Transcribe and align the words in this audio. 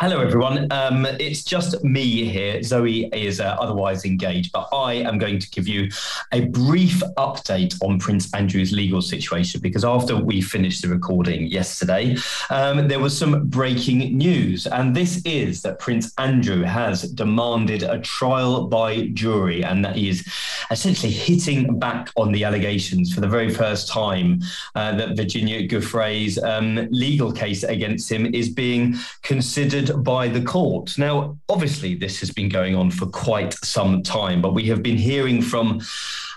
Hello, 0.00 0.20
everyone. 0.20 0.66
Um, 0.72 1.06
it's 1.06 1.44
just 1.44 1.84
me 1.84 2.24
here. 2.24 2.60
Zoe 2.64 3.08
is 3.12 3.38
uh, 3.38 3.56
otherwise 3.60 4.04
engaged, 4.04 4.50
but 4.50 4.68
I 4.72 4.94
am 4.94 5.18
going 5.18 5.38
to 5.38 5.48
give 5.50 5.68
you 5.68 5.88
a 6.32 6.46
brief 6.46 7.00
update 7.16 7.80
on 7.80 8.00
Prince 8.00 8.34
Andrew's 8.34 8.72
legal 8.72 9.00
situation 9.00 9.60
because 9.60 9.84
after 9.84 10.16
we 10.16 10.40
finished 10.40 10.82
the 10.82 10.88
recording 10.88 11.46
yesterday, 11.46 12.16
um, 12.50 12.88
there 12.88 12.98
was 12.98 13.16
some 13.16 13.46
breaking 13.46 14.18
news. 14.18 14.66
And 14.66 14.96
this 14.96 15.22
is 15.24 15.62
that 15.62 15.78
Prince 15.78 16.12
Andrew 16.18 16.62
has 16.62 17.02
demanded 17.12 17.84
a 17.84 18.00
trial 18.00 18.66
by 18.66 19.06
jury 19.14 19.62
and 19.62 19.84
that 19.84 19.94
he 19.94 20.08
is 20.08 20.28
essentially 20.72 21.12
hitting 21.12 21.78
back 21.78 22.10
on 22.16 22.32
the 22.32 22.42
allegations 22.42 23.14
for 23.14 23.20
the 23.20 23.28
very 23.28 23.54
first 23.54 23.88
time 23.88 24.40
uh, 24.74 24.96
that 24.96 25.16
Virginia 25.16 25.68
Giuffre's 25.68 26.36
um, 26.38 26.88
legal 26.90 27.30
case 27.30 27.62
against 27.62 28.10
him 28.10 28.34
is 28.34 28.48
being 28.48 28.96
considered 29.22 29.83
by 30.02 30.28
the 30.28 30.42
court. 30.42 30.96
Now, 30.98 31.38
obviously, 31.48 31.94
this 31.94 32.20
has 32.20 32.30
been 32.30 32.48
going 32.48 32.74
on 32.74 32.90
for 32.90 33.06
quite 33.06 33.54
some 33.64 34.02
time, 34.02 34.40
but 34.40 34.54
we 34.54 34.64
have 34.64 34.82
been 34.82 34.96
hearing 34.96 35.42
from 35.42 35.80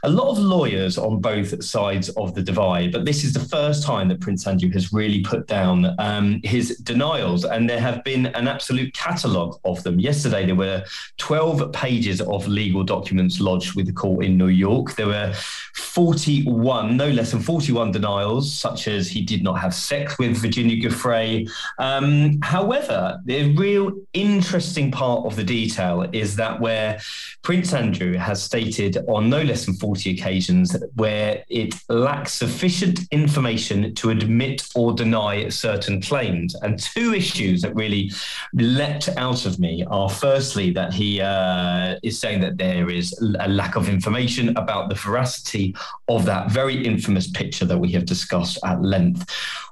a 0.08 0.09
lot 0.09 0.30
of 0.30 0.39
lawyers 0.39 0.97
on 0.97 1.19
both 1.19 1.61
sides 1.61 2.08
of 2.11 2.33
the 2.33 2.41
divide, 2.41 2.94
but 2.94 3.03
this 3.03 3.25
is 3.25 3.33
the 3.33 3.41
first 3.41 3.83
time 3.83 4.08
that 4.08 4.22
Prince 4.22 4.47
Andrew 4.47 4.72
has 4.72 4.94
really 4.94 5.19
put 5.22 5.47
down 5.47 5.94
um, 6.00 6.39
his 6.45 6.77
denials, 6.77 7.44
and 7.44 7.69
there 7.69 7.81
have 7.81 8.05
been 8.05 8.28
an 8.28 8.47
absolute 8.47 8.94
catalogue 8.94 9.59
of 9.66 9.83
them. 9.83 10.00
Yesterday, 10.00 10.45
there 10.45 10.55
were 10.55 10.85
12 11.17 11.73
pages 11.73 12.22
of 12.22 12.47
legal 12.47 12.85
documents 12.85 13.41
lodged 13.41 13.75
with 13.75 13.85
the 13.85 13.91
court 13.91 14.23
in 14.23 14.38
New 14.38 14.47
York. 14.47 14.95
There 14.95 15.08
were 15.08 15.33
41, 15.75 16.95
no 16.95 17.09
less 17.09 17.31
than 17.31 17.41
41 17.41 17.91
denials, 17.91 18.53
such 18.53 18.88
as 18.88 19.09
he 19.09 19.22
did 19.22 19.44
not 19.44 19.59
have 19.59 19.73
sex 19.73 20.17
with 20.17 20.38
Virginia 20.38 20.78
Giuffre. 20.78 21.50
Um, 21.80 22.39
however, 22.41 23.19
the 23.25 23.53
real 23.55 23.91
interesting 24.13 24.89
part 24.89 25.25
of 25.25 25.35
the 25.35 25.44
detail 25.44 26.08
is 26.13 26.38
that 26.38 26.61
where 26.61 27.02
Prince 27.41 27.73
Andrew 27.73 28.13
has 28.13 28.41
stated 28.41 28.97
on 29.08 29.30
no 29.30 29.41
less 29.41 29.66
than 29.66 29.73
40 29.75 29.97
occasions 30.06 30.76
where 30.95 31.44
it 31.50 31.76
lacks 31.90 32.34
sufficient 32.34 33.00
information 33.12 33.94
to 33.95 34.09
admit 34.09 34.67
or 34.76 34.94
deny 34.94 35.50
certain 35.50 36.02
claims. 36.02 36.56
And 36.56 36.80
two 36.80 37.14
issues 37.14 37.62
that 37.62 37.76
really 37.76 38.12
leapt 38.53 39.09
out 39.18 39.45
of 39.45 39.59
me 39.59 39.84
are 39.90 40.09
firstly, 40.09 40.72
that 40.72 40.94
he 40.94 41.22
uh, 41.22 41.95
is 42.03 42.20
saying 42.20 42.42
that 42.42 42.58
there 42.58 42.90
is 42.90 43.14
a 43.40 43.48
lack 43.48 43.75
of 43.75 43.90
information 43.90 44.56
about 44.57 44.90
the 44.90 44.96
veracity 44.96 45.75
of 46.07 46.25
that 46.25 46.52
very 46.52 46.86
infamous 46.86 47.30
picture 47.30 47.66
that 47.66 47.78
we 47.78 47.91
have 47.91 48.06
discussed 48.06 48.57
at 48.63 48.81
length 48.81 49.30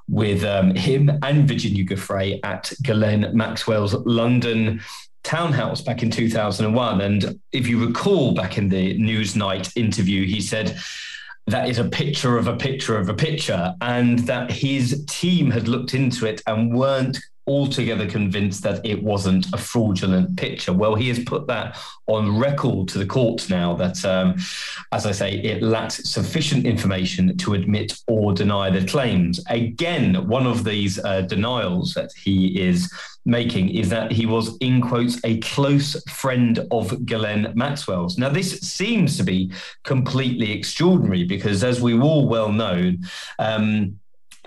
with 0.08 0.44
um, 0.44 0.74
him 0.74 1.10
and 1.22 1.48
Virginia 1.48 1.84
Giuffre 1.84 2.38
at 2.44 2.72
Ghislaine 2.82 3.28
Maxwell's 3.34 3.94
London 3.94 4.80
townhouse 5.26 5.80
back 5.80 6.02
in 6.02 6.10
2001. 6.10 7.00
And 7.00 7.40
if 7.52 7.66
you 7.66 7.84
recall 7.84 8.32
back 8.32 8.56
in 8.56 8.68
the 8.68 8.96
Newsnight 8.98 9.76
interview, 9.76 10.24
he 10.24 10.40
said, 10.40 10.78
that 11.48 11.68
is 11.68 11.78
a 11.78 11.84
picture 11.84 12.38
of 12.38 12.48
a 12.48 12.56
picture 12.56 12.98
of 12.98 13.08
a 13.08 13.14
picture, 13.14 13.74
and 13.80 14.18
that 14.20 14.50
his 14.50 15.04
team 15.06 15.50
had 15.50 15.68
looked 15.68 15.94
into 15.94 16.26
it 16.26 16.42
and 16.46 16.74
weren't 16.74 17.18
altogether 17.46 18.06
convinced 18.06 18.62
that 18.62 18.84
it 18.84 19.02
wasn't 19.02 19.46
a 19.52 19.58
fraudulent 19.58 20.36
picture. 20.36 20.72
Well, 20.72 20.94
he 20.94 21.08
has 21.08 21.20
put 21.20 21.46
that 21.46 21.78
on 22.06 22.38
record 22.38 22.88
to 22.88 22.98
the 22.98 23.06
courts 23.06 23.48
now 23.48 23.74
that, 23.76 24.04
um, 24.04 24.36
as 24.92 25.06
I 25.06 25.12
say, 25.12 25.34
it 25.34 25.62
lacks 25.62 26.08
sufficient 26.08 26.66
information 26.66 27.36
to 27.38 27.54
admit 27.54 27.98
or 28.08 28.32
deny 28.32 28.70
the 28.70 28.86
claims. 28.86 29.40
Again, 29.48 30.26
one 30.26 30.46
of 30.46 30.64
these 30.64 30.98
uh, 31.04 31.22
denials 31.22 31.94
that 31.94 32.10
he 32.16 32.60
is 32.60 32.92
making 33.24 33.70
is 33.70 33.88
that 33.90 34.12
he 34.12 34.24
was, 34.24 34.56
in 34.58 34.80
quotes, 34.80 35.18
a 35.24 35.38
close 35.38 36.00
friend 36.08 36.60
of 36.70 37.04
Ghislaine 37.04 37.52
Maxwell's. 37.54 38.18
Now, 38.18 38.28
this 38.28 38.60
seems 38.60 39.16
to 39.16 39.24
be 39.24 39.52
completely 39.84 40.52
extraordinary 40.52 41.24
because, 41.24 41.64
as 41.64 41.80
we 41.80 41.98
all 41.98 42.28
well 42.28 42.52
know, 42.52 42.92
um, 43.38 43.98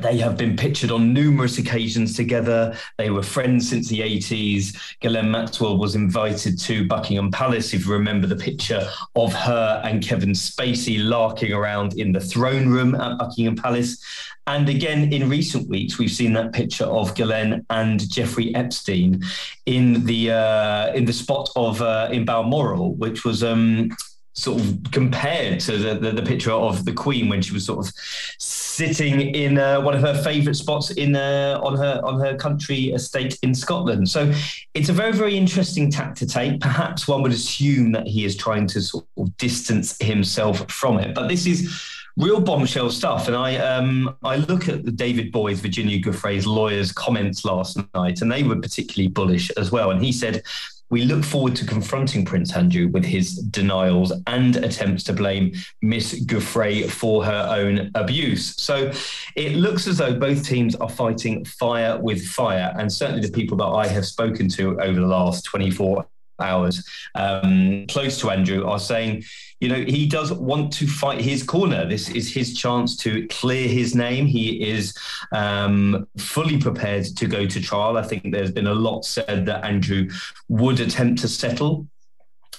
they 0.01 0.17
have 0.17 0.37
been 0.37 0.55
pictured 0.55 0.91
on 0.91 1.13
numerous 1.13 1.57
occasions 1.57 2.15
together. 2.15 2.75
They 2.97 3.09
were 3.09 3.23
friends 3.23 3.69
since 3.69 3.89
the 3.89 3.99
80s. 3.99 4.97
Ghislaine 4.99 5.31
Maxwell 5.31 5.77
was 5.77 5.95
invited 5.95 6.59
to 6.59 6.87
Buckingham 6.87 7.31
Palace, 7.31 7.73
if 7.73 7.85
you 7.85 7.91
remember 7.91 8.27
the 8.27 8.35
picture 8.35 8.87
of 9.15 9.33
her 9.33 9.81
and 9.83 10.03
Kevin 10.03 10.31
Spacey 10.31 11.03
larking 11.03 11.53
around 11.53 11.93
in 11.93 12.11
the 12.11 12.19
throne 12.19 12.69
room 12.69 12.95
at 12.95 13.17
Buckingham 13.17 13.55
Palace. 13.55 14.03
And 14.47 14.67
again, 14.67 15.13
in 15.13 15.29
recent 15.29 15.69
weeks, 15.69 15.99
we've 15.99 16.09
seen 16.09 16.33
that 16.33 16.53
picture 16.53 16.85
of 16.85 17.13
Ghislaine 17.13 17.65
and 17.69 18.09
Jeffrey 18.09 18.55
Epstein 18.55 19.23
in 19.67 20.05
the 20.05 20.31
uh, 20.31 20.93
in 20.93 21.05
the 21.05 21.13
spot 21.13 21.49
of 21.55 21.81
uh, 21.83 22.09
in 22.11 22.25
Balmoral, 22.25 22.95
which 22.95 23.23
was 23.23 23.43
um, 23.43 23.91
sort 24.39 24.61
of 24.61 24.79
compared 24.91 25.59
to 25.61 25.77
the, 25.77 25.95
the, 25.95 26.11
the, 26.11 26.21
picture 26.21 26.51
of 26.51 26.85
the 26.85 26.93
Queen 26.93 27.27
when 27.27 27.41
she 27.41 27.53
was 27.53 27.65
sort 27.65 27.85
of 27.85 27.93
sitting 28.39 29.35
in 29.35 29.57
uh, 29.57 29.81
one 29.81 29.93
of 29.95 30.01
her 30.01 30.23
favourite 30.23 30.55
spots 30.55 30.91
in 30.91 31.15
uh, 31.15 31.59
on 31.61 31.77
her 31.77 32.01
on 32.03 32.19
her 32.19 32.35
country 32.35 32.91
estate 32.91 33.37
in 33.43 33.53
Scotland. 33.53 34.07
So 34.09 34.31
it's 34.73 34.89
a 34.89 34.93
very 34.93 35.11
very 35.11 35.37
interesting 35.37 35.91
tack 35.91 36.15
to 36.15 36.25
take. 36.25 36.61
Perhaps 36.61 37.07
one 37.07 37.21
would 37.21 37.33
assume 37.33 37.91
that 37.91 38.07
he 38.07 38.25
is 38.25 38.35
trying 38.35 38.67
to 38.67 38.81
sort 38.81 39.05
of 39.17 39.35
distance 39.37 39.97
himself 40.01 40.71
from 40.71 40.99
it, 40.99 41.13
but 41.13 41.27
this 41.27 41.45
is 41.45 41.83
real 42.17 42.41
bombshell 42.41 42.89
stuff. 42.91 43.27
And 43.27 43.35
I 43.35 43.57
um, 43.57 44.15
I 44.23 44.37
look 44.37 44.69
at 44.69 44.85
the 44.85 44.91
David 44.91 45.31
Boies, 45.31 45.59
Virginia 45.59 45.99
Giuffre's 45.99 46.45
lawyers' 46.45 46.91
comments 46.91 47.43
last 47.43 47.79
night, 47.93 48.21
and 48.21 48.31
they 48.31 48.43
were 48.43 48.57
particularly 48.57 49.09
bullish 49.09 49.49
as 49.51 49.71
well. 49.71 49.91
And 49.91 50.03
he 50.03 50.11
said 50.11 50.43
we 50.89 51.03
look 51.03 51.23
forward 51.23 51.55
to 51.57 51.65
confronting 51.65 52.25
Prince 52.25 52.55
Andrew 52.55 52.87
with 52.87 53.05
his 53.05 53.35
denials 53.35 54.11
and 54.27 54.55
attempts 54.57 55.03
to 55.05 55.13
blame 55.13 55.53
Miss 55.81 56.19
Giuffre 56.25 56.89
for 56.89 57.23
her 57.23 57.47
own 57.49 57.91
abuse. 57.95 58.55
So 58.61 58.91
it 59.35 59.55
looks 59.55 59.87
as 59.87 59.97
though 59.97 60.17
both 60.17 60.43
teams 60.43 60.75
are 60.75 60.89
fighting 60.89 61.45
fire 61.45 61.99
with 61.99 62.25
fire. 62.25 62.73
And 62.77 62.91
certainly 62.91 63.21
the 63.21 63.31
people 63.31 63.57
that 63.57 63.65
I 63.65 63.87
have 63.87 64.05
spoken 64.05 64.49
to 64.49 64.79
over 64.81 64.99
the 64.99 65.07
last 65.07 65.43
24 65.45 66.05
hours 66.39 66.83
um, 67.15 67.85
close 67.87 68.19
to 68.19 68.29
Andrew 68.31 68.65
are 68.65 68.79
saying 68.79 69.23
you 69.59 69.67
know, 69.67 69.81
he 69.81 70.07
does 70.07 70.31
want 70.31 70.71
to 70.73 70.87
fight 70.87 71.19
his 71.19 71.43
corner. 71.43 71.85
This 71.85 72.09
is 72.09 72.33
his 72.33 72.53
chance 72.53 72.95
to 72.97 73.27
clear 73.27 73.67
his 73.67 73.93
name. 73.93 74.25
He 74.25 74.69
is 74.69 74.97
um, 75.33 76.07
fully 76.17 76.57
prepared 76.57 77.05
to 77.17 77.27
go 77.27 77.45
to 77.45 77.61
trial. 77.61 77.97
I 77.97 78.03
think 78.03 78.31
there's 78.31 78.51
been 78.51 78.67
a 78.67 78.73
lot 78.73 79.03
said 79.03 79.45
that 79.47 79.65
Andrew 79.65 80.09
would 80.47 80.79
attempt 80.79 81.21
to 81.21 81.27
settle 81.27 81.87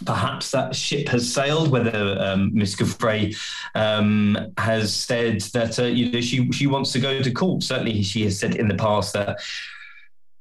perhaps 0.05 0.50
that 0.50 0.75
ship 0.75 1.08
has 1.08 1.32
sailed. 1.32 1.70
Whether 1.70 2.17
um, 2.20 2.50
Miss 2.55 2.75
Giuffre 2.75 3.37
um, 3.75 4.53
has 4.56 4.94
said 4.94 5.41
that 5.53 5.79
uh, 5.79 5.85
you 5.85 6.11
know 6.11 6.20
she 6.20 6.50
she 6.53 6.67
wants 6.67 6.93
to 6.93 7.00
go 7.00 7.23
to 7.23 7.31
court. 7.31 7.62
Certainly, 7.62 8.03
she 8.03 8.25
has 8.25 8.38
said 8.38 8.56
in 8.56 8.69
the 8.69 8.75
past 8.75 9.12
that 9.12 9.38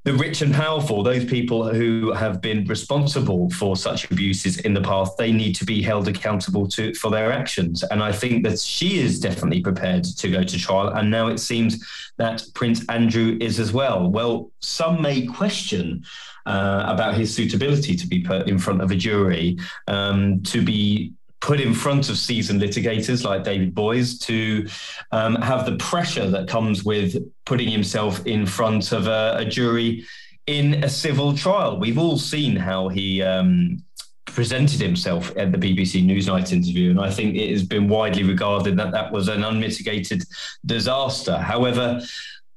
the 0.10 0.16
rich 0.16 0.42
and 0.42 0.56
powerful, 0.56 1.04
those 1.04 1.24
people 1.24 1.72
who 1.72 2.12
have 2.14 2.42
been 2.42 2.66
responsible 2.66 3.48
for 3.52 3.76
such 3.76 4.10
abuses 4.10 4.58
in 4.62 4.74
the 4.74 4.82
past, 4.82 5.16
they 5.20 5.32
need 5.32 5.54
to 5.54 5.64
be 5.64 5.84
held 5.84 6.08
accountable 6.08 6.68
to 6.68 6.96
for 6.96 7.12
their 7.12 7.32
actions. 7.32 7.84
And 7.84 8.02
I 8.02 8.12
think 8.12 8.44
that 8.44 8.60
she 8.60 8.98
is 8.98 9.20
definitely 9.20 9.62
prepared 9.62 10.04
to 10.04 10.32
go 10.32 10.44
to 10.44 10.58
trial. 10.58 10.88
And 10.88 11.12
now 11.12 11.28
it 11.28 11.38
seems 11.38 11.86
that 12.18 12.44
Prince 12.56 12.84
Andrew 12.90 13.38
is 13.40 13.60
as 13.60 13.72
well. 13.72 14.10
Well, 14.10 14.50
some 14.62 15.00
may 15.00 15.28
question 15.28 16.04
uh, 16.48 16.86
about 16.88 17.14
his 17.14 17.32
suitability 17.32 17.96
to 17.96 18.08
be 18.08 18.24
put 18.24 18.50
in 18.50 18.58
front 18.58 18.82
of 18.82 18.90
a 18.90 18.96
jury, 18.96 19.60
um, 19.88 20.42
to 20.42 20.64
be 20.64 21.14
put 21.42 21.60
in 21.60 21.74
front 21.74 22.10
of 22.10 22.18
seasoned 22.18 22.62
litigators 22.62 23.24
like 23.24 23.44
David 23.44 23.74
Boies 23.74 24.20
to 24.20 24.68
um, 25.12 25.36
have 25.36 25.66
the 25.66 25.78
pressure 25.78 26.30
that 26.30 26.48
comes 26.48 26.84
with 26.84 27.16
putting 27.46 27.70
himself 27.70 28.26
in 28.26 28.46
front 28.46 28.92
of 28.92 29.08
a, 29.08 29.36
a, 29.38 29.46
jury 29.46 30.06
in 30.48 30.84
a 30.84 30.90
civil 30.90 31.36
trial. 31.36 31.80
We've 31.80 31.98
all 31.98 32.18
seen 32.18 32.56
how 32.56 32.90
he 32.90 33.22
um, 33.22 33.84
presented 34.26 34.82
himself 34.82 35.32
at 35.38 35.52
the 35.52 35.58
BBC 35.58 36.04
Newsnight 36.06 36.52
interview, 36.52 36.90
and 36.92 37.00
I 37.00 37.10
think 37.10 37.36
it 37.36 37.52
has 37.52 37.64
been 37.64 37.88
widely 37.88 38.24
regarded 38.24 38.78
that 38.78 38.92
that 38.92 39.12
was 39.12 39.28
an 39.28 39.44
unmitigated 39.44 40.24
disaster. 40.66 41.38
However, 41.38 42.02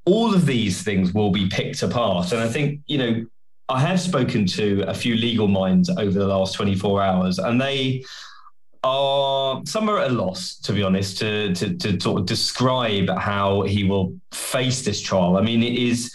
all 0.05 0.34
of 0.34 0.46
these 0.46 0.82
things 0.82 1.14
will 1.14 1.31
be 1.31 1.49
picked 1.49 1.82
apart, 1.82 2.32
and 2.32 2.40
I 2.40 2.49
think 2.49 2.81
you 2.87 2.99
know 2.99 3.26
I 3.69 3.81
have 3.81 4.00
spoken 4.00 4.46
to 4.46 4.84
a 4.87 4.94
few 4.94 5.14
legal 5.14 5.49
minds 5.49 5.88
over 5.88 6.19
the 6.19 6.26
last 6.26 6.55
24 6.55 7.02
hours, 7.02 7.38
and 7.38 7.61
they 7.61 8.05
are 8.84 9.62
some 9.64 9.88
are 9.88 9.99
at 9.99 10.11
a 10.11 10.14
loss, 10.14 10.56
to 10.58 10.73
be 10.73 10.82
honest, 10.82 11.19
to, 11.19 11.55
to, 11.55 11.75
to 11.75 12.00
sort 12.00 12.20
of 12.20 12.26
describe 12.26 13.08
how 13.19 13.62
he 13.62 13.84
will 13.84 14.14
face 14.32 14.84
this 14.84 15.00
trial. 15.00 15.37
I 15.37 15.43
mean, 15.43 15.62
it 15.62 15.75
is 15.75 16.12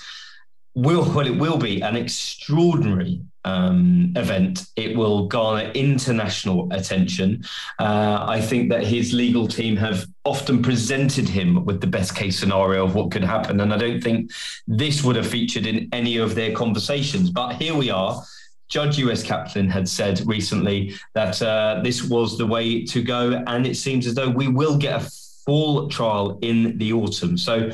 will 0.78 1.04
well, 1.12 1.26
it 1.26 1.38
will 1.38 1.58
be 1.58 1.82
an 1.82 1.96
extraordinary 1.96 3.20
um, 3.46 4.14
event. 4.16 4.66
It 4.76 4.96
will 4.96 5.28
garner 5.28 5.72
international 5.72 6.68
attention. 6.72 7.44
Uh, 7.80 8.26
I 8.28 8.40
think 8.40 8.70
that 8.70 8.86
his 8.86 9.12
legal 9.14 9.48
team 9.48 9.76
have 9.78 10.06
often 10.24 10.62
presented 10.62 11.28
him 11.28 11.66
with 11.66 11.82
the 11.82 11.88
best 11.88 12.16
case 12.16 12.38
scenario 12.38 12.86
of 12.86 12.94
what 12.94 13.12
could 13.12 13.24
happen, 13.24 13.62
and 13.62 13.74
I 13.74 13.78
don't 13.78 14.02
think 14.02 14.32
this 14.68 15.04
would 15.04 15.16
have 15.16 15.28
featured 15.28 15.66
in 15.66 15.90
any 15.94 16.18
of 16.18 16.36
their 16.36 16.52
conversations. 16.52 17.32
But 17.32 17.56
here 17.56 17.74
we 17.74 17.90
are. 17.90 18.22
Judge 18.70 19.00
Lewis 19.00 19.24
Kaplan 19.24 19.70
had 19.70 19.88
said 19.88 20.22
recently 20.26 20.96
that 21.14 21.42
uh, 21.42 21.82
this 21.84 22.04
was 22.04 22.38
the 22.38 22.46
way 22.46 22.84
to 22.86 23.02
go, 23.02 23.44
and 23.48 23.66
it 23.66 23.76
seems 23.76 24.08
as 24.08 24.14
though 24.14 24.30
we 24.30 24.48
will 24.48 24.78
get 24.78 25.02
a 25.02 25.10
full 25.46 25.90
trial 25.90 26.38
in 26.42 26.78
the 26.78 26.92
autumn. 26.94 27.38
So 27.38 27.72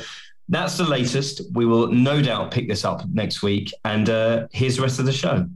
that's 0.48 0.76
the 0.76 0.84
latest. 0.84 1.42
We 1.52 1.66
will 1.66 1.88
no 1.88 2.22
doubt 2.22 2.50
pick 2.50 2.68
this 2.68 2.84
up 2.84 3.02
next 3.12 3.42
week. 3.42 3.72
And 3.84 4.08
uh, 4.08 4.46
here's 4.52 4.76
the 4.76 4.82
rest 4.82 4.98
of 4.98 5.06
the 5.06 5.12
show. 5.12 5.48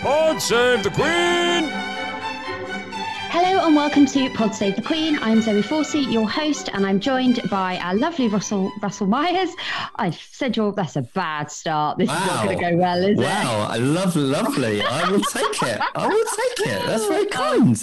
Pod 0.00 0.40
Save 0.42 0.82
the 0.82 0.90
Queen! 0.90 1.83
Hello 3.64 3.70
and 3.70 3.76
welcome 3.76 4.04
to 4.04 4.28
Pod 4.36 4.54
Save 4.54 4.76
the 4.76 4.82
Queen. 4.82 5.18
I'm 5.22 5.40
Zoe 5.40 5.62
Forsey, 5.62 6.12
your 6.12 6.28
host, 6.28 6.68
and 6.74 6.84
I'm 6.84 7.00
joined 7.00 7.40
by 7.48 7.78
our 7.78 7.94
lovely 7.94 8.28
Russell 8.28 8.70
Russell 8.82 9.06
Myers. 9.06 9.48
I 9.96 10.10
said 10.10 10.54
you're 10.54 10.70
that's 10.70 10.96
a 10.96 11.00
bad 11.00 11.50
start. 11.50 11.96
This 11.96 12.10
wow. 12.10 12.20
is 12.20 12.26
not 12.26 12.44
going 12.44 12.58
to 12.58 12.70
go 12.72 12.76
well, 12.76 13.02
is 13.02 13.16
wow. 13.16 13.22
it? 13.24 13.26
Wow, 13.26 13.66
I 13.70 13.76
love 13.78 14.16
lovely. 14.16 14.82
I 14.82 15.10
will 15.10 15.22
take 15.22 15.62
it. 15.62 15.80
I 15.94 16.06
will 16.06 16.24
take 16.24 16.66
it. 16.66 16.82
That's 16.84 17.06
very 17.06 17.22
oh. 17.22 17.30
kind. 17.30 17.76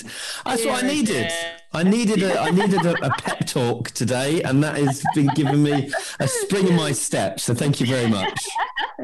That's 0.46 0.66
what 0.68 0.84
I 0.84 0.88
needed. 0.88 1.32
I 1.74 1.82
needed 1.82 2.22
a 2.22 2.40
I 2.40 2.52
needed 2.52 2.86
a, 2.86 3.04
a, 3.04 3.10
pep 3.10 3.48
talk 3.48 3.90
today, 3.90 4.44
and 4.44 4.64
that 4.64 4.78
has 4.78 5.04
been 5.16 5.32
giving 5.34 5.64
me 5.64 5.92
a 6.20 6.28
spring 6.28 6.68
in 6.68 6.76
my 6.76 6.92
step. 6.92 7.40
So 7.40 7.56
thank 7.56 7.82
you 7.82 7.88
very 7.88 8.08
much. 8.08 8.40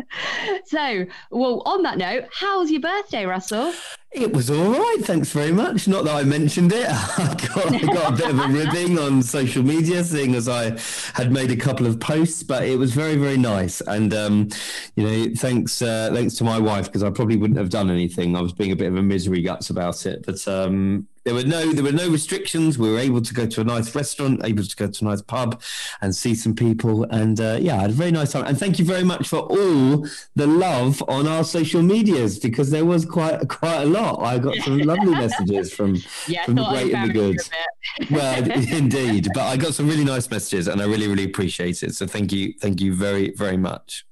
so, 0.65 1.05
well, 1.31 1.61
on 1.65 1.83
that 1.83 1.97
note, 1.97 2.25
how 2.31 2.59
was 2.59 2.71
your 2.71 2.81
birthday, 2.81 3.25
Russell? 3.25 3.73
It 4.11 4.33
was 4.33 4.49
all 4.49 4.71
right, 4.71 4.97
thanks 5.01 5.31
very 5.31 5.51
much. 5.51 5.87
Not 5.87 6.05
that 6.05 6.15
I 6.15 6.23
mentioned 6.23 6.71
it. 6.73 6.87
I 6.89 7.35
got, 7.53 7.73
I 7.73 7.79
got 7.93 8.13
a 8.13 8.15
bit 8.15 8.29
of 8.29 8.39
a 8.39 8.47
ribbing 8.47 8.97
on 8.97 9.21
social 9.21 9.63
media, 9.63 10.03
seeing 10.03 10.33
as 10.33 10.47
I 10.47 10.79
had 11.13 11.31
made 11.31 11.51
a 11.51 11.57
couple 11.57 11.85
of 11.85 11.99
posts, 11.99 12.41
but 12.41 12.63
it 12.63 12.79
was 12.79 12.93
very, 12.93 13.15
very 13.15 13.37
nice. 13.37 13.81
And 13.81 14.13
um, 14.13 14.49
you 14.95 15.03
know, 15.03 15.35
thanks, 15.35 15.81
uh, 15.81 16.09
thanks 16.13 16.35
to 16.35 16.45
my 16.45 16.57
wife 16.57 16.85
because 16.85 17.03
I 17.03 17.09
probably 17.09 17.35
wouldn't 17.35 17.59
have 17.59 17.69
done 17.69 17.91
anything. 17.91 18.35
I 18.35 18.41
was 18.41 18.53
being 18.53 18.71
a 18.71 18.75
bit 18.75 18.87
of 18.87 18.95
a 18.95 19.03
misery 19.03 19.41
guts 19.41 19.69
about 19.69 20.05
it, 20.05 20.25
but 20.25 20.47
um, 20.47 21.07
there 21.27 21.35
were 21.35 21.43
no 21.43 21.73
there 21.73 21.83
were 21.83 21.91
no 21.91 22.09
restrictions. 22.09 22.79
We 22.79 22.89
were 22.89 22.99
able 22.99 23.21
to 23.21 23.33
go 23.33 23.45
to 23.45 23.59
a 23.59 23.63
nice 23.65 23.93
restaurant, 23.93 24.45
able 24.45 24.63
to 24.63 24.75
go 24.77 24.87
to 24.87 25.05
a 25.05 25.07
nice 25.09 25.21
pub, 25.21 25.61
and 25.99 26.15
see 26.15 26.33
some 26.33 26.55
people. 26.55 27.03
And 27.03 27.37
uh, 27.41 27.57
yeah, 27.59 27.75
I 27.75 27.81
had 27.81 27.89
a 27.89 27.93
very 27.93 28.11
nice 28.11 28.31
time. 28.31 28.45
And 28.45 28.57
thank 28.57 28.79
you 28.79 28.85
very 28.85 29.03
much 29.03 29.27
for 29.27 29.39
all 29.39 29.86
the 30.35 30.47
love 30.47 31.03
on 31.07 31.27
our 31.27 31.43
social 31.43 31.81
medias 31.81 32.39
because 32.39 32.69
there 32.69 32.85
was 32.85 33.05
quite 33.05 33.47
quite 33.47 33.81
a 33.81 33.85
lot. 33.85 34.21
I 34.21 34.37
got 34.39 34.55
some 34.57 34.79
lovely 34.79 35.11
messages 35.23 35.73
from 35.73 35.97
yeah, 36.27 36.45
from 36.45 36.55
the 36.55 36.65
great 36.65 36.93
and 36.93 37.09
the 37.09 37.13
good. 37.13 37.37
well, 38.11 38.51
indeed, 38.81 39.27
but 39.33 39.43
I 39.43 39.57
got 39.57 39.73
some 39.73 39.87
really 39.87 40.05
nice 40.05 40.29
messages, 40.29 40.67
and 40.67 40.81
I 40.81 40.85
really 40.85 41.07
really 41.07 41.25
appreciate 41.25 41.83
it. 41.83 41.95
So 41.95 42.07
thank 42.07 42.31
you, 42.31 42.53
thank 42.61 42.81
you 42.81 42.93
very 42.93 43.31
very 43.31 43.57
much 43.57 44.05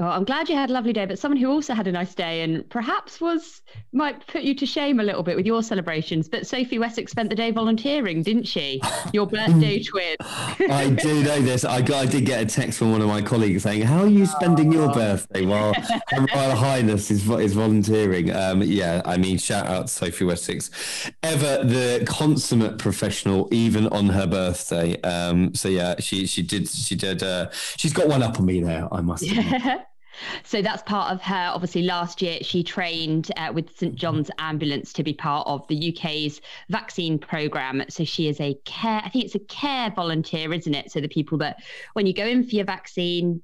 well, 0.00 0.12
I'm 0.12 0.24
glad 0.24 0.48
you 0.48 0.54
had 0.54 0.70
a 0.70 0.72
lovely 0.72 0.94
day, 0.94 1.04
but 1.04 1.18
someone 1.18 1.38
who 1.38 1.50
also 1.50 1.74
had 1.74 1.86
a 1.86 1.92
nice 1.92 2.14
day 2.14 2.40
and 2.40 2.68
perhaps 2.70 3.20
was 3.20 3.60
might 3.92 4.26
put 4.28 4.42
you 4.42 4.54
to 4.54 4.64
shame 4.64 4.98
a 4.98 5.02
little 5.02 5.22
bit 5.22 5.36
with 5.36 5.44
your 5.44 5.62
celebrations. 5.62 6.26
But 6.26 6.46
Sophie 6.46 6.78
Wessex 6.78 7.12
spent 7.12 7.28
the 7.28 7.36
day 7.36 7.50
volunteering, 7.50 8.22
didn't 8.22 8.44
she? 8.44 8.80
Your 9.12 9.26
birthday 9.26 9.82
twin. 9.82 10.16
I 10.20 10.88
do 10.90 11.22
know 11.22 11.42
this. 11.42 11.66
I 11.66 11.82
got, 11.82 12.02
I 12.02 12.06
did 12.06 12.24
get 12.24 12.42
a 12.42 12.46
text 12.46 12.78
from 12.78 12.92
one 12.92 13.02
of 13.02 13.08
my 13.08 13.20
colleagues 13.20 13.62
saying, 13.64 13.82
"How 13.82 14.00
are 14.00 14.06
you 14.06 14.24
spending 14.24 14.72
your 14.72 14.90
birthday 14.92 15.44
while 15.44 15.74
Her 15.74 16.26
Royal 16.34 16.50
Highness 16.56 17.10
is 17.10 17.28
is 17.28 17.52
volunteering?" 17.52 18.34
Um, 18.34 18.62
yeah, 18.62 19.02
I 19.04 19.18
mean, 19.18 19.36
shout 19.36 19.66
out 19.66 19.88
to 19.88 19.92
Sophie 19.92 20.24
Wessex, 20.24 20.70
ever 21.22 21.62
the 21.62 22.04
consummate 22.08 22.78
professional, 22.78 23.48
even 23.52 23.86
on 23.88 24.08
her 24.08 24.26
birthday. 24.26 24.98
Um, 25.02 25.54
so 25.54 25.68
yeah, 25.68 25.96
she 26.00 26.26
she 26.26 26.42
did 26.42 26.68
she 26.68 26.94
did. 26.94 27.22
Uh, 27.22 27.50
she's 27.76 27.92
got 27.92 28.08
one 28.08 28.22
up 28.22 28.38
on 28.38 28.46
me 28.46 28.62
there. 28.62 28.88
I 28.90 29.02
must. 29.02 29.24
Admit. 29.24 29.82
So 30.44 30.62
that's 30.62 30.82
part 30.82 31.12
of 31.12 31.20
her. 31.22 31.50
Obviously, 31.54 31.82
last 31.82 32.22
year 32.22 32.38
she 32.42 32.62
trained 32.62 33.30
uh, 33.36 33.50
with 33.52 33.76
St 33.76 33.94
John's 33.94 34.30
Ambulance 34.38 34.92
to 34.94 35.02
be 35.02 35.12
part 35.12 35.46
of 35.46 35.66
the 35.68 35.94
UK's 35.94 36.40
vaccine 36.68 37.18
program. 37.18 37.82
So 37.88 38.04
she 38.04 38.28
is 38.28 38.40
a 38.40 38.54
care, 38.64 39.02
I 39.04 39.08
think 39.08 39.24
it's 39.24 39.34
a 39.34 39.40
care 39.40 39.90
volunteer, 39.90 40.52
isn't 40.52 40.74
it? 40.74 40.90
So 40.90 41.00
the 41.00 41.08
people 41.08 41.38
that, 41.38 41.62
when 41.94 42.06
you 42.06 42.14
go 42.14 42.24
in 42.26 42.44
for 42.44 42.54
your 42.54 42.64
vaccine, 42.64 43.42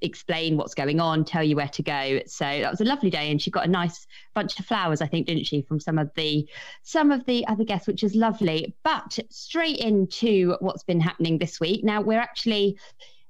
explain 0.00 0.56
what's 0.56 0.74
going 0.74 1.00
on, 1.00 1.24
tell 1.24 1.42
you 1.42 1.56
where 1.56 1.68
to 1.68 1.82
go. 1.82 2.20
So 2.26 2.44
that 2.44 2.70
was 2.70 2.80
a 2.80 2.84
lovely 2.84 3.10
day, 3.10 3.30
and 3.30 3.40
she 3.40 3.50
got 3.50 3.66
a 3.66 3.70
nice 3.70 4.06
bunch 4.34 4.58
of 4.58 4.66
flowers, 4.66 5.00
I 5.00 5.06
think, 5.06 5.26
didn't 5.26 5.44
she, 5.44 5.62
from 5.62 5.80
some 5.80 5.98
of 5.98 6.10
the 6.16 6.48
some 6.82 7.10
of 7.10 7.24
the 7.26 7.46
other 7.46 7.64
guests, 7.64 7.86
which 7.86 8.02
is 8.02 8.14
lovely. 8.14 8.74
But 8.84 9.18
straight 9.30 9.78
into 9.78 10.56
what's 10.60 10.84
been 10.84 11.00
happening 11.00 11.38
this 11.38 11.60
week. 11.60 11.84
Now 11.84 12.00
we're 12.00 12.20
actually 12.20 12.78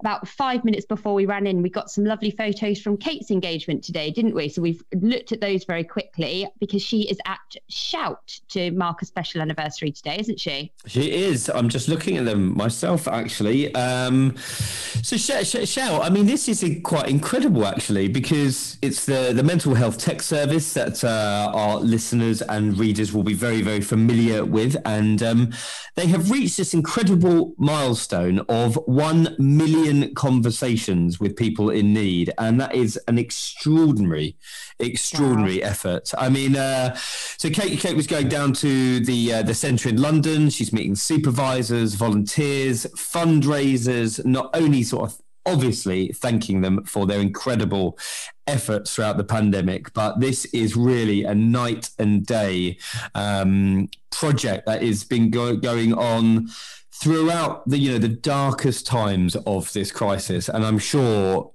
about 0.00 0.28
five 0.28 0.64
minutes 0.64 0.86
before 0.86 1.14
we 1.14 1.26
ran 1.26 1.46
in, 1.46 1.60
we 1.60 1.70
got 1.70 1.90
some 1.90 2.04
lovely 2.04 2.30
photos 2.30 2.80
from 2.80 2.96
Kate's 2.96 3.30
engagement 3.30 3.82
today, 3.82 4.10
didn't 4.10 4.34
we? 4.34 4.48
So 4.48 4.62
we've 4.62 4.82
looked 4.94 5.32
at 5.32 5.40
those 5.40 5.64
very 5.64 5.82
quickly 5.82 6.46
because 6.60 6.82
she 6.82 7.08
is 7.08 7.18
at 7.26 7.38
Shout 7.68 8.40
to 8.50 8.70
mark 8.72 9.02
a 9.02 9.04
special 9.04 9.40
anniversary 9.40 9.90
today, 9.90 10.16
isn't 10.20 10.38
she? 10.38 10.70
She 10.86 11.12
is. 11.12 11.48
I'm 11.48 11.68
just 11.68 11.88
looking 11.88 12.16
at 12.16 12.24
them 12.24 12.56
myself, 12.56 13.08
actually. 13.08 13.74
Um, 13.74 14.36
so 14.36 15.16
Shout, 15.16 15.46
Shout, 15.46 16.02
I 16.02 16.10
mean, 16.10 16.26
this 16.26 16.48
is 16.48 16.64
quite 16.84 17.08
incredible, 17.08 17.66
actually, 17.66 18.08
because 18.08 18.78
it's 18.82 19.04
the, 19.04 19.32
the 19.34 19.42
mental 19.42 19.74
health 19.74 19.98
text 19.98 20.28
service 20.28 20.72
that 20.74 21.02
uh, 21.02 21.50
our 21.54 21.80
listeners 21.80 22.40
and 22.42 22.78
readers 22.78 23.12
will 23.12 23.24
be 23.24 23.34
very, 23.34 23.62
very 23.62 23.80
familiar 23.80 24.44
with. 24.44 24.76
And 24.84 25.22
um, 25.22 25.52
they 25.96 26.06
have 26.06 26.30
reached 26.30 26.58
this 26.58 26.72
incredible 26.72 27.54
milestone 27.58 28.40
of 28.48 28.76
1 28.86 29.36
million 29.38 29.87
million 29.92 30.14
conversations 30.14 31.20
with 31.20 31.36
people 31.36 31.70
in 31.70 31.92
need, 31.92 32.32
and 32.38 32.60
that 32.60 32.74
is 32.74 32.98
an 33.08 33.18
extraordinary, 33.18 34.36
extraordinary 34.78 35.60
wow. 35.60 35.68
effort. 35.68 36.12
I 36.16 36.28
mean, 36.28 36.56
uh, 36.56 36.94
so 36.94 37.50
Kate, 37.50 37.78
Kate 37.78 37.96
was 37.96 38.06
going 38.06 38.28
down 38.28 38.52
to 38.54 39.00
the 39.00 39.34
uh, 39.34 39.42
the 39.42 39.54
centre 39.54 39.88
in 39.88 40.00
London. 40.00 40.50
She's 40.50 40.72
meeting 40.72 40.94
supervisors, 40.94 41.94
volunteers, 41.94 42.86
fundraisers, 42.96 44.24
not 44.24 44.50
only 44.54 44.82
sort 44.82 45.10
of 45.10 45.20
obviously 45.46 46.08
thanking 46.08 46.60
them 46.60 46.84
for 46.84 47.06
their 47.06 47.20
incredible 47.20 47.98
efforts 48.46 48.94
throughout 48.94 49.16
the 49.16 49.24
pandemic. 49.24 49.92
But 49.94 50.20
this 50.20 50.44
is 50.46 50.76
really 50.76 51.24
a 51.24 51.34
night 51.34 51.90
and 51.98 52.26
day 52.26 52.78
um, 53.14 53.88
project 54.10 54.66
that 54.66 54.82
has 54.82 55.04
been 55.04 55.30
go- 55.30 55.56
going 55.56 55.94
on 55.94 56.48
throughout 57.00 57.68
the 57.68 57.78
you 57.78 57.92
know 57.92 57.98
the 57.98 58.08
darkest 58.08 58.86
times 58.86 59.36
of 59.46 59.72
this 59.72 59.92
crisis, 59.92 60.48
and 60.48 60.64
I'm 60.64 60.78
sure 60.78 61.52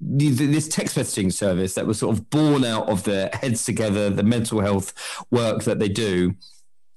this 0.00 0.68
text 0.68 0.96
messaging 0.96 1.32
service 1.32 1.74
that 1.74 1.86
was 1.86 1.98
sort 1.98 2.16
of 2.16 2.30
born 2.30 2.64
out 2.64 2.88
of 2.88 3.02
the 3.02 3.30
heads 3.32 3.64
together, 3.64 4.10
the 4.10 4.22
mental 4.22 4.60
health 4.60 4.92
work 5.30 5.64
that 5.64 5.80
they 5.80 5.88
do, 5.88 6.34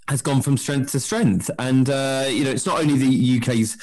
has 0.07 0.21
gone 0.21 0.41
from 0.41 0.57
strength 0.57 0.91
to 0.91 0.99
strength. 0.99 1.49
And 1.57 1.89
uh, 1.89 2.25
you 2.29 2.43
know, 2.43 2.51
it's 2.51 2.65
not 2.65 2.79
only 2.79 2.97
the 2.97 3.39
UK's 3.39 3.77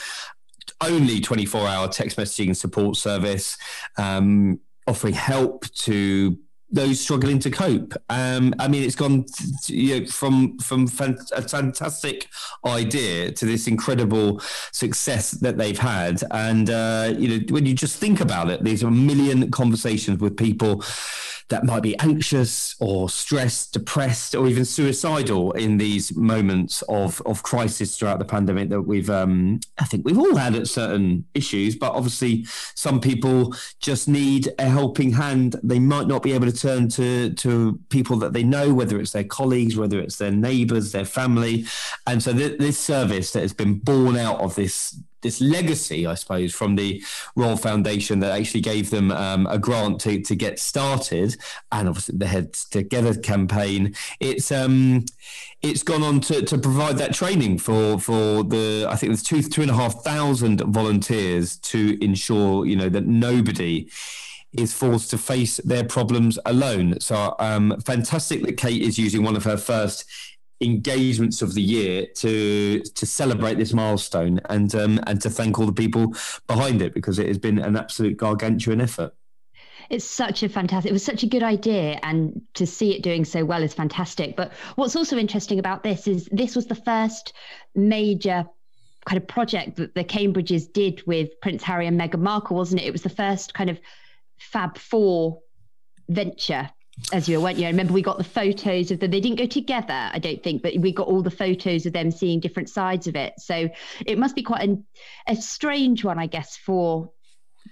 only 0.81 1.21
24-hour 1.21 1.89
text 1.89 2.17
messaging 2.17 2.55
support 2.55 2.97
service 2.97 3.59
um, 3.97 4.61
offering 4.87 5.15
help 5.15 5.69
to 5.73 6.39
those 6.71 7.01
struggling 7.01 7.39
to 7.41 7.51
cope. 7.51 7.95
Um, 8.11 8.55
I 8.59 8.69
mean, 8.69 8.83
it's 8.83 8.95
gone 8.95 9.25
you 9.67 10.01
know, 10.01 10.07
from 10.07 10.59
from 10.59 10.85
a 10.85 11.43
fantastic 11.43 12.29
idea 12.65 13.33
to 13.33 13.47
this 13.47 13.67
incredible 13.67 14.41
success 14.73 15.31
that 15.33 15.57
they've 15.57 15.79
had. 15.79 16.23
And 16.31 16.71
uh, 16.71 17.15
you 17.17 17.29
know, 17.29 17.45
when 17.51 17.67
you 17.67 17.75
just 17.75 17.97
think 17.97 18.21
about 18.21 18.51
it, 18.51 18.65
these 18.65 18.85
are 18.85 18.89
a 18.89 18.93
million 18.93 19.51
conversations 19.51 20.21
with 20.21 20.37
people 20.37 20.85
that 21.49 21.65
might 21.65 21.83
be 21.83 21.99
anxious 21.99 22.77
or 22.79 23.09
stressed, 23.09 23.73
depressed, 23.73 24.35
or 24.35 24.47
even 24.49 24.65
suicidal 24.65 25.53
in 25.53 25.79
these 25.79 26.15
moments 26.17 26.83
of 26.83 27.23
of 27.25 27.43
crisis 27.43 27.97
throughout 27.97 28.19
the 28.19 28.25
pandemic 28.25 28.69
that 28.69 28.83
we've 28.83 29.11
um, 29.11 29.61
I 29.79 29.85
think 29.85 30.05
we've 30.05 30.19
all 30.19 30.37
had 30.37 30.55
at 30.55 30.69
certain 30.69 31.25
issues, 31.35 31.75
but 31.77 31.93
obviously 31.93 32.45
some 32.75 33.01
people 33.01 33.55
just 33.81 34.09
need 34.09 34.49
a 34.59 34.69
helping 34.69 35.13
hand. 35.13 35.57
They 35.63 35.79
might 35.79 36.07
not 36.07 36.23
be 36.23 36.33
able 36.33 36.51
to 36.51 36.57
turn 36.57 36.89
to 36.91 37.31
to 37.31 37.81
people 37.89 38.17
that 38.19 38.33
they 38.33 38.43
know, 38.43 38.75
whether 38.75 39.01
it's 39.01 39.13
their 39.13 39.25
colleagues, 39.25 39.77
whether 39.77 39.99
it's 39.99 40.17
their 40.17 40.33
neighbours, 40.33 40.93
their 40.93 41.07
family, 41.07 41.67
and 42.07 42.23
so 42.23 42.33
th- 42.33 42.59
this 42.59 42.79
service 42.79 43.33
that 43.33 43.41
has 43.41 43.55
been 43.55 43.79
born 43.79 44.17
out 44.17 44.41
of 44.41 44.55
this 44.55 44.99
this 45.23 45.41
legacy, 45.41 46.07
I 46.07 46.15
suppose, 46.15 46.55
from 46.55 46.77
the 46.77 47.03
Royal 47.37 47.57
Foundation 47.57 48.21
that 48.21 48.39
actually 48.39 48.61
gave 48.61 48.91
them 48.91 49.11
um, 49.11 49.47
a 49.47 49.59
grant 49.59 50.01
to, 50.03 50.21
to 50.21 50.37
get 50.37 50.59
started, 50.59 51.37
and 51.73 51.89
obviously 51.89 52.19
the 52.19 52.27
Heads 52.27 52.65
Together 52.69 53.15
campaign. 53.15 53.95
It's 54.21 54.53
um, 54.53 55.05
it's 55.63 55.83
gone 55.83 56.03
on 56.03 56.21
to, 56.21 56.43
to 56.43 56.59
provide 56.59 56.99
that 56.99 57.15
training 57.15 57.59
for 57.59 57.99
for 57.99 58.45
the 58.45 58.87
I 58.89 58.97
think 58.97 59.11
there's 59.11 59.23
two 59.23 59.43
two 59.43 59.63
and 59.63 59.71
a 59.71 59.75
half 59.75 60.03
thousand 60.05 60.61
volunteers 60.61 61.57
to 61.59 62.03
ensure 62.03 62.67
you 62.67 62.77
know 62.77 62.89
that 62.89 63.07
nobody 63.07 63.89
is 64.53 64.73
forced 64.73 65.11
to 65.11 65.19
face 65.19 65.59
their 65.59 65.85
problems 65.85 66.39
alone. 66.47 66.99
So 67.01 67.35
um, 67.39 67.79
fantastic 67.85 68.43
that 68.45 68.57
Kate 68.57 68.81
is 68.81 68.99
using 68.99 69.23
one 69.23 69.37
of 69.37 69.45
her 69.45 69.59
first 69.59 70.05
engagements 70.61 71.41
of 71.41 71.55
the 71.55 71.63
year 71.63 72.07
to 72.17 72.81
to 72.81 73.07
celebrate 73.07 73.59
this 73.59 73.73
milestone 73.73 74.41
and 74.49 74.75
um, 74.75 75.01
and 75.07 75.21
to 75.23 75.31
thank 75.31 75.59
all 75.59 75.67
the 75.67 75.73
people 75.73 76.15
behind 76.47 76.83
it 76.83 76.95
because 76.95 77.19
it 77.19 77.29
has 77.29 77.39
been 77.39 77.59
an 77.59 77.77
absolute 77.77 78.17
gargantuan 78.17 78.81
effort. 78.81 79.15
It's 79.91 80.05
such 80.05 80.43
a 80.43 80.49
fantastic. 80.49 80.91
It 80.91 80.93
was 80.93 81.05
such 81.05 81.23
a 81.23 81.27
good 81.27 81.43
idea, 81.43 81.99
and 82.03 82.43
to 82.55 82.67
see 82.67 82.95
it 82.95 83.03
doing 83.03 83.25
so 83.25 83.45
well 83.45 83.63
is 83.63 83.73
fantastic. 83.73 84.37
But 84.37 84.53
what's 84.75 84.97
also 84.97 85.17
interesting 85.17 85.59
about 85.59 85.83
this 85.83 86.07
is 86.07 86.29
this 86.31 86.55
was 86.55 86.67
the 86.67 86.75
first 86.75 87.33
major 87.75 88.47
kind 89.07 89.17
of 89.17 89.27
project 89.27 89.77
that 89.77 89.95
the 89.95 90.05
Cambridges 90.05 90.71
did 90.71 91.07
with 91.07 91.31
Prince 91.41 91.63
Harry 91.63 91.87
and 91.87 91.99
Meghan 91.99 92.21
Markle, 92.21 92.57
wasn't 92.57 92.83
it? 92.83 92.87
It 92.87 92.93
was 92.93 93.03
the 93.03 93.09
first 93.09 93.55
kind 93.55 93.71
of 93.71 93.81
Fab 94.39 94.77
Four 94.77 95.41
venture 96.09 96.69
as 97.13 97.29
you 97.29 97.39
were, 97.39 97.45
weren't 97.45 97.59
you? 97.59 97.67
I 97.67 97.71
remember 97.71 97.93
we 97.93 98.03
got 98.03 98.19
the 98.19 98.25
photos 98.25 98.91
of 98.91 99.01
them. 99.01 99.11
They 99.11 99.21
didn't 99.21 99.39
go 99.39 99.47
together, 99.47 100.11
I 100.13 100.19
don't 100.19 100.43
think, 100.43 100.63
but 100.63 100.77
we 100.79 100.93
got 100.93 101.07
all 101.07 101.23
the 101.23 101.31
photos 101.31 101.87
of 101.87 101.93
them 101.93 102.11
seeing 102.11 102.41
different 102.41 102.69
sides 102.69 103.07
of 103.07 103.17
it. 103.17 103.35
So 103.39 103.69
it 104.05 104.19
must 104.19 104.35
be 104.35 104.43
quite 104.43 104.69
a, 104.69 104.79
a 105.29 105.37
strange 105.37 106.05
one, 106.05 106.19
I 106.19 106.27
guess, 106.27 106.57
for 106.57 107.11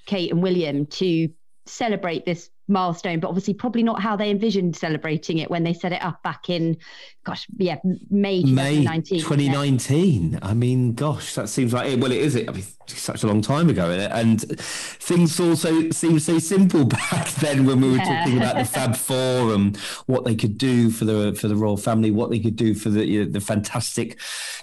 Kate 0.07 0.31
and 0.31 0.43
William 0.43 0.87
to 0.87 1.29
celebrate 1.67 2.25
this 2.25 2.51
milestone, 2.69 3.21
but 3.21 3.29
obviously 3.29 3.55
probably 3.55 3.83
not 3.83 4.01
how 4.01 4.17
they 4.17 4.31
envisioned 4.31 4.77
celebrating 4.77 5.39
it 5.39 5.51
when 5.51 5.65
they 5.65 5.73
set 5.73 5.93
it 5.93 6.03
up 6.03 6.23
back 6.23 6.49
in, 6.49 6.77
gosh, 7.25 7.47
yeah, 7.59 7.79
May 8.11 8.43
2019. 8.43 9.17
May 9.17 9.23
2019. 9.23 10.33
Yeah. 10.33 10.39
I 10.43 10.55
mean, 10.55 10.95
gosh, 10.95 11.35
that 11.35 11.49
seems 11.49 11.73
like 11.73 11.93
it. 11.93 12.01
Well, 12.01 12.13
it 12.13 12.19
is. 12.19 12.35
It. 12.35 12.49
I 12.49 12.53
mean, 12.53 12.65
such 12.91 13.23
a 13.23 13.27
long 13.27 13.43
time 13.43 13.69
ago, 13.69 13.91
and 13.91 14.41
things 14.59 15.39
also 15.41 15.91
seemed 15.91 16.23
so 16.23 16.39
simple 16.39 16.85
back 16.85 17.29
then 17.35 17.67
when 17.67 17.81
we 17.81 17.91
were 17.91 17.97
yeah. 17.97 18.21
talking 18.21 18.39
about 18.39 18.57
the 18.57 18.65
Fab 18.65 18.97
Four 19.07 19.55
and 19.55 19.77
what 20.07 20.25
they 20.25 20.35
could 20.35 20.59
do 20.59 20.91
for 20.91 21.05
the 21.05 21.35
for 21.35 21.49
the 21.49 21.57
royal 21.57 21.77
family, 21.77 22.11
what 22.11 22.31
they 22.31 22.39
could 22.39 22.57
do 22.57 22.75
for 22.75 22.91
the 22.91 23.07
you 23.07 23.25
know, 23.25 23.31
the 23.31 23.41
fantastic 23.41 24.19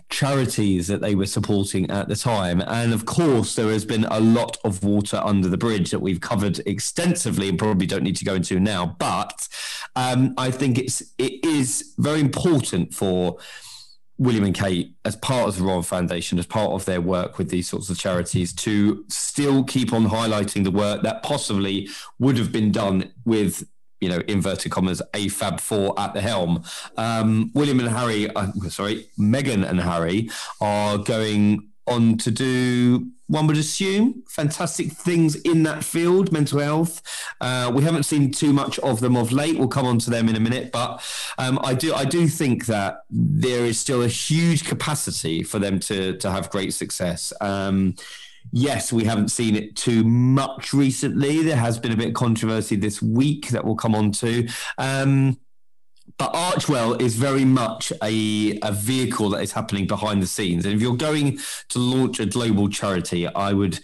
charities 0.10 0.88
that 0.88 1.02
they 1.02 1.16
were 1.16 1.26
supporting 1.26 1.90
at 1.90 2.08
the 2.08 2.16
time, 2.16 2.62
and 2.68 2.94
of 2.94 3.06
course 3.06 3.56
there 3.56 3.70
has 3.70 3.86
been 3.86 4.06
a 4.06 4.20
lot 4.20 4.58
of 4.64 4.84
water 4.84 5.22
under 5.24 5.48
the 5.48 5.58
bridge 5.58 5.92
that 5.92 6.00
we've 6.00 6.22
covered 6.22 6.60
extensively 6.66 7.50
and 7.50 7.60
probably 7.60 7.86
don't 7.86 8.04
need 8.04 8.16
to 8.16 8.26
go 8.26 8.36
into 8.36 8.60
now. 8.60 8.96
But 9.00 9.48
um, 9.96 10.34
I 10.38 10.52
think 10.52 10.78
it's 10.78 11.02
it 11.18 11.44
is 11.46 11.94
very 11.98 12.20
important 12.20 12.94
for 12.94 13.38
William 14.24 14.46
and 14.46 14.56
Kate, 14.56 14.96
as 15.04 15.16
part 15.18 15.50
of 15.50 15.58
the 15.58 15.64
Royal 15.64 15.84
Foundation, 15.84 16.40
as 16.40 16.46
part 16.46 16.72
of 16.72 16.86
their 16.86 17.02
work 17.02 17.38
with 17.38 17.50
these 17.50 17.68
sorts 17.68 17.90
of 17.90 17.98
charities, 18.00 18.54
to 18.54 19.04
still 19.10 19.64
keep 19.64 19.92
on 19.92 20.06
highlighting 20.06 20.64
the 20.64 20.72
work 20.72 21.04
that 21.04 21.24
possibly 21.24 21.90
would 22.20 22.38
have 22.38 22.52
been 22.52 22.72
done 22.72 23.12
with 23.26 23.68
you 24.00 24.10
know, 24.10 24.22
inverted 24.28 24.70
commas, 24.70 25.02
a 25.14 25.30
Fab 25.30 25.62
Four 25.62 25.98
at 25.98 26.14
the 26.14 26.20
helm. 26.20 26.64
Um, 26.98 27.52
William 27.54 27.80
and 27.80 27.88
Harry, 27.88 28.30
uh, 28.36 28.52
sorry, 28.70 29.08
Meghan 29.18 29.68
and 29.68 29.80
Harry 29.80 30.30
are 30.60 30.98
going 30.98 31.70
on 31.88 32.18
to 32.18 32.32
do 32.32 33.12
one 33.34 33.48
would 33.48 33.58
assume 33.58 34.24
fantastic 34.28 34.92
things 34.92 35.36
in 35.38 35.64
that 35.64 35.84
field 35.84 36.32
mental 36.32 36.60
health 36.60 37.02
uh, 37.42 37.72
we 37.74 37.84
haven't 37.84 38.04
seen 38.04 38.32
too 38.32 38.54
much 38.54 38.78
of 38.80 39.00
them 39.00 39.18
of 39.18 39.32
late 39.32 39.58
we'll 39.58 39.68
come 39.68 39.86
on 39.86 39.98
to 39.98 40.10
them 40.10 40.30
in 40.30 40.36
a 40.36 40.40
minute 40.40 40.72
but 40.72 41.04
um, 41.38 41.60
i 41.64 41.74
do 41.74 41.94
i 41.96 42.06
do 42.06 42.28
think 42.28 42.66
that 42.68 43.04
there 43.10 43.66
is 43.66 43.80
still 43.80 44.04
a 44.04 44.08
huge 44.08 44.66
capacity 44.66 45.42
for 45.44 45.60
them 45.60 45.80
to 45.80 46.16
to 46.18 46.30
have 46.30 46.50
great 46.50 46.74
success 46.74 47.34
um, 47.42 47.96
yes, 48.52 48.92
we 48.92 49.04
haven't 49.06 49.30
seen 49.30 49.56
it 49.56 49.76
too 49.76 50.04
much 50.04 50.74
recently. 50.74 51.44
There 51.44 51.58
has 51.58 51.80
been 51.80 51.92
a 51.92 51.98
bit 51.98 52.10
of 52.10 52.14
controversy 52.14 52.76
this 52.76 53.02
week 53.02 53.50
that 53.50 53.64
we'll 53.64 53.76
come 53.76 53.96
on 53.96 54.12
to. 54.14 54.48
Um, 54.78 55.38
but 56.18 56.34
Archewell 56.34 57.02
is 57.02 57.16
very 57.16 57.46
much 57.46 57.92
a, 58.02 58.60
a 58.62 58.72
vehicle 58.72 59.30
that 59.32 59.42
is 59.42 59.52
happening 59.52 59.88
behind 59.88 60.22
the 60.22 60.28
scenes. 60.28 60.66
And 60.66 60.74
if 60.74 60.82
you're 60.82 60.96
going 60.96 61.40
to 61.70 61.80
launch 61.80 62.20
a 62.20 62.26
global 62.26 62.70
charity, 62.70 63.28
I 63.28 63.54
would 63.54 63.80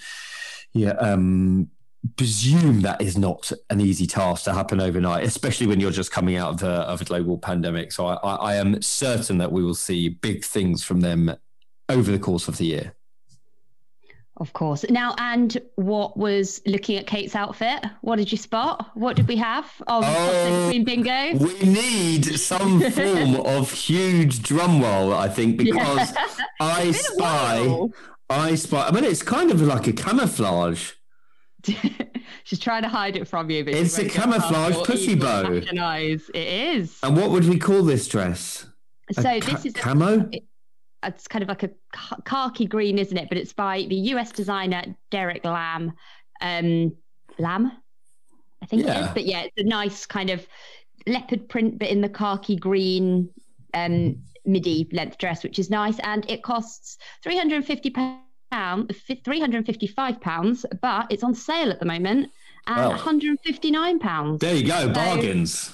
yeah, 0.74 0.92
um, 0.92 1.70
presume 2.16 2.82
that 2.82 3.02
is 3.02 3.18
not 3.18 3.52
an 3.70 3.82
easy 3.82 4.06
task 4.06 4.44
to 4.46 4.54
happen 4.54 4.80
overnight, 4.80 5.24
especially 5.24 5.68
when 5.68 5.80
you're 5.80 5.92
just 5.92 6.12
coming 6.12 6.38
out 6.38 6.62
of, 6.62 6.64
of 6.64 7.02
a 7.02 7.06
global 7.06 7.38
pandemic. 7.38 7.92
So 7.92 8.08
I, 8.08 8.16
I, 8.16 8.36
I 8.36 8.56
am 8.56 8.82
certain 8.82 9.38
that 9.40 9.52
we 9.52 9.64
will 9.64 9.76
see 9.76 10.10
big 10.10 10.44
things 10.44 10.84
from 10.84 11.02
them 11.02 11.36
over 11.90 12.12
the 12.12 12.20
course 12.20 12.48
of 12.48 12.58
the 12.58 12.66
year. 12.66 12.94
Of 14.40 14.54
course. 14.54 14.86
Now, 14.90 15.16
and 15.18 15.58
what 15.76 16.18
was 16.18 16.62
looking 16.66 16.98
at 16.98 17.06
Kate's 17.06 17.36
outfit? 17.36 17.84
What 18.02 18.16
did 18.16 18.32
you 18.32 18.38
spot? 18.38 18.92
What 18.94 19.18
did 19.18 19.28
we 19.28 19.36
have? 19.36 19.70
Oh, 19.88 20.02
oh 20.04 20.68
Queen 20.70 20.86
Bingo. 20.86 21.38
We 21.38 21.60
need 21.60 22.24
some 22.40 22.80
form 22.92 23.36
of 23.36 23.72
huge 23.72 24.42
drum 24.42 24.82
roll, 24.82 25.14
I 25.14 25.28
think, 25.28 25.58
because 25.58 26.14
yeah. 26.14 26.26
I 26.62 26.92
spy. 26.92 27.88
I 28.30 28.56
spy. 28.56 28.88
I 28.88 28.92
mean, 28.92 29.04
it's 29.04 29.24
kind 29.24 29.52
of 29.52 29.62
like 29.62 29.88
a 29.88 29.94
camouflage. 29.94 30.94
She's 32.46 32.60
trying 32.60 32.84
to 32.84 32.90
hide 32.90 33.18
it 33.18 33.28
from 33.28 33.50
you. 33.50 33.66
But 33.66 33.74
it's 33.74 33.98
a 33.98 34.08
camouflage 34.08 34.76
pussy 34.86 35.16
bow. 35.16 35.52
It 35.52 36.30
is. 36.34 36.98
And 37.04 37.18
what 37.18 37.32
would 37.32 37.46
we 37.46 37.60
call 37.60 37.84
this 37.84 38.08
dress? 38.08 38.66
So 39.12 39.28
a 39.30 39.40
this 39.40 39.50
ca- 39.50 39.62
is 39.66 39.74
camo. 39.74 40.30
A, 40.34 40.42
it's 41.04 41.28
kind 41.28 41.44
of 41.44 41.50
like 41.50 41.64
a 41.64 41.70
khaki 42.26 42.66
green, 42.66 42.98
isn't 42.98 43.18
it? 43.18 43.30
But 43.30 43.38
it's 43.38 43.54
by 43.54 43.86
the 43.90 43.96
US 43.96 44.32
designer 44.32 44.84
Derek 45.12 45.46
Lam. 45.46 45.94
Um, 46.42 46.96
Lam, 47.38 47.72
I 48.62 48.66
think 48.66 48.86
yeah. 48.86 49.00
it 49.00 49.06
is. 49.06 49.10
But 49.14 49.26
yeah, 49.26 49.42
it's 49.44 49.58
a 49.58 49.64
nice 49.64 50.06
kind 50.06 50.30
of 50.30 50.46
leopard 51.08 51.48
print, 51.48 51.80
but 51.80 51.90
in 51.90 52.02
the 52.02 52.10
khaki 52.10 52.56
green 52.56 53.30
um, 53.74 54.18
midi 54.46 54.90
length 54.92 55.18
dress, 55.18 55.44
which 55.44 55.60
is 55.60 55.70
nice. 55.70 56.00
And 56.00 56.30
it 56.30 56.44
costs 56.44 56.98
350 57.24 57.94
pounds, 58.52 59.02
355 59.24 60.22
pounds, 60.22 60.66
but 60.82 61.08
it's 61.12 61.24
on 61.24 61.34
sale 61.34 61.72
at 61.72 61.80
the 61.80 61.86
moment 61.86 62.32
and 62.68 62.78
well, 62.78 62.90
159 62.90 64.00
pounds. 64.00 64.40
There 64.40 64.56
you 64.56 64.68
go, 64.68 64.90
bargains. 64.90 65.74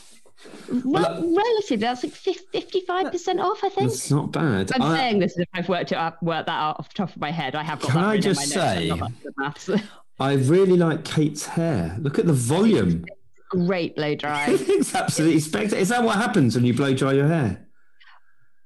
Well, 0.84 1.36
relative, 1.36 1.80
that's 1.80 2.04
like 2.04 2.14
fifty-five 2.14 3.12
percent 3.12 3.40
off. 3.40 3.64
I 3.64 3.70
think 3.70 3.92
it's 3.92 4.10
not 4.10 4.32
bad. 4.32 4.72
I'm 4.74 4.82
I, 4.82 4.98
saying 4.98 5.20
this 5.20 5.34
as 5.34 5.40
if 5.40 5.50
I've 5.54 5.70
worked 5.70 5.92
it 5.92 5.98
up, 5.98 6.22
worked 6.24 6.48
that 6.48 6.60
out 6.60 6.80
off 6.80 6.90
the 6.90 6.96
top 6.96 7.10
of 7.10 7.22
my 7.22 7.32
head. 7.32 7.56
I 7.56 7.64
have 7.64 7.80
got. 7.82 7.92
Can 7.92 8.04
I 8.04 8.18
just 8.18 8.50
say, 8.50 8.92
I 10.20 10.34
really 10.34 10.78
like 10.78 11.04
Kate's 11.04 11.46
hair. 11.46 11.96
Look 12.00 12.18
at 12.18 12.26
the 12.26 12.34
volume. 12.34 13.06
Great 13.50 13.96
blow 13.96 14.16
dry. 14.16 14.46
it's 14.50 14.96
absolutely 14.96 15.40
spectacular. 15.40 15.82
Is 15.82 15.90
that 15.90 16.04
what 16.04 16.16
happens 16.16 16.56
when 16.56 16.66
you 16.66 16.74
blow 16.74 16.94
dry 16.94 17.14
your 17.14 17.28
hair? 17.28 17.65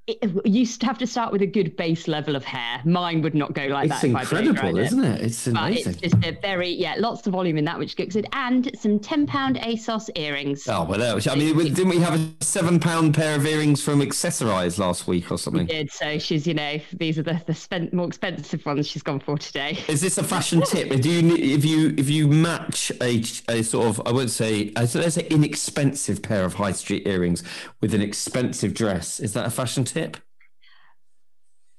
It, 0.09 0.45
you 0.45 0.67
have 0.81 0.97
to 0.97 1.07
start 1.07 1.31
with 1.31 1.41
a 1.41 1.47
good 1.47 1.75
base 1.75 2.07
level 2.07 2.35
of 2.35 2.43
hair. 2.43 2.81
Mine 2.85 3.21
would 3.21 3.35
not 3.35 3.53
go 3.53 3.65
like 3.67 3.89
it's 3.89 4.01
that. 4.01 4.09
It's 4.09 4.31
incredible, 4.31 4.77
isn't 4.77 5.03
it? 5.03 5.21
It's 5.21 5.47
amazing. 5.47 5.93
But 5.93 6.03
it's 6.03 6.15
just 6.15 6.25
a 6.25 6.39
very 6.41 6.69
yeah, 6.69 6.95
lots 6.97 7.25
of 7.27 7.33
volume 7.33 7.57
in 7.57 7.65
that, 7.65 7.77
which 7.77 7.95
gets 7.95 8.15
it, 8.15 8.25
and 8.33 8.69
some 8.79 8.99
ten 8.99 9.27
pound 9.27 9.57
ASOS 9.57 10.09
earrings. 10.15 10.67
Oh 10.67 10.83
well, 10.83 11.19
I 11.29 11.35
mean, 11.35 11.55
didn't 11.57 11.89
we 11.89 11.99
have 11.99 12.19
a 12.19 12.43
seven 12.43 12.79
pound 12.79 13.13
pair 13.13 13.35
of 13.35 13.45
earrings 13.45 13.83
from 13.83 14.01
Accessorize 14.01 14.79
last 14.79 15.07
week 15.07 15.31
or 15.31 15.37
something? 15.37 15.67
We 15.67 15.73
did. 15.73 15.91
So 15.91 16.17
she's 16.17 16.47
you 16.47 16.53
know 16.53 16.79
these 16.93 17.19
are 17.19 17.23
the 17.23 17.41
the 17.45 17.53
spent, 17.53 17.93
more 17.93 18.07
expensive 18.07 18.65
ones 18.65 18.87
she's 18.87 19.03
gone 19.03 19.19
for 19.19 19.37
today. 19.37 19.77
Is 19.87 20.01
this 20.01 20.17
a 20.17 20.23
fashion 20.23 20.61
tip? 20.61 20.89
Do 21.01 21.09
you 21.09 21.35
if 21.35 21.65
you 21.65 21.93
if 21.97 22.09
you 22.09 22.27
match 22.27 22.91
a, 23.01 23.23
a 23.49 23.63
sort 23.63 23.87
of 23.87 24.01
I 24.07 24.11
won't 24.11 24.31
say 24.31 24.71
let's 24.75 25.15
say 25.15 25.27
inexpensive 25.29 26.21
pair 26.21 26.45
of 26.45 26.55
high 26.55 26.71
street 26.71 27.07
earrings 27.07 27.43
with 27.81 27.93
an 27.93 28.01
expensive 28.01 28.73
dress, 28.73 29.19
is 29.19 29.33
that 29.33 29.45
a 29.45 29.49
fashion 29.49 29.83
tip? 29.83 29.98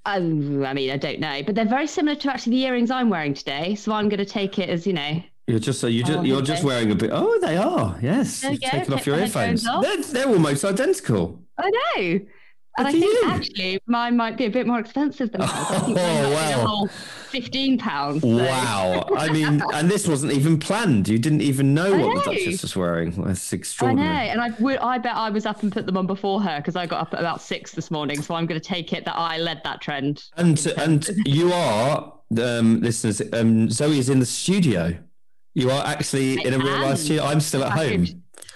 Um, 0.07 0.65
I 0.65 0.73
mean, 0.73 0.91
I 0.91 0.97
don't 0.97 1.21
know, 1.21 1.43
but 1.45 1.55
they're 1.55 1.67
very 1.67 1.87
similar 1.87 2.17
to 2.17 2.31
actually 2.33 2.53
the 2.57 2.62
earrings 2.65 2.91
I'm 2.91 3.11
wearing 3.11 3.35
today. 3.35 3.75
So 3.75 3.93
I'm 3.93 4.09
going 4.09 4.19
to 4.19 4.25
take 4.25 4.59
it 4.59 4.69
as, 4.71 4.87
you 4.87 4.95
know, 4.95 5.23
You're 5.47 5.59
just 5.59 5.83
you're 5.83 6.07
just 6.07 6.19
Oh, 6.19 6.23
you're 6.23 6.43
just 6.43 6.65
wearing 6.65 6.91
a 6.91 6.95
bit. 6.95 7.11
Oh, 7.12 7.39
they 7.41 7.57
are. 7.57 7.99
Yes, 8.03 8.41
There 8.41 8.53
you 8.53 8.59
You've 8.62 8.71
go. 8.73 8.79
taken 8.79 8.95
off 8.95 9.07
your 9.07 9.19
earphones. 9.19 9.67
off. 9.67 9.83
They're, 9.83 10.03
they're 10.03 10.29
almost 10.29 10.65
identical. 10.65 11.43
I 11.59 11.71
know. 11.71 12.21
And 12.79 12.87
I 12.87 12.93
think 12.93 13.05
you. 13.05 13.23
actually 13.27 13.81
mine 13.87 14.17
might 14.17 14.39
be 14.39 14.47
a 14.47 14.50
bit 14.50 14.67
more 14.67 14.79
expensive 14.79 15.33
than 15.33 15.43
yours. 15.43 15.50
I 15.53 15.79
think 15.81 15.97
mine 15.97 16.25
Oh, 16.25 16.31
might 16.31 16.49
be 16.49 16.65
wow. 16.65 16.89
Fifteen 17.31 17.79
pounds. 17.79 18.23
Wow. 18.23 19.07
I 19.17 19.33
mean, 19.33 19.63
and 19.75 19.91
this 19.91 20.07
wasn't 20.07 20.33
even 20.33 20.59
planned. 20.59 21.09
You 21.09 21.19
didn't 21.19 21.43
even 21.43 21.75
know 21.75 21.95
I 21.95 22.05
what 22.05 22.25
the. 22.25 22.35
Duchess 22.35 22.63
was 22.63 22.77
wearing. 22.77 23.11
That's 23.11 23.53
I 23.53 23.57
know, 23.57 23.59
extraordinary. 23.59 24.29
and 24.29 24.41
I 24.41 24.51
would. 24.59 24.79
I 24.79 24.99
bet 24.99 25.17
I 25.17 25.31
was 25.31 25.47
up 25.47 25.63
and 25.63 25.73
put 25.73 25.87
them 25.87 25.97
on 25.97 26.07
before 26.07 26.43
her 26.43 26.59
because 26.59 26.77
I 26.77 26.87
got 26.87 27.01
up 27.01 27.15
at 27.15 27.21
about 27.21 27.41
six 27.41 27.73
this 27.73 27.91
morning. 27.91 28.21
So 28.23 28.35
I'm 28.35 28.47
going 28.47 28.61
to 28.61 28.67
take 28.67 28.93
it 28.93 29.05
that 29.05 29.17
I 29.17 29.39
led 29.39 29.63
that 29.65 29.81
trend. 29.81 30.25
And 30.37 30.59
and 30.77 31.09
you 31.25 31.53
are, 31.53 32.13
um, 32.39 32.81
listeners. 32.81 33.23
Um, 33.33 33.71
Zoe 33.71 33.99
is 33.99 34.09
in 34.09 34.21
the 34.21 34.27
studio. 34.27 34.97
You 35.55 35.71
are 35.71 35.85
actually 35.85 36.39
I 36.39 36.43
in 36.49 36.55
a 36.55 36.59
real 36.59 36.79
life 36.81 36.99
studio. 36.99 37.25
I'm 37.25 37.41
still 37.41 37.65
at 37.65 37.73
home. 37.73 38.07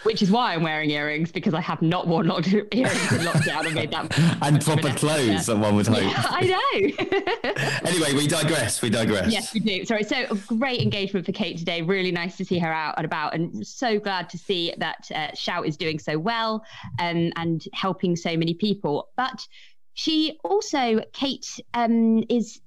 Which 0.04 0.22
is 0.22 0.30
why 0.30 0.54
I'm 0.54 0.62
wearing 0.62 0.90
earrings 0.90 1.32
because 1.32 1.54
I 1.54 1.60
have 1.60 1.82
not 1.82 2.06
worn 2.06 2.28
locked 2.28 2.52
earrings 2.52 2.72
in 2.72 3.20
lockdown 3.20 3.66
and 3.66 3.74
made 3.74 3.90
that 3.90 4.38
And 4.42 4.64
proper 4.64 4.90
clothes, 4.90 5.46
that 5.46 5.56
one 5.56 5.74
would 5.76 5.86
hope. 5.86 6.02
Yeah, 6.02 6.24
I 6.28 6.40
know. 6.42 7.88
Anyway, 7.88 8.12
we 8.14 8.26
digress. 8.26 8.82
We 8.82 8.90
digress. 8.90 9.32
Yes, 9.32 9.52
we 9.52 9.60
do. 9.60 9.84
Sorry. 9.84 10.04
So 10.04 10.24
a 10.30 10.34
great 10.46 10.80
engagement 10.80 11.26
for 11.26 11.32
Kate 11.32 11.58
today. 11.58 11.82
Really 11.82 12.12
nice 12.12 12.36
to 12.36 12.44
see 12.44 12.58
her 12.58 12.72
out 12.72 12.94
and 12.96 13.04
about, 13.04 13.34
and 13.34 13.66
so 13.66 13.98
glad 13.98 14.28
to 14.30 14.38
see 14.38 14.74
that 14.78 15.10
uh, 15.14 15.34
Shout 15.34 15.66
is 15.66 15.76
doing 15.76 15.98
so 15.98 16.18
well 16.18 16.64
um, 16.98 17.32
and 17.36 17.64
helping 17.72 18.16
so 18.16 18.36
many 18.36 18.54
people. 18.54 19.08
But 19.16 19.46
she 19.94 20.38
also, 20.44 21.00
Kate, 21.12 21.46
um, 21.74 22.24
is. 22.28 22.60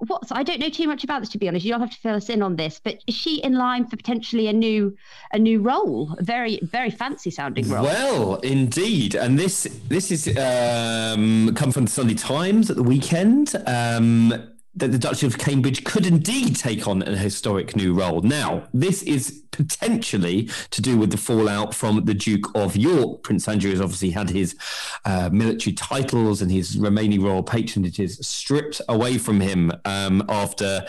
Uh, 0.00 0.06
what 0.06 0.22
I 0.30 0.42
don't 0.42 0.60
know 0.60 0.68
too 0.68 0.86
much 0.86 1.04
about 1.04 1.20
this 1.20 1.28
to 1.30 1.38
be 1.38 1.48
honest. 1.48 1.64
You'll 1.64 1.78
have 1.78 1.90
to 1.90 1.98
fill 1.98 2.14
us 2.14 2.28
in 2.28 2.42
on 2.42 2.56
this. 2.56 2.80
But 2.82 3.02
is 3.06 3.14
she 3.14 3.42
in 3.42 3.54
line 3.54 3.86
for 3.86 3.96
potentially 3.96 4.48
a 4.48 4.52
new, 4.52 4.96
a 5.32 5.38
new 5.38 5.60
role? 5.60 6.14
A 6.18 6.22
very, 6.22 6.58
very 6.62 6.90
fancy 6.90 7.30
sounding 7.30 7.68
role. 7.68 7.84
Well, 7.84 8.36
indeed, 8.36 9.14
and 9.14 9.38
this 9.38 9.64
this 9.88 10.10
is 10.10 10.28
um, 10.36 11.54
come 11.54 11.72
from 11.72 11.84
the 11.86 11.90
Sunday 11.90 12.14
Times 12.14 12.70
at 12.70 12.76
the 12.76 12.82
weekend. 12.82 13.54
Um, 13.66 14.32
that 14.78 14.92
the 14.92 14.98
Duchess 14.98 15.34
of 15.34 15.38
Cambridge 15.38 15.84
could 15.84 16.06
indeed 16.06 16.56
take 16.56 16.86
on 16.86 17.02
a 17.02 17.16
historic 17.16 17.74
new 17.76 17.94
role. 17.94 18.22
Now, 18.22 18.64
this 18.72 19.02
is 19.02 19.42
potentially 19.50 20.48
to 20.70 20.82
do 20.82 20.96
with 20.96 21.10
the 21.10 21.16
fallout 21.16 21.74
from 21.74 22.04
the 22.04 22.14
Duke 22.14 22.54
of 22.54 22.76
York. 22.76 23.22
Prince 23.22 23.48
Andrew 23.48 23.70
has 23.70 23.80
obviously 23.80 24.10
had 24.10 24.30
his 24.30 24.56
uh, 25.04 25.30
military 25.32 25.74
titles 25.74 26.42
and 26.42 26.50
his 26.50 26.78
remaining 26.78 27.22
royal 27.22 27.42
patronages 27.42 28.24
stripped 28.24 28.80
away 28.88 29.18
from 29.18 29.40
him 29.40 29.72
um, 29.84 30.24
after 30.28 30.86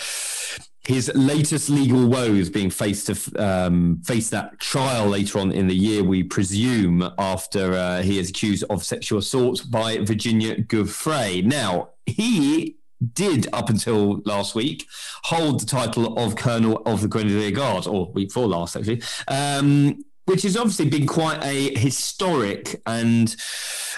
his 0.87 1.11
latest 1.13 1.69
legal 1.69 2.07
woes 2.07 2.49
being 2.49 2.71
faced 2.71 3.05
to 3.07 3.43
um, 3.43 4.01
face 4.03 4.31
that 4.31 4.59
trial 4.59 5.07
later 5.07 5.37
on 5.37 5.51
in 5.51 5.67
the 5.67 5.75
year, 5.75 6.03
we 6.03 6.23
presume, 6.23 7.07
after 7.19 7.73
uh, 7.73 8.01
he 8.01 8.17
is 8.17 8.31
accused 8.31 8.63
of 8.71 8.83
sexual 8.83 9.19
assault 9.19 9.69
by 9.69 9.99
Virginia 9.99 10.55
Giuffre. 10.55 11.43
Now, 11.45 11.89
he 12.07 12.78
did 13.13 13.47
up 13.53 13.69
until 13.69 14.21
last 14.25 14.55
week 14.55 14.87
hold 15.23 15.59
the 15.61 15.65
title 15.65 16.17
of 16.17 16.35
Colonel 16.35 16.81
of 16.85 17.01
the 17.01 17.07
Grenadier 17.07 17.51
Guards, 17.51 17.87
or 17.87 18.11
week 18.11 18.29
before 18.29 18.47
last 18.47 18.75
actually, 18.75 19.01
um, 19.27 20.03
which 20.25 20.43
has 20.43 20.55
obviously 20.57 20.89
been 20.89 21.07
quite 21.07 21.43
a 21.43 21.77
historic 21.77 22.81
and 22.85 23.35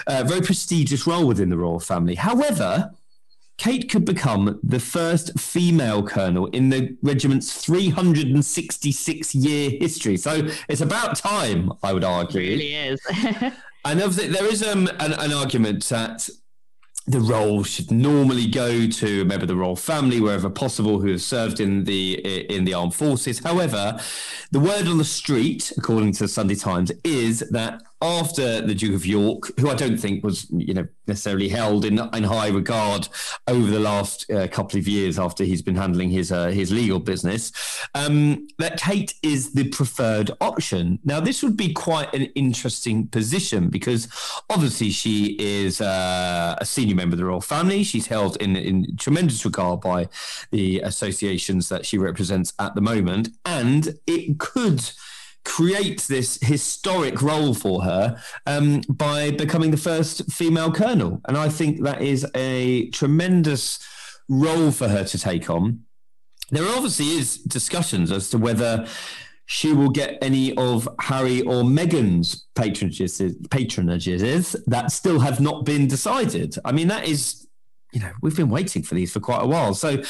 uh, 0.06 0.24
very 0.26 0.40
prestigious 0.40 1.06
role 1.06 1.26
within 1.26 1.50
the 1.50 1.56
royal 1.56 1.80
family. 1.80 2.14
However, 2.14 2.92
Kate 3.58 3.88
could 3.90 4.04
become 4.04 4.58
the 4.62 4.80
first 4.80 5.38
female 5.38 6.02
colonel 6.02 6.46
in 6.46 6.70
the 6.70 6.96
regiment's 7.02 7.52
366 7.62 9.34
year 9.34 9.70
history. 9.78 10.16
So 10.16 10.48
it's 10.68 10.80
about 10.80 11.16
time, 11.16 11.72
I 11.82 11.92
would 11.92 12.02
argue. 12.02 12.40
It 12.40 12.44
really 12.44 12.74
is. 12.74 13.00
And 13.84 14.00
obviously, 14.00 14.32
there 14.32 14.46
is 14.46 14.62
um, 14.62 14.88
an, 15.00 15.12
an 15.14 15.32
argument 15.32 15.84
that 15.88 16.28
the 17.06 17.20
role 17.20 17.64
should 17.64 17.90
normally 17.90 18.46
go 18.46 18.86
to 18.86 19.22
a 19.22 19.24
member 19.24 19.42
of 19.42 19.48
the 19.48 19.56
royal 19.56 19.76
family, 19.76 20.20
wherever 20.20 20.48
possible, 20.48 21.00
who 21.00 21.08
has 21.08 21.24
served 21.24 21.58
in 21.58 21.84
the 21.84 22.14
in 22.54 22.64
the 22.64 22.74
armed 22.74 22.94
forces. 22.94 23.40
However, 23.40 23.98
the 24.52 24.60
word 24.60 24.86
on 24.86 24.98
the 24.98 25.04
street, 25.04 25.72
according 25.76 26.12
to 26.12 26.24
the 26.24 26.28
Sunday 26.28 26.54
Times, 26.54 26.92
is 27.02 27.40
that 27.50 27.82
after 28.02 28.60
the 28.60 28.74
Duke 28.74 28.94
of 28.94 29.06
York, 29.06 29.58
who 29.60 29.70
I 29.70 29.74
don't 29.74 29.96
think 29.96 30.24
was 30.24 30.46
you 30.50 30.74
know 30.74 30.86
necessarily 31.06 31.48
held 31.48 31.84
in 31.84 31.98
in 32.12 32.24
high 32.24 32.48
regard 32.48 33.08
over 33.46 33.70
the 33.70 33.78
last 33.78 34.30
uh, 34.30 34.48
couple 34.48 34.78
of 34.78 34.88
years 34.88 35.18
after 35.18 35.44
he's 35.44 35.62
been 35.62 35.76
handling 35.76 36.10
his 36.10 36.32
uh, 36.32 36.48
his 36.48 36.72
legal 36.72 36.98
business, 36.98 37.52
um, 37.94 38.48
that 38.58 38.78
Kate 38.78 39.14
is 39.22 39.52
the 39.52 39.68
preferred 39.68 40.32
option. 40.40 40.98
Now, 41.04 41.20
this 41.20 41.42
would 41.42 41.56
be 41.56 41.72
quite 41.72 42.12
an 42.14 42.22
interesting 42.34 43.06
position 43.06 43.68
because 43.68 44.08
obviously 44.50 44.90
she 44.90 45.36
is 45.38 45.80
uh, 45.80 46.56
a 46.58 46.66
senior 46.66 46.96
member 46.96 47.14
of 47.14 47.18
the 47.18 47.24
royal 47.24 47.40
family. 47.40 47.84
She's 47.84 48.08
held 48.08 48.36
in 48.38 48.56
in 48.56 48.96
tremendous 48.96 49.44
regard 49.44 49.80
by 49.80 50.08
the 50.50 50.80
associations 50.80 51.68
that 51.68 51.86
she 51.86 51.98
represents 51.98 52.52
at 52.58 52.74
the 52.74 52.80
moment, 52.80 53.28
and 53.44 53.98
it 54.06 54.40
could 54.40 54.90
create 55.44 56.02
this 56.02 56.38
historic 56.42 57.20
role 57.20 57.54
for 57.54 57.82
her 57.82 58.20
um, 58.46 58.80
by 58.88 59.30
becoming 59.32 59.70
the 59.70 59.76
first 59.76 60.30
female 60.30 60.70
colonel. 60.70 61.20
And 61.26 61.36
I 61.36 61.48
think 61.48 61.82
that 61.82 62.02
is 62.02 62.26
a 62.34 62.88
tremendous 62.90 63.78
role 64.28 64.70
for 64.70 64.88
her 64.88 65.04
to 65.04 65.18
take 65.18 65.50
on. 65.50 65.84
There 66.50 66.68
obviously 66.68 67.06
is 67.18 67.38
discussions 67.38 68.12
as 68.12 68.30
to 68.30 68.38
whether 68.38 68.86
she 69.46 69.72
will 69.72 69.90
get 69.90 70.18
any 70.22 70.54
of 70.56 70.88
Harry 71.00 71.42
or 71.42 71.62
Meghan's 71.62 72.46
patronages, 72.54 73.20
patronages 73.48 74.56
that 74.66 74.92
still 74.92 75.20
have 75.20 75.40
not 75.40 75.64
been 75.64 75.86
decided. 75.86 76.56
I 76.64 76.72
mean, 76.72 76.88
that 76.88 77.06
is, 77.06 77.46
you 77.92 78.00
know, 78.00 78.12
we've 78.22 78.36
been 78.36 78.48
waiting 78.48 78.82
for 78.82 78.94
these 78.94 79.12
for 79.12 79.20
quite 79.20 79.42
a 79.42 79.46
while. 79.46 79.74
So 79.74 80.02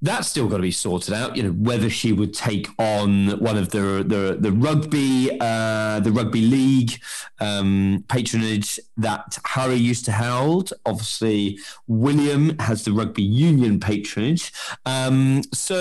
that's 0.00 0.28
still 0.28 0.48
got 0.48 0.56
to 0.56 0.62
be 0.62 0.70
sorted 0.70 1.14
out. 1.14 1.36
You 1.36 1.42
know 1.44 1.50
whether 1.50 1.90
she 1.90 2.12
would 2.12 2.32
take 2.32 2.68
on 2.78 3.30
one 3.40 3.56
of 3.56 3.70
the 3.70 4.04
the 4.06 4.36
the 4.38 4.52
rugby 4.52 5.30
uh, 5.40 6.00
the 6.00 6.12
rugby 6.12 6.42
league 6.42 7.00
um, 7.40 8.04
patronage 8.08 8.78
that 8.96 9.38
Harry 9.44 9.74
used 9.74 10.04
to 10.06 10.12
hold. 10.12 10.72
Obviously, 10.86 11.58
William 11.86 12.58
has 12.58 12.84
the 12.84 12.92
rugby 12.92 13.22
union 13.22 13.80
patronage. 13.80 14.52
Um, 14.86 15.42
so 15.52 15.76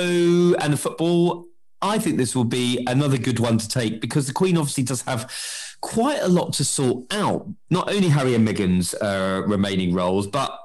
and 0.60 0.74
the 0.74 0.78
football. 0.78 1.48
I 1.80 2.00
think 2.00 2.18
this 2.18 2.36
will 2.36 2.44
be 2.44 2.84
another 2.88 3.20
good 3.20 3.40
one 3.40 3.60
to 3.60 3.68
take 3.70 4.02
because 4.02 4.26
the 4.26 4.34
Queen 4.34 4.58
obviously 4.58 4.84
does 4.84 5.04
have 5.04 5.32
quite 5.80 6.20
a 6.24 6.28
lot 6.28 6.54
to 6.54 6.64
sort 6.64 7.06
out. 7.14 7.48
Not 7.70 7.94
only 7.94 8.10
Harry 8.10 8.34
and 8.34 8.48
Meghan's 8.48 8.96
uh, 8.96 9.44
remaining 9.46 9.94
roles, 9.94 10.26
but 10.26 10.58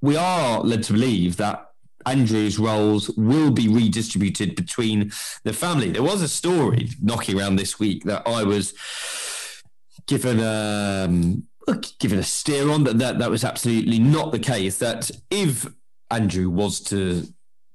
we 0.00 0.16
are 0.16 0.60
led 0.60 0.82
to 0.84 0.92
believe 0.92 1.36
that 1.36 1.65
Andrew's 2.06 2.58
roles 2.58 3.10
will 3.16 3.50
be 3.50 3.68
redistributed 3.68 4.54
between 4.54 5.12
the 5.44 5.52
family. 5.52 5.90
There 5.90 6.02
was 6.02 6.22
a 6.22 6.28
story 6.28 6.90
knocking 7.02 7.38
around 7.38 7.56
this 7.56 7.78
week 7.78 8.04
that 8.04 8.22
I 8.26 8.44
was 8.44 8.74
given 10.06 10.40
um, 10.40 11.46
given 11.98 12.18
a 12.18 12.22
steer 12.22 12.70
on 12.70 12.84
that, 12.84 12.98
that 12.98 13.18
that 13.18 13.30
was 13.30 13.44
absolutely 13.44 13.98
not 13.98 14.32
the 14.32 14.38
case. 14.38 14.78
That 14.78 15.10
if 15.30 15.66
Andrew 16.10 16.48
was 16.48 16.80
to 16.84 17.26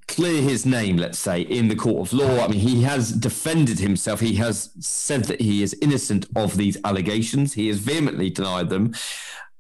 clear 0.08 0.41
his 0.41 0.65
name, 0.65 0.98
let's 0.98 1.20
say, 1.20 1.41
in 1.41 1.70
the 1.70 1.76
court 1.76 2.08
of 2.08 2.13
law. 2.13 2.44
I 2.44 2.48
mean, 2.50 2.60
he 2.60 2.84
has 2.84 3.13
defended 3.13 3.80
himself. 3.80 4.20
He 4.20 4.36
has 4.36 4.72
said 4.80 5.24
that 5.26 5.39
he 5.39 5.63
is 5.63 5.76
innocent 5.82 6.26
of 6.36 6.58
these 6.58 6.78
allegations. 6.84 7.54
He 7.54 7.70
has 7.70 7.80
vehemently 7.80 8.30
denied 8.30 8.70
them. 8.70 8.94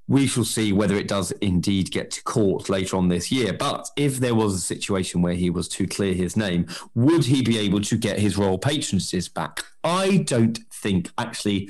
We 0.07 0.27
shall 0.27 0.43
see 0.43 0.73
whether 0.73 0.95
it 0.95 1.07
does 1.07 1.31
indeed 1.33 1.91
get 1.91 2.11
to 2.11 2.23
court 2.23 2.69
later 2.69 2.97
on 2.97 3.07
this 3.07 3.31
year. 3.31 3.53
But 3.53 3.89
if 3.95 4.17
there 4.17 4.35
was 4.35 4.53
a 4.53 4.59
situation 4.59 5.21
where 5.21 5.35
he 5.35 5.49
was 5.49 5.67
to 5.69 5.87
clear 5.87 6.13
his 6.13 6.35
name, 6.35 6.67
would 6.95 7.25
he 7.25 7.41
be 7.41 7.57
able 7.57 7.81
to 7.81 7.97
get 7.97 8.19
his 8.19 8.37
royal 8.37 8.59
patronages 8.59 9.33
back? 9.33 9.63
I 9.83 10.17
don't 10.17 10.59
think, 10.73 11.11
actually, 11.17 11.69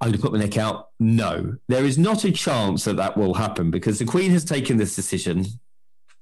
I'm 0.00 0.08
going 0.08 0.12
to 0.12 0.18
put 0.18 0.32
my 0.32 0.38
neck 0.38 0.58
out. 0.58 0.90
No, 1.00 1.56
there 1.68 1.84
is 1.84 1.98
not 1.98 2.24
a 2.24 2.32
chance 2.32 2.84
that 2.84 2.96
that 2.96 3.16
will 3.16 3.34
happen 3.34 3.70
because 3.70 3.98
the 3.98 4.04
Queen 4.04 4.30
has 4.32 4.44
taken 4.44 4.76
this 4.76 4.94
decision. 4.94 5.46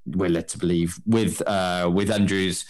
We're 0.06 0.30
led 0.30 0.48
to 0.48 0.58
believe 0.58 0.98
with 1.06 1.42
uh, 1.46 1.90
with 1.92 2.10
Andrew's 2.10 2.64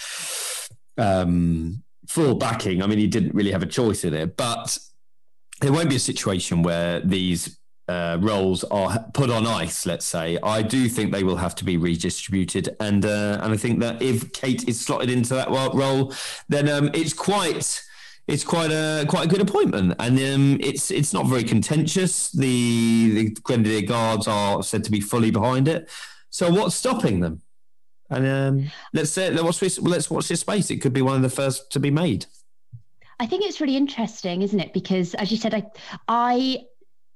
um, 0.98 1.82
full 2.08 2.34
backing. 2.34 2.82
I 2.82 2.86
mean, 2.86 2.98
he 2.98 3.06
didn't 3.06 3.34
really 3.34 3.52
have 3.52 3.62
a 3.62 3.66
choice 3.66 4.04
in 4.04 4.14
it, 4.14 4.36
but 4.36 4.78
there 5.60 5.72
won't 5.72 5.88
be 5.88 5.96
a 5.96 6.00
situation 6.00 6.62
where 6.62 7.00
these 7.00 7.58
uh, 7.92 8.16
roles 8.20 8.64
are 8.64 9.04
put 9.12 9.30
on 9.30 9.46
ice. 9.46 9.86
Let's 9.86 10.06
say 10.06 10.38
I 10.42 10.62
do 10.62 10.88
think 10.88 11.12
they 11.12 11.24
will 11.24 11.36
have 11.36 11.54
to 11.56 11.64
be 11.64 11.76
redistributed, 11.76 12.76
and 12.80 13.04
uh, 13.04 13.40
and 13.42 13.52
I 13.52 13.56
think 13.56 13.80
that 13.80 14.00
if 14.00 14.32
Kate 14.32 14.68
is 14.68 14.80
slotted 14.80 15.10
into 15.10 15.34
that 15.34 15.50
role, 15.50 16.12
then 16.48 16.68
um, 16.68 16.90
it's 16.94 17.12
quite 17.12 17.82
it's 18.26 18.44
quite 18.44 18.70
a 18.70 19.04
quite 19.08 19.26
a 19.26 19.28
good 19.28 19.40
appointment, 19.40 19.94
and 19.98 20.18
um, 20.18 20.58
it's 20.60 20.90
it's 20.90 21.12
not 21.12 21.26
very 21.26 21.44
contentious. 21.44 22.30
The 22.30 23.10
the 23.14 23.30
Grenadier 23.42 23.82
Guards 23.82 24.26
are 24.26 24.62
said 24.62 24.84
to 24.84 24.90
be 24.90 25.00
fully 25.00 25.30
behind 25.30 25.68
it. 25.68 25.90
So 26.30 26.50
what's 26.50 26.74
stopping 26.74 27.20
them? 27.20 27.42
And 28.08 28.26
um, 28.26 28.70
let's 28.92 29.10
say 29.10 29.30
let's 29.30 29.60
watch. 29.60 29.78
Let's 29.78 30.10
watch 30.10 30.28
this 30.28 30.40
space. 30.40 30.70
It 30.70 30.78
could 30.78 30.92
be 30.92 31.02
one 31.02 31.16
of 31.16 31.22
the 31.22 31.30
first 31.30 31.70
to 31.72 31.80
be 31.80 31.90
made. 31.90 32.26
I 33.22 33.26
think 33.26 33.44
it's 33.44 33.60
really 33.60 33.76
interesting, 33.76 34.42
isn't 34.42 34.58
it? 34.58 34.72
Because 34.72 35.14
as 35.14 35.30
you 35.30 35.36
said, 35.36 35.54
I, 35.54 35.62
I, 36.08 36.64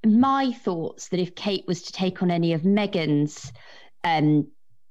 my 0.07 0.53
thoughts 0.53 1.09
that 1.09 1.21
if 1.21 1.35
Kate 1.35 1.64
was 1.66 1.83
to 1.83 1.92
take 1.92 2.23
on 2.23 2.31
any 2.31 2.53
of 2.53 2.62
Meghan's 2.62 3.53
um, 4.05 4.47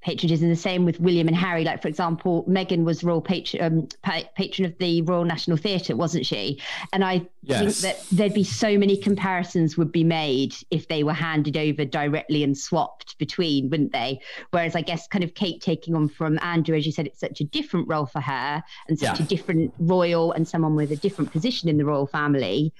patronages 0.06 0.42
and 0.42 0.52
the 0.52 0.56
same 0.56 0.86
with 0.86 1.00
William 1.00 1.28
and 1.28 1.36
Harry. 1.36 1.64
Like, 1.64 1.82
for 1.82 1.88
example, 1.88 2.46
Meghan 2.48 2.84
was 2.84 3.04
royal 3.04 3.22
patron, 3.22 3.64
um, 3.64 3.88
pa- 4.04 4.30
patron 4.36 4.66
of 4.66 4.78
the 4.78 5.02
Royal 5.02 5.26
National 5.26 5.58
Theatre, 5.58 5.96
wasn't 5.96 6.26
she? 6.26 6.62
And 6.94 7.04
I 7.04 7.26
yes. 7.42 7.60
think 7.60 7.76
that 7.78 8.16
there'd 8.16 8.34
be 8.34 8.44
so 8.44 8.78
many 8.78 8.98
comparisons 8.98 9.78
would 9.78 9.92
be 9.92 10.04
made 10.04 10.56
if 10.70 10.88
they 10.88 11.04
were 11.04 11.14
handed 11.14 11.58
over 11.58 11.86
directly 11.86 12.44
and 12.44 12.56
swapped 12.56 13.18
between, 13.18 13.70
wouldn't 13.70 13.94
they? 13.94 14.20
Whereas 14.52 14.76
I 14.76 14.82
guess 14.82 15.08
kind 15.08 15.24
of 15.24 15.34
Kate 15.34 15.62
taking 15.62 15.96
on 15.96 16.08
from 16.08 16.38
Andrew, 16.42 16.78
as 16.78 16.86
you 16.86 16.92
said, 16.92 17.08
it's 17.08 17.20
such 17.20 17.42
a 17.42 17.46
different 17.46 17.88
role 17.88 18.06
for 18.06 18.22
her 18.22 18.64
and 18.88 19.00
such 19.00 19.20
yeah. 19.20 19.26
a 19.26 19.28
different 19.28 19.74
royal 19.80 20.32
and 20.34 20.48
someone 20.48 20.76
with 20.76 20.92
a 20.92 20.98
different 20.98 21.32
position 21.32 21.68
in 21.68 21.78
the 21.78 21.86
royal 21.86 22.08
family. 22.08 22.74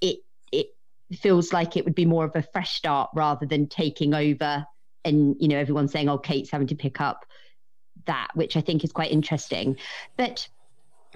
It 0.00 0.18
feels 1.16 1.52
like 1.52 1.76
it 1.76 1.84
would 1.84 1.94
be 1.94 2.06
more 2.06 2.24
of 2.24 2.36
a 2.36 2.42
fresh 2.42 2.74
start 2.74 3.10
rather 3.14 3.46
than 3.46 3.68
taking 3.68 4.14
over 4.14 4.66
and 5.04 5.36
you 5.40 5.48
know 5.48 5.58
everyone's 5.58 5.92
saying 5.92 6.08
oh 6.08 6.18
kate's 6.18 6.50
having 6.50 6.66
to 6.66 6.74
pick 6.74 7.00
up 7.00 7.24
that 8.06 8.28
which 8.34 8.56
i 8.56 8.60
think 8.60 8.84
is 8.84 8.92
quite 8.92 9.12
interesting. 9.12 9.76
But 10.16 10.48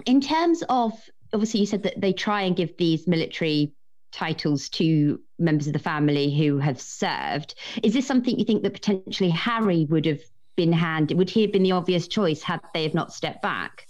in 0.05 0.21
terms 0.21 0.63
of 0.69 0.93
obviously 1.33 1.61
you 1.61 1.65
said 1.65 1.83
that 1.83 1.99
they 1.99 2.13
try 2.13 2.43
and 2.43 2.55
give 2.55 2.77
these 2.77 3.07
military 3.07 3.73
titles 4.11 4.69
to 4.69 5.19
members 5.37 5.67
of 5.67 5.73
the 5.73 5.79
family 5.79 6.35
who 6.35 6.57
have 6.59 6.79
served. 6.79 7.55
Is 7.83 7.93
this 7.93 8.07
something 8.07 8.39
you 8.39 8.45
think 8.45 8.63
that 8.63 8.73
potentially 8.73 9.29
harry 9.29 9.85
would 9.89 10.05
have 10.05 10.21
been 10.55 10.71
handed 10.71 11.17
would 11.17 11.29
he 11.29 11.41
have 11.41 11.51
been 11.51 11.63
the 11.63 11.73
obvious 11.73 12.07
choice 12.07 12.41
had 12.41 12.59
they 12.73 12.83
have 12.83 12.93
not 12.93 13.13
stepped 13.13 13.41
back 13.41 13.85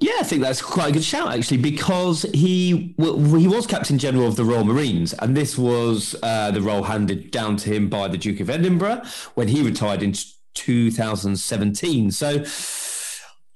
yeah, 0.00 0.16
I 0.20 0.24
think 0.24 0.42
that's 0.42 0.60
quite 0.60 0.90
a 0.90 0.92
good 0.92 1.04
shout 1.04 1.34
actually, 1.34 1.58
because 1.58 2.22
he 2.34 2.94
well, 2.98 3.18
he 3.36 3.48
was 3.48 3.66
Captain 3.66 3.98
General 3.98 4.26
of 4.26 4.36
the 4.36 4.44
Royal 4.44 4.64
Marines, 4.64 5.12
and 5.14 5.36
this 5.36 5.56
was 5.56 6.16
uh, 6.22 6.50
the 6.50 6.60
role 6.60 6.82
handed 6.82 7.30
down 7.30 7.56
to 7.58 7.72
him 7.72 7.88
by 7.88 8.08
the 8.08 8.18
Duke 8.18 8.40
of 8.40 8.50
Edinburgh 8.50 9.02
when 9.34 9.48
he 9.48 9.62
retired 9.62 10.02
in 10.02 10.14
2017. 10.54 12.10
So, 12.10 12.44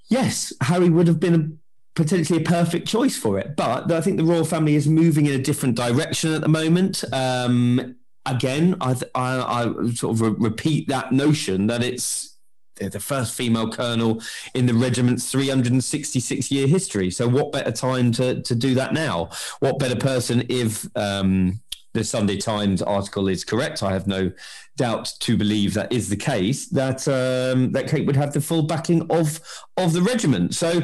yes, 0.08 0.52
Harry 0.62 0.88
would 0.88 1.06
have 1.06 1.20
been 1.20 1.34
a, 1.34 1.50
potentially 1.94 2.40
a 2.40 2.44
perfect 2.44 2.86
choice 2.86 3.16
for 3.16 3.38
it, 3.38 3.56
but 3.56 3.90
I 3.90 4.00
think 4.00 4.16
the 4.16 4.24
royal 4.24 4.44
family 4.44 4.74
is 4.74 4.86
moving 4.86 5.26
in 5.26 5.32
a 5.38 5.42
different 5.42 5.74
direction 5.74 6.32
at 6.32 6.40
the 6.40 6.48
moment. 6.48 7.04
Um, 7.12 7.96
again, 8.26 8.76
I, 8.80 8.94
I, 9.14 9.64
I 9.64 9.90
sort 9.94 10.14
of 10.14 10.20
re- 10.20 10.34
repeat 10.38 10.88
that 10.88 11.12
notion 11.12 11.66
that 11.66 11.82
it's 11.82 12.27
the 12.78 13.00
first 13.00 13.34
female 13.34 13.70
colonel 13.70 14.22
in 14.54 14.66
the 14.66 14.74
regiment's 14.74 15.30
366 15.30 16.50
year 16.50 16.66
history. 16.66 17.10
So, 17.10 17.28
what 17.28 17.52
better 17.52 17.72
time 17.72 18.12
to, 18.12 18.42
to 18.42 18.54
do 18.54 18.74
that 18.74 18.92
now? 18.92 19.30
What 19.60 19.78
better 19.78 19.96
person 19.96 20.44
if 20.48 20.86
um, 20.96 21.60
the 21.94 22.04
Sunday 22.04 22.36
Times 22.36 22.82
article 22.82 23.28
is 23.28 23.44
correct? 23.44 23.82
I 23.82 23.92
have 23.92 24.06
no 24.06 24.30
doubt 24.76 25.12
to 25.20 25.36
believe 25.36 25.74
that 25.74 25.92
is 25.92 26.08
the 26.08 26.16
case. 26.16 26.68
That 26.68 27.06
um, 27.08 27.72
that 27.72 27.88
Kate 27.88 28.06
would 28.06 28.16
have 28.16 28.32
the 28.32 28.40
full 28.40 28.62
backing 28.62 29.10
of 29.10 29.40
of 29.76 29.92
the 29.92 30.02
regiment. 30.02 30.54
So, 30.54 30.80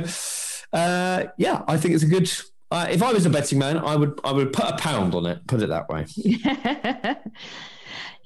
uh, 0.72 1.24
yeah, 1.38 1.62
I 1.66 1.76
think 1.76 1.94
it's 1.94 2.04
a 2.04 2.08
good. 2.08 2.30
Uh, 2.70 2.88
if 2.90 3.02
I 3.02 3.12
was 3.12 3.24
a 3.24 3.30
betting 3.30 3.58
man, 3.58 3.78
I 3.78 3.94
would 3.94 4.18
I 4.24 4.32
would 4.32 4.52
put 4.52 4.64
a 4.64 4.76
pound 4.76 5.14
on 5.14 5.26
it. 5.26 5.46
Put 5.46 5.62
it 5.62 5.68
that 5.68 5.88
way. 5.88 6.06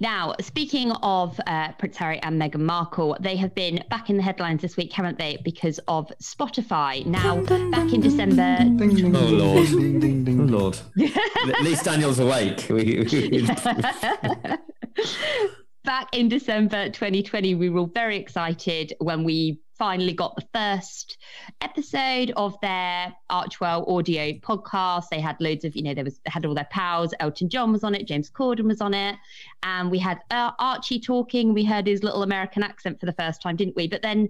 Now, 0.01 0.35
speaking 0.41 0.93
of 1.03 1.39
uh, 1.47 1.73
Prince 1.73 1.97
Harry 1.97 2.21
and 2.23 2.41
Meghan 2.41 2.61
Markle, 2.61 3.17
they 3.21 3.35
have 3.37 3.55
been 3.55 3.85
back 3.91 4.09
in 4.11 4.17
the 4.17 4.23
headlines 4.23 4.63
this 4.63 4.77
week, 4.77 4.93
haven't 4.93 5.19
they? 5.19 5.39
Because 5.45 5.81
of 5.89 6.13
Spotify. 6.23 7.05
Now, 7.05 7.41
back 7.71 7.93
in 7.93 8.01
December. 8.01 8.59
Oh, 8.61 9.25
Lord. 9.25 9.69
oh, 9.69 9.73
Lord. 10.59 10.79
At 11.01 11.63
least 11.63 11.85
Daniel's 11.85 12.21
awake. 12.21 12.69
back 15.85 16.09
in 16.13 16.29
December 16.29 16.89
2020, 16.91 17.55
we 17.55 17.71
were 17.71 17.81
all 17.81 17.87
very 17.87 18.17
excited 18.17 18.93
when 18.99 19.25
we 19.25 19.61
finally 19.79 20.13
got 20.13 20.35
the 20.35 20.47
first 20.53 21.19
episode 21.61 22.33
of 22.37 22.61
their 22.61 23.15
Archwell 23.31 23.85
audio 23.89 24.33
podcast. 24.33 25.05
They 25.11 25.21
had 25.21 25.37
loads 25.41 25.65
of, 25.65 25.77
you 25.77 25.83
know, 25.83 25.95
there 25.95 26.05
was 26.05 26.21
had 26.27 26.45
all 26.45 26.55
their 26.55 26.69
pals. 26.71 27.15
Elton 27.21 27.49
John 27.49 27.73
was 27.73 27.85
on 27.85 27.95
it, 27.95 28.07
James 28.07 28.31
Corden 28.31 28.65
was 28.65 28.81
on 28.81 28.93
it, 28.93 29.17
and 29.63 29.91
we 29.91 29.99
had 29.99 30.19
uh, 30.31 30.51
Archie 30.59 31.01
talking. 31.01 31.55
We 31.55 31.65
heard 31.65 31.87
his 31.87 32.03
little 32.03 32.23
American 32.23 32.63
accent 32.63 32.99
for 32.99 33.07
the 33.07 33.13
first 33.13 33.41
time, 33.41 33.57
didn't 33.57 33.77
we? 33.77 33.87
But 33.87 34.03
then 34.03 34.29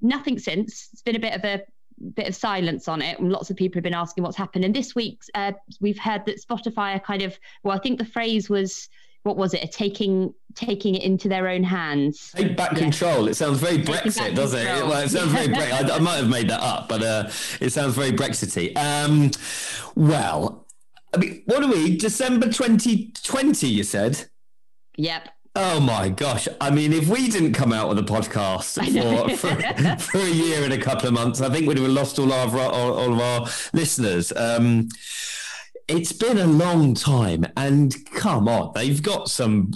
nothing 0.00 0.38
since. 0.38 0.88
It's 0.92 1.02
been 1.02 1.16
a 1.16 1.20
bit 1.20 1.34
of 1.34 1.44
a 1.44 1.62
bit 2.14 2.28
of 2.28 2.34
silence 2.34 2.88
on 2.88 3.02
it 3.02 3.18
and 3.18 3.30
lots 3.30 3.50
of 3.50 3.56
people 3.58 3.76
have 3.76 3.84
been 3.84 3.92
asking 3.92 4.24
what's 4.24 4.36
happened 4.36 4.64
and 4.64 4.74
this 4.74 4.94
week 4.94 5.20
uh, 5.34 5.52
we've 5.82 5.98
heard 5.98 6.24
that 6.24 6.40
spotify 6.40 6.96
are 6.96 7.00
kind 7.00 7.20
of 7.20 7.38
well 7.62 7.76
i 7.76 7.78
think 7.78 7.98
the 7.98 8.06
phrase 8.06 8.48
was 8.48 8.88
what 9.22 9.36
was 9.36 9.54
it? 9.54 9.62
A 9.62 9.68
taking 9.68 10.34
taking 10.54 10.94
it 10.94 11.02
into 11.02 11.28
their 11.28 11.48
own 11.48 11.62
hands. 11.62 12.32
Take 12.34 12.56
back 12.56 12.76
control. 12.76 13.28
It 13.28 13.34
sounds 13.34 13.58
very 13.58 13.78
Brexit, 13.78 14.34
doesn't 14.34 14.58
it? 14.58 14.86
Well, 14.86 15.02
it 15.02 15.10
sounds 15.10 15.32
very. 15.32 15.48
Bre- 15.48 15.60
I, 15.60 15.88
I, 15.92 15.98
might 15.98 16.16
have 16.16 16.28
made 16.28 16.48
that 16.48 16.62
up, 16.62 16.88
but 16.88 17.02
uh, 17.02 17.30
it 17.60 17.70
sounds 17.70 17.94
very 17.94 18.12
Brexity. 18.12 18.74
Um, 18.76 19.30
well, 19.94 20.66
I 21.12 21.18
mean, 21.18 21.42
what 21.46 21.62
are 21.62 21.68
we? 21.68 21.96
December 21.96 22.50
twenty 22.50 23.12
twenty. 23.22 23.68
You 23.68 23.84
said. 23.84 24.26
Yep. 24.96 25.28
Oh 25.56 25.80
my 25.80 26.08
gosh. 26.08 26.46
I 26.60 26.70
mean, 26.70 26.92
if 26.92 27.08
we 27.08 27.28
didn't 27.28 27.54
come 27.54 27.72
out 27.72 27.88
with 27.88 27.98
a 27.98 28.02
podcast 28.02 28.76
for, 28.76 29.36
for, 29.36 29.98
for, 29.98 30.18
a 30.18 30.30
year 30.30 30.62
and 30.62 30.72
a 30.72 30.78
couple 30.78 31.08
of 31.08 31.14
months, 31.14 31.40
I 31.40 31.50
think 31.50 31.66
we'd 31.66 31.78
have 31.78 31.88
lost 31.88 32.20
all, 32.20 32.32
our, 32.32 32.48
all, 32.56 32.92
all 32.96 33.12
of 33.12 33.20
our 33.20 33.48
listeners. 33.72 34.32
Um, 34.36 34.88
it's 35.90 36.12
been 36.12 36.38
a 36.38 36.46
long 36.46 36.94
time, 36.94 37.44
and 37.56 37.94
come 38.14 38.48
on, 38.48 38.72
they've 38.74 39.02
got 39.02 39.28
some 39.28 39.72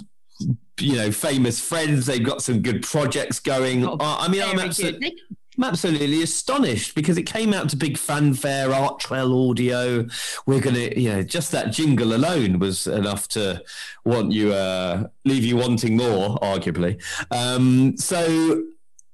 you 0.79 0.95
know 0.95 1.11
famous 1.11 1.59
friends. 1.59 2.05
They've 2.05 2.23
got 2.23 2.41
some 2.41 2.61
good 2.61 2.83
projects 2.83 3.39
going. 3.39 3.85
Oh, 3.85 3.97
I 3.99 4.27
mean, 4.27 4.41
I'm 4.41 4.59
absolutely. 4.59 5.15
I'm 5.57 5.63
absolutely 5.63 6.21
astonished 6.21 6.95
because 6.95 7.17
it 7.17 7.23
came 7.23 7.53
out 7.53 7.69
to 7.69 7.77
big 7.77 7.97
fanfare, 7.97 8.69
Archewell 8.69 9.49
audio. 9.49 10.05
We're 10.45 10.59
gonna, 10.59 10.89
you 10.97 11.09
know, 11.13 11.23
just 11.23 11.51
that 11.53 11.71
jingle 11.71 12.13
alone 12.13 12.59
was 12.59 12.87
enough 12.87 13.29
to 13.29 13.63
want 14.03 14.33
you, 14.33 14.51
uh, 14.51 15.07
leave 15.23 15.45
you 15.45 15.55
wanting 15.55 15.95
more, 15.95 16.37
arguably. 16.39 17.01
Um, 17.31 17.95
so, 17.95 18.63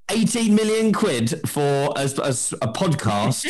18 0.09 0.55
million 0.55 0.91
quid 0.91 1.47
for 1.47 1.95
as, 1.95 2.17
as 2.19 2.53
a 2.53 2.67
podcast. 2.69 3.45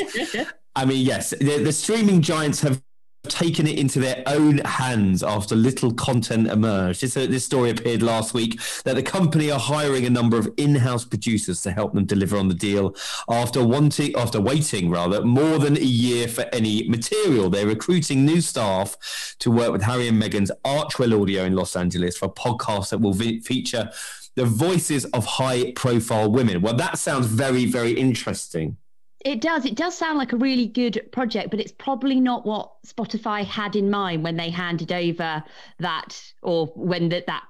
I 0.76 0.84
mean, 0.84 1.06
yes, 1.06 1.30
the, 1.32 1.64
the 1.64 1.72
streaming 1.72 2.22
giants 2.22 2.60
have 2.62 2.82
taken 3.28 3.68
it 3.68 3.78
into 3.78 4.00
their 4.00 4.24
own 4.26 4.58
hands 4.60 5.22
after 5.22 5.56
little 5.56 5.94
content 5.94 6.48
emerged. 6.48 7.02
This, 7.02 7.16
uh, 7.16 7.28
this 7.28 7.46
story 7.46 7.70
appeared 7.70 8.02
last 8.02 8.34
week 8.34 8.60
that 8.84 8.96
the 8.96 9.04
company 9.04 9.52
are 9.52 9.60
hiring 9.60 10.06
a 10.06 10.10
number 10.10 10.38
of 10.38 10.50
in-house 10.58 11.06
producers 11.06 11.62
to 11.62 11.72
help 11.72 11.94
them 11.94 12.06
deliver 12.06 12.36
on 12.38 12.48
the 12.48 12.56
deal 12.56 12.96
after 13.30 13.64
wanting, 13.64 14.16
after 14.16 14.42
waiting 14.42 14.90
rather 14.90 15.24
more 15.24 15.60
than 15.60 15.78
a 15.78 15.82
year 15.82 16.28
for 16.28 16.46
any 16.52 16.88
material. 16.90 17.50
They're 17.50 17.68
recruiting 17.68 18.26
new 18.26 18.42
staff 18.42 19.36
to 19.40 19.52
work 19.52 19.72
with 19.72 19.84
Harry 19.84 20.08
and 20.08 20.22
Meghan's 20.22 20.52
Archewell 20.66 21.22
Audio 21.22 21.44
in 21.44 21.56
Los 21.56 21.76
Angeles 21.76 22.18
for 22.18 22.26
a 22.26 22.30
podcast 22.30 22.90
that 22.90 23.02
will 23.02 23.14
vi- 23.14 23.40
feature 23.42 23.92
the 24.36 24.46
voices 24.46 25.06
of 25.06 25.26
high-profile 25.26 26.32
women. 26.32 26.62
Well, 26.62 26.76
that 26.76 26.98
sounds 26.98 27.28
very, 27.28 27.66
very 27.66 27.92
interesting. 27.92 28.78
It 29.24 29.40
does. 29.40 29.66
It 29.66 29.76
does 29.76 29.96
sound 29.96 30.18
like 30.18 30.34
a 30.34 30.38
really 30.38 30.68
good 30.68 31.10
project, 31.12 31.52
but 31.52 31.60
it's 31.60 31.72
probably 31.72 32.20
not 32.20 32.46
what 32.46 32.82
Spotify 32.86 33.46
had 33.46 33.76
in 33.76 33.90
mind 33.90 34.24
when 34.24 34.36
they 34.36 34.50
handed 34.50 34.92
over 34.92 35.44
that, 35.80 36.34
or 36.42 36.68
when 36.76 37.10
that 37.10 37.28
that. 37.28 37.44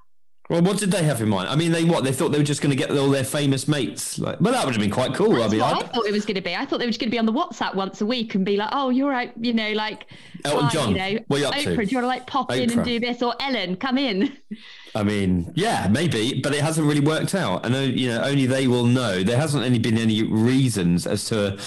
Well, 0.51 0.61
what 0.61 0.79
did 0.79 0.91
they 0.91 1.03
have 1.03 1.21
in 1.21 1.29
mind? 1.29 1.47
I 1.47 1.55
mean, 1.55 1.71
they 1.71 1.85
what? 1.85 2.03
They 2.03 2.11
thought 2.11 2.33
they 2.33 2.37
were 2.37 2.43
just 2.43 2.61
going 2.61 2.71
to 2.71 2.75
get 2.75 2.91
all 2.91 3.09
their 3.09 3.23
famous 3.23 3.69
mates. 3.69 4.19
Like, 4.19 4.41
well, 4.41 4.51
that 4.51 4.65
would 4.65 4.75
have 4.75 4.81
been 4.81 4.91
quite 4.91 5.13
cool. 5.13 5.35
That's 5.35 5.45
I 5.45 5.55
mean, 5.55 5.61
I, 5.61 5.71
I 5.71 5.83
thought 5.83 6.05
it 6.05 6.11
was 6.11 6.25
going 6.25 6.35
to 6.35 6.41
be. 6.41 6.53
I 6.53 6.65
thought 6.65 6.79
they 6.79 6.85
were 6.85 6.91
just 6.91 6.99
going 6.99 7.07
to 7.07 7.11
be 7.11 7.19
on 7.19 7.25
the 7.25 7.31
WhatsApp 7.31 7.73
once 7.73 8.01
a 8.01 8.05
week 8.05 8.35
and 8.35 8.43
be 8.43 8.57
like, 8.57 8.67
"Oh, 8.73 8.89
you're 8.89 9.09
right," 9.09 9.31
you 9.39 9.53
know, 9.53 9.71
like 9.71 10.07
Elton 10.43 10.69
John. 10.69 10.89
You 10.89 10.97
know, 10.97 11.19
what 11.29 11.39
you 11.39 11.45
up 11.45 11.53
Oprah, 11.53 11.63
to? 11.63 11.75
do 11.77 11.83
you 11.83 11.97
want 11.97 12.03
to 12.03 12.07
like 12.07 12.27
pop 12.27 12.49
Oprah. 12.49 12.63
in 12.63 12.71
and 12.71 12.83
do 12.83 12.99
this, 12.99 13.21
or 13.21 13.33
Ellen, 13.39 13.77
come 13.77 13.97
in? 13.97 14.37
I 14.95 15.03
mean, 15.03 15.53
yeah, 15.55 15.87
maybe, 15.89 16.41
but 16.41 16.53
it 16.53 16.59
hasn't 16.59 16.85
really 16.85 16.99
worked 16.99 17.33
out. 17.33 17.65
And 17.65 17.73
uh, 17.73 17.79
you 17.79 18.09
know, 18.09 18.21
only 18.21 18.45
they 18.45 18.67
will 18.67 18.85
know. 18.85 19.23
There 19.23 19.37
hasn't 19.37 19.63
any 19.63 19.79
been 19.79 19.97
any 19.97 20.21
reasons 20.23 21.07
as 21.07 21.23
to 21.29 21.57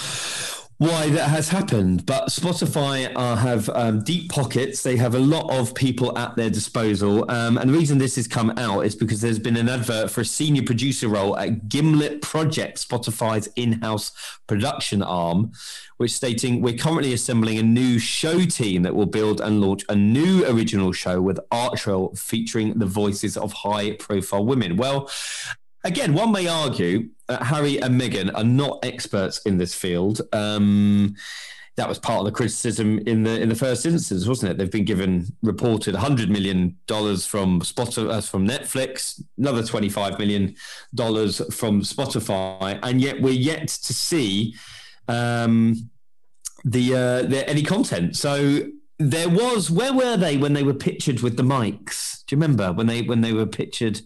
why 0.77 1.09
that 1.09 1.29
has 1.29 1.49
happened. 1.49 2.05
But 2.05 2.27
Spotify 2.27 3.11
uh, 3.15 3.35
have 3.37 3.69
um, 3.69 4.03
deep 4.03 4.29
pockets. 4.29 4.83
They 4.83 4.97
have 4.97 5.15
a 5.15 5.19
lot 5.19 5.49
of 5.49 5.73
people 5.73 6.17
at 6.17 6.35
their 6.35 6.49
disposal. 6.49 7.29
Um, 7.31 7.57
and 7.57 7.69
the 7.69 7.77
reason 7.77 7.97
this 7.97 8.15
has 8.17 8.27
come 8.27 8.51
out 8.57 8.81
is 8.81 8.95
because 8.95 9.21
there's 9.21 9.39
been 9.39 9.55
an 9.55 9.69
advert 9.69 10.11
for 10.11 10.21
a 10.21 10.25
senior 10.25 10.63
producer 10.63 11.07
role 11.07 11.37
at 11.37 11.69
Gimlet 11.69 12.21
Project, 12.21 12.77
Spotify's 12.77 13.47
in 13.55 13.81
house 13.81 14.11
production 14.47 15.01
arm, 15.01 15.53
which 15.97 16.11
stating 16.11 16.61
we're 16.61 16.77
currently 16.77 17.13
assembling 17.13 17.57
a 17.57 17.63
new 17.63 17.97
show 17.97 18.43
team 18.45 18.83
that 18.83 18.95
will 18.95 19.05
build 19.05 19.39
and 19.39 19.61
launch 19.61 19.83
a 19.87 19.95
new 19.95 20.45
original 20.45 20.91
show 20.91 21.21
with 21.21 21.39
Archewell 21.51 22.17
featuring 22.17 22.77
the 22.77 22.85
voices 22.85 23.37
of 23.37 23.53
high 23.53 23.93
profile 23.93 24.45
women. 24.45 24.75
Well, 24.75 25.09
again, 25.85 26.13
one 26.13 26.31
may 26.31 26.47
argue 26.47 27.09
that 27.27 27.43
Harry 27.43 27.81
and 27.81 27.99
Meghan 27.99 28.31
are 28.35 28.43
not 28.43 28.83
experts 28.83 29.39
in 29.45 29.57
this 29.57 29.73
field. 29.73 30.21
Um, 30.33 31.15
that 31.77 31.89
was 31.89 31.99
part 31.99 32.19
of 32.19 32.25
the 32.25 32.31
criticism 32.31 32.99
in 32.99 33.23
the 33.23 33.41
in 33.41 33.49
the 33.49 33.55
first 33.55 33.85
instance, 33.85 34.25
wasn't 34.25 34.51
it? 34.51 34.57
They've 34.57 34.71
been 34.71 34.85
given 34.85 35.27
reported 35.41 35.93
100 35.93 36.29
million 36.29 36.77
dollars 36.87 37.25
from 37.25 37.61
Spotify, 37.61 38.09
uh, 38.11 38.21
from 38.21 38.47
Netflix, 38.47 39.21
another 39.37 39.61
25 39.61 40.17
million 40.17 40.55
dollars 40.93 41.41
from 41.53 41.81
Spotify, 41.81 42.79
and 42.81 43.01
yet 43.01 43.21
we're 43.21 43.33
yet 43.33 43.67
to 43.67 43.93
see 43.93 44.55
um, 45.09 45.89
the, 46.63 46.95
uh, 46.95 47.21
the 47.23 47.47
any 47.47 47.61
content. 47.61 48.15
So 48.15 48.67
there 48.97 49.29
was 49.29 49.69
where 49.69 49.93
were 49.93 50.15
they 50.15 50.37
when 50.37 50.53
they 50.53 50.63
were 50.63 50.73
pictured 50.73 51.19
with 51.19 51.35
the 51.35 51.43
mics? 51.43 52.25
Do 52.25 52.35
you 52.35 52.41
remember 52.41 52.71
when 52.71 52.87
they 52.87 53.01
when 53.01 53.19
they 53.19 53.33
were 53.33 53.45
pictured? 53.45 54.01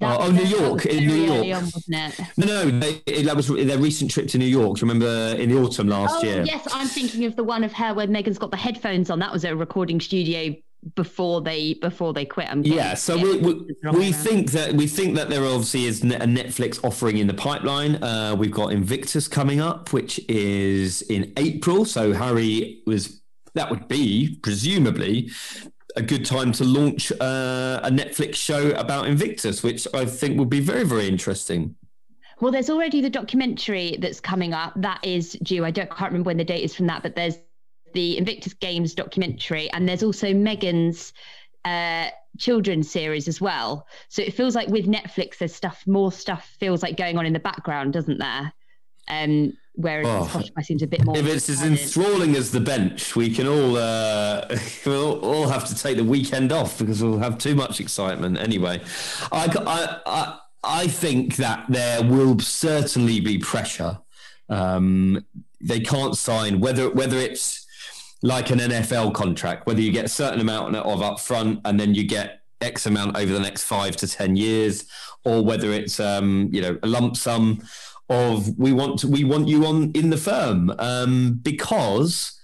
That 0.00 0.20
oh, 0.20 0.30
was- 0.30 0.32
New 0.32 0.56
York, 0.58 0.86
in 0.86 1.06
New 1.06 1.14
York. 1.14 1.56
on, 1.56 1.64
wasn't 1.64 2.18
it? 2.18 2.20
No, 2.36 2.46
no, 2.46 2.78
they, 2.80 3.22
that 3.22 3.36
was 3.36 3.48
their 3.48 3.78
recent 3.78 4.10
trip 4.10 4.28
to 4.28 4.38
New 4.38 4.44
York. 4.46 4.78
Do 4.78 4.84
you 4.86 4.92
remember 4.92 5.40
in 5.40 5.50
the 5.50 5.58
autumn 5.60 5.88
last 5.88 6.22
Oh, 6.22 6.26
year? 6.26 6.42
yes, 6.44 6.66
I'm 6.72 6.88
thinking 6.88 7.24
of 7.24 7.36
the 7.36 7.44
one 7.44 7.64
of 7.64 7.72
her 7.72 7.94
where 7.94 8.06
Meghan's 8.06 8.38
got 8.38 8.50
the 8.50 8.56
headphones 8.56 9.08
on. 9.10 9.18
That 9.20 9.32
was 9.32 9.44
a 9.44 9.54
recording 9.54 10.00
studio 10.00 10.54
before 10.96 11.40
they 11.40 11.74
before 11.74 12.12
they 12.12 12.26
quit. 12.26 12.48
I'm 12.50 12.62
Yeah, 12.62 12.92
so 12.94 13.16
we, 13.16 13.38
we, 13.38 13.52
it's 13.52 13.80
the 13.80 13.88
wrong 13.88 13.94
way 13.94 14.00
we 14.08 14.12
think 14.12 14.50
that 14.50 14.74
we 14.74 14.86
think 14.86 15.14
that 15.16 15.30
there 15.30 15.42
obviously 15.44 15.86
is 15.86 16.02
a 16.02 16.06
Netflix 16.06 16.82
offering 16.84 17.16
in 17.18 17.26
the 17.26 17.32
pipeline. 17.34 18.02
Uh, 18.02 18.34
we've 18.38 18.50
got 18.50 18.72
Invictus 18.72 19.26
coming 19.26 19.60
up, 19.60 19.92
which 19.94 20.20
is 20.28 21.02
in 21.02 21.32
April. 21.38 21.86
So 21.86 22.12
Harry 22.12 22.82
was 22.86 23.22
that 23.54 23.70
would 23.70 23.88
be 23.88 24.38
presumably 24.42 25.30
a 25.96 26.02
good 26.02 26.24
time 26.24 26.52
to 26.52 26.64
launch 26.64 27.12
uh, 27.12 27.80
a 27.82 27.90
Netflix 27.90 28.34
show 28.34 28.70
about 28.70 29.06
Invictus, 29.06 29.62
which 29.62 29.86
I 29.94 30.04
think 30.04 30.38
would 30.38 30.50
be 30.50 30.60
very 30.60 30.84
very 30.84 31.08
interesting. 31.08 31.76
Well, 32.40 32.50
there's 32.50 32.70
already 32.70 33.00
the 33.00 33.10
documentary 33.10 33.96
that's 34.00 34.20
coming 34.20 34.52
up. 34.52 34.72
That 34.76 35.00
is 35.04 35.32
due. 35.42 35.64
I 35.64 35.70
don't 35.70 35.88
can't 35.88 36.10
remember 36.10 36.28
when 36.28 36.36
the 36.36 36.44
date 36.44 36.64
is 36.64 36.74
from 36.74 36.86
that, 36.88 37.02
but 37.02 37.14
there's 37.14 37.36
the 37.92 38.18
Invictus 38.18 38.54
Games 38.54 38.94
documentary, 38.94 39.70
and 39.72 39.88
there's 39.88 40.02
also 40.02 40.32
Meghan's 40.32 41.12
uh, 41.64 42.08
children's 42.38 42.90
series 42.90 43.28
as 43.28 43.40
well. 43.40 43.86
So 44.08 44.22
it 44.22 44.34
feels 44.34 44.54
like 44.54 44.68
with 44.68 44.86
Netflix, 44.86 45.38
there's 45.38 45.54
stuff, 45.54 45.84
more 45.86 46.12
stuff 46.12 46.56
feels 46.58 46.82
like 46.82 46.96
going 46.96 47.16
on 47.16 47.26
in 47.26 47.32
the 47.32 47.38
background, 47.38 47.92
doesn't 47.92 48.18
there? 48.18 48.52
Um, 49.08 49.56
whereas 49.74 50.06
Oh. 50.08 50.42
Seems 50.62 50.82
a 50.82 50.86
bit 50.86 51.04
more. 51.04 51.16
If 51.16 51.26
it's 51.26 51.48
as 51.48 51.62
enthralling 51.62 52.36
as 52.36 52.50
the 52.50 52.60
bench, 52.60 53.16
we 53.16 53.28
can 53.30 53.46
all 53.46 53.76
uh, 53.76 54.46
we'll 54.86 55.20
all 55.20 55.48
have 55.48 55.66
to 55.66 55.74
take 55.74 55.96
the 55.96 56.04
weekend 56.04 56.52
off 56.52 56.78
because 56.78 57.02
we'll 57.02 57.18
have 57.18 57.38
too 57.38 57.54
much 57.54 57.80
excitement 57.80 58.38
anyway. 58.38 58.80
I 59.32 59.46
I 59.66 60.00
I, 60.06 60.38
I 60.62 60.86
think 60.86 61.36
that 61.36 61.66
there 61.68 62.02
will 62.02 62.38
certainly 62.38 63.20
be 63.20 63.38
pressure. 63.38 63.98
Um, 64.48 65.24
they 65.60 65.80
can't 65.80 66.16
sign 66.16 66.60
whether 66.60 66.90
whether 66.90 67.16
it's 67.18 67.66
like 68.22 68.50
an 68.50 68.58
NFL 68.58 69.12
contract, 69.12 69.66
whether 69.66 69.82
you 69.82 69.92
get 69.92 70.06
a 70.06 70.08
certain 70.08 70.40
amount 70.40 70.74
of 70.76 71.00
upfront 71.00 71.60
and 71.66 71.78
then 71.78 71.94
you 71.94 72.04
get 72.04 72.40
X 72.62 72.86
amount 72.86 73.18
over 73.18 73.30
the 73.32 73.40
next 73.40 73.64
five 73.64 73.96
to 73.96 74.06
ten 74.06 74.36
years, 74.36 74.86
or 75.24 75.44
whether 75.44 75.72
it's 75.72 76.00
um, 76.00 76.48
you 76.52 76.62
know 76.62 76.78
a 76.82 76.86
lump 76.86 77.16
sum 77.16 77.62
of 78.08 78.58
we 78.58 78.72
want 78.72 78.98
to, 79.00 79.08
we 79.08 79.24
want 79.24 79.48
you 79.48 79.66
on 79.66 79.90
in 79.92 80.10
the 80.10 80.16
firm 80.16 80.74
um, 80.78 81.40
because 81.42 82.38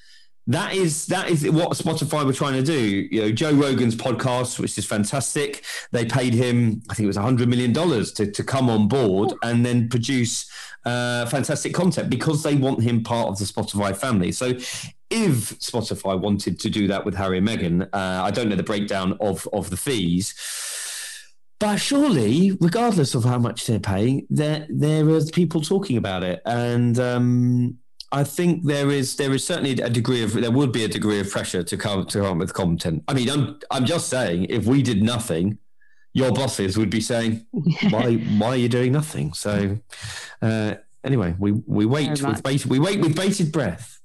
that 0.46 0.75
is 0.75 1.07
that 1.07 1.31
is 1.31 1.49
what 1.51 1.70
Spotify 1.73 2.25
were 2.25 2.33
trying 2.33 2.55
to 2.55 2.62
do. 2.62 3.09
You 3.11 3.23
know, 3.23 3.33
Joe 3.33 3.53
Rogan's 3.53 3.94
podcast, 3.94 4.59
which 4.59 4.77
is 4.79 4.85
fantastic. 4.87 5.64
They 5.92 6.05
paid 6.05 6.35
him, 6.35 6.83
I 6.90 6.94
think 6.94 7.05
it 7.05 7.09
was 7.09 7.16
hundred 7.16 7.49
million 7.49 7.73
dollars 7.73 8.12
to 8.14 8.31
to 8.31 8.42
come 8.42 8.68
on 8.68 8.88
board 8.88 9.33
and 9.42 9.64
then 9.64 9.88
produce 9.88 10.51
uh, 10.85 11.27
fantastic 11.27 11.75
content 11.75 12.11
because 12.11 12.42
they 12.42 12.57
want 12.57 12.83
him 12.83 13.03
part 13.03 13.29
of 13.29 13.38
the 13.38 13.44
Spotify 13.44 13.96
family. 13.96 14.33
So. 14.33 14.55
If 15.12 15.59
Spotify 15.59 16.16
wanted 16.16 16.61
to 16.61 16.70
do 16.70 16.87
that 16.87 17.05
with 17.05 17.16
Harry 17.16 17.38
and 17.38 17.49
Meghan, 17.49 17.83
uh, 17.92 18.23
I 18.23 18.31
don't 18.31 18.49
know 18.49 18.55
the 18.55 18.62
breakdown 18.62 19.18
of 19.20 19.49
of 19.53 19.68
the 19.68 19.77
fees, 19.77 20.37
but 21.61 21.77
surely, 21.77 22.57
regardless 22.61 23.14
of 23.14 23.23
how 23.23 23.38
much 23.38 23.66
they're 23.66 23.79
paying, 23.79 24.27
there 24.31 24.66
there 24.70 25.09
are 25.11 25.25
people 25.27 25.61
talking 25.61 25.99
about 25.99 26.25
it, 26.25 26.40
and 26.46 26.99
um, 26.99 27.79
I 28.11 28.25
think 28.25 28.64
there 28.64 28.90
is 28.90 29.16
there 29.16 29.33
is 29.33 29.44
certainly 29.44 29.73
a 29.73 29.90
degree 29.90 30.23
of 30.25 30.33
there 30.33 30.51
would 30.51 30.73
be 30.73 30.85
a 30.85 30.88
degree 30.88 31.20
of 31.20 31.31
pressure 31.31 31.62
to 31.62 31.77
come 31.77 32.07
to 32.07 32.20
come 32.20 32.38
with 32.38 32.55
content. 32.55 33.05
I 33.07 33.12
mean, 33.12 33.29
I'm 33.29 33.61
I'm 33.70 33.85
just 33.85 34.09
saying, 34.09 34.46
if 34.46 34.64
we 34.64 34.83
did 34.83 35.03
nothing, 35.03 35.59
your 36.14 36.33
bosses 36.33 36.79
would 36.79 36.88
be 36.88 37.03
saying, 37.03 37.46
"Why 37.90 38.14
why 38.14 38.49
are 38.49 38.57
you 38.57 38.70
doing 38.70 38.92
nothing?" 38.92 39.35
So, 39.35 39.79
uh, 40.40 40.77
anyway, 41.05 41.35
we 41.38 41.53
we 41.53 41.85
wait 41.85 42.23
with 42.23 42.42
bait, 42.42 42.64
we 42.64 42.79
wait 42.79 43.01
with 43.01 43.14
bated 43.14 43.53
breath. 43.53 44.01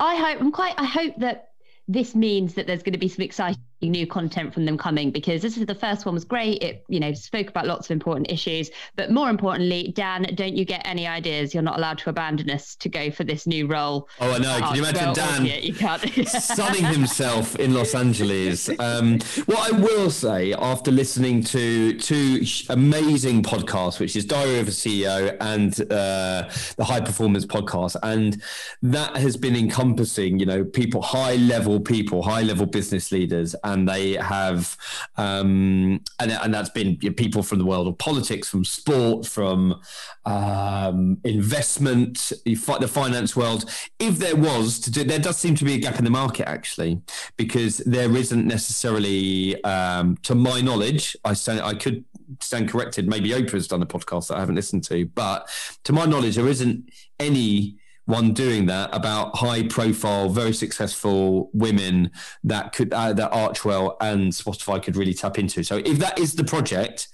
I 0.00 0.16
hope 0.16 0.40
I'm 0.40 0.50
quite. 0.50 0.74
I 0.76 0.84
hope 0.84 1.14
that 1.18 1.50
this 1.86 2.16
means 2.16 2.54
that 2.54 2.66
there's 2.66 2.82
going 2.82 2.92
to 2.94 2.98
be 2.98 3.08
some 3.08 3.22
exciting 3.22 3.62
new 3.80 4.06
content 4.06 4.52
from 4.52 4.64
them 4.64 4.76
coming 4.76 5.10
because 5.10 5.42
this 5.42 5.56
is 5.56 5.66
the 5.66 5.74
first 5.74 6.04
one 6.06 6.14
was 6.14 6.24
great. 6.24 6.62
It 6.62 6.84
you 6.88 7.00
know 7.00 7.12
spoke 7.12 7.48
about 7.48 7.66
lots 7.66 7.86
of 7.86 7.92
important 7.92 8.30
issues, 8.30 8.70
but 8.96 9.10
more 9.10 9.30
importantly, 9.30 9.92
Dan, 9.94 10.26
don't 10.34 10.56
you 10.56 10.64
get 10.64 10.82
any 10.84 11.06
ideas? 11.06 11.54
You're 11.54 11.62
not 11.62 11.78
allowed 11.78 11.98
to 11.98 12.10
abandon 12.10 12.50
us 12.50 12.74
to 12.76 12.88
go 12.88 13.10
for 13.10 13.24
this 13.24 13.46
new 13.46 13.66
role. 13.66 14.08
Oh, 14.20 14.34
I 14.34 14.38
know. 14.38 14.58
Can 14.58 14.76
you 14.76 14.82
imagine 14.82 15.14
Dan 15.14 15.44
you 15.46 15.74
can't. 15.74 16.02
sunning 16.28 16.84
himself 16.84 17.56
in 17.56 17.74
Los 17.74 17.94
Angeles. 17.94 18.68
Um, 18.78 19.18
what 19.46 19.72
I 19.72 19.76
will 19.76 20.10
say 20.10 20.52
after 20.54 20.90
listening 20.90 21.42
to 21.44 21.98
two 21.98 22.44
amazing 22.70 23.42
podcasts, 23.42 24.00
which 24.00 24.16
is 24.16 24.24
Diary 24.24 24.58
of 24.60 24.68
a 24.68 24.72
CEO 24.72 25.36
and 25.40 25.80
uh, 25.92 26.48
the 26.76 26.84
High 26.84 27.00
Performance 27.00 27.46
Podcast, 27.46 27.96
and 28.02 28.42
that 28.82 29.16
has 29.16 29.36
been 29.36 29.56
encompassing, 29.56 30.38
you 30.38 30.46
know, 30.46 30.64
people, 30.64 31.02
high 31.02 31.36
level 31.36 31.80
people, 31.80 32.22
high 32.22 32.42
level 32.42 32.66
business 32.66 33.12
leaders, 33.12 33.54
and 33.72 33.88
they 33.88 34.14
have, 34.14 34.76
um, 35.16 36.00
and, 36.20 36.30
and 36.32 36.52
that's 36.54 36.70
been 36.70 36.96
people 36.96 37.42
from 37.42 37.58
the 37.58 37.64
world 37.64 37.86
of 37.88 37.96
politics, 37.98 38.48
from 38.48 38.64
sport, 38.64 39.26
from 39.26 39.80
um, 40.24 41.18
investment, 41.24 42.32
the 42.44 42.56
the 42.80 42.88
finance 42.88 43.36
world. 43.36 43.64
If 43.98 44.18
there 44.18 44.36
was 44.36 44.78
to 44.80 44.90
do, 44.90 45.04
there 45.04 45.18
does 45.18 45.38
seem 45.38 45.54
to 45.56 45.64
be 45.64 45.74
a 45.74 45.78
gap 45.78 45.98
in 45.98 46.04
the 46.04 46.10
market 46.10 46.48
actually, 46.48 47.00
because 47.36 47.78
there 47.78 48.14
isn't 48.16 48.46
necessarily, 48.46 49.62
um, 49.64 50.16
to 50.22 50.34
my 50.34 50.60
knowledge, 50.60 51.16
I 51.24 51.34
say 51.34 51.60
I 51.60 51.74
could 51.74 52.04
stand 52.40 52.68
corrected. 52.68 53.08
Maybe 53.08 53.30
Oprah's 53.30 53.68
done 53.68 53.82
a 53.82 53.86
podcast 53.86 54.28
that 54.28 54.36
I 54.36 54.40
haven't 54.40 54.56
listened 54.56 54.84
to, 54.84 55.06
but 55.06 55.48
to 55.84 55.92
my 55.92 56.04
knowledge, 56.04 56.36
there 56.36 56.48
isn't 56.48 56.90
any 57.18 57.76
one 58.08 58.32
doing 58.32 58.64
that 58.64 58.88
about 58.94 59.36
high 59.36 59.62
profile, 59.64 60.30
very 60.30 60.54
successful 60.54 61.50
women 61.52 62.10
that 62.42 62.72
could 62.72 62.90
uh, 62.94 63.12
that 63.12 63.30
Archewell 63.32 63.96
and 64.00 64.32
Spotify 64.32 64.82
could 64.82 64.96
really 64.96 65.12
tap 65.12 65.38
into. 65.38 65.62
So 65.62 65.76
if 65.76 65.98
that 65.98 66.18
is 66.18 66.32
the 66.32 66.42
project, 66.42 67.08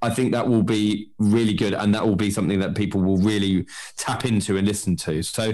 I 0.00 0.08
think 0.08 0.32
that 0.32 0.48
will 0.48 0.62
be 0.62 1.10
really 1.18 1.52
good, 1.52 1.74
and 1.74 1.94
that 1.94 2.06
will 2.06 2.16
be 2.16 2.30
something 2.30 2.58
that 2.60 2.74
people 2.74 3.02
will 3.02 3.18
really 3.18 3.66
tap 3.98 4.24
into 4.24 4.56
and 4.56 4.66
listen 4.66 4.96
to. 4.96 5.22
So, 5.22 5.52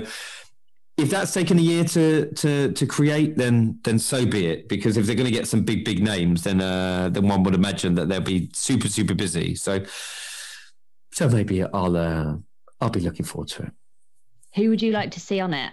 if 0.96 1.10
that's 1.10 1.34
taken 1.34 1.58
a 1.58 1.62
year 1.62 1.82
to 1.84 2.32
to 2.32 2.72
to 2.72 2.86
create, 2.86 3.36
then 3.36 3.80
then 3.82 3.98
so 3.98 4.24
be 4.24 4.46
it. 4.46 4.68
Because 4.68 4.96
if 4.96 5.06
they're 5.06 5.16
going 5.16 5.32
to 5.32 5.36
get 5.36 5.48
some 5.48 5.62
big 5.62 5.84
big 5.84 6.00
names, 6.00 6.44
then 6.44 6.60
uh, 6.60 7.08
then 7.10 7.26
one 7.26 7.42
would 7.42 7.54
imagine 7.54 7.96
that 7.96 8.08
they'll 8.08 8.20
be 8.20 8.50
super 8.52 8.88
super 8.88 9.14
busy. 9.14 9.56
So, 9.56 9.84
so 11.12 11.28
maybe 11.28 11.64
I'll 11.64 11.96
uh, 11.96 12.36
I'll 12.80 12.90
be 12.90 13.00
looking 13.00 13.26
forward 13.26 13.48
to 13.48 13.64
it. 13.64 13.72
Who 14.54 14.70
would 14.70 14.82
you 14.82 14.92
like 14.92 15.10
to 15.12 15.20
see 15.20 15.40
on 15.40 15.52
it? 15.52 15.72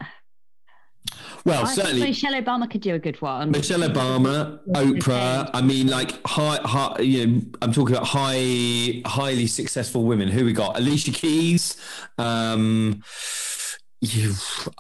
Well, 1.45 1.65
I 1.65 1.73
certainly 1.73 2.01
Michelle 2.01 2.33
Obama 2.33 2.69
could 2.69 2.81
do 2.81 2.95
a 2.95 2.99
good 2.99 3.21
one. 3.21 3.51
Michelle 3.51 3.81
Obama, 3.81 4.59
Oprah. 4.69 5.49
I 5.53 5.61
mean, 5.61 5.87
like 5.87 6.25
high, 6.25 6.59
high. 6.63 6.99
You 7.01 7.27
know, 7.27 7.41
I'm 7.61 7.73
talking 7.73 7.95
about 7.95 8.07
high, 8.07 9.01
highly 9.05 9.47
successful 9.47 10.05
women. 10.05 10.29
Who 10.29 10.45
we 10.45 10.53
got? 10.53 10.77
Alicia 10.77 11.11
Keys. 11.11 11.75
Um, 12.17 13.03
you, 13.99 14.33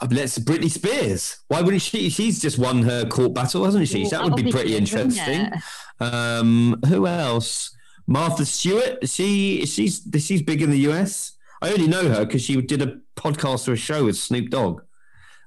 let's 0.09 0.39
Britney 0.39 0.69
Spears. 0.69 1.37
Why 1.49 1.61
wouldn't 1.61 1.81
she? 1.81 2.09
She's 2.09 2.41
just 2.41 2.57
won 2.57 2.83
her 2.83 3.05
court 3.05 3.33
battle, 3.33 3.65
hasn't 3.65 3.87
she? 3.89 4.03
Well, 4.03 4.09
that 4.11 4.23
would 4.23 4.35
be 4.35 4.51
pretty 4.51 4.77
interesting. 4.77 5.49
Um, 5.99 6.79
who 6.87 7.07
else? 7.07 7.75
Martha 8.07 8.45
Stewart. 8.45 9.07
She 9.07 9.65
she's 9.65 10.07
she's 10.17 10.41
big 10.41 10.61
in 10.61 10.69
the 10.69 10.79
US. 10.89 11.33
I 11.61 11.71
only 11.71 11.87
know 11.87 12.09
her 12.09 12.25
because 12.25 12.41
she 12.41 12.61
did 12.61 12.81
a 12.81 12.99
podcast 13.15 13.67
or 13.67 13.73
a 13.73 13.77
show 13.77 14.05
with 14.05 14.17
Snoop 14.17 14.49
Dogg. 14.49 14.81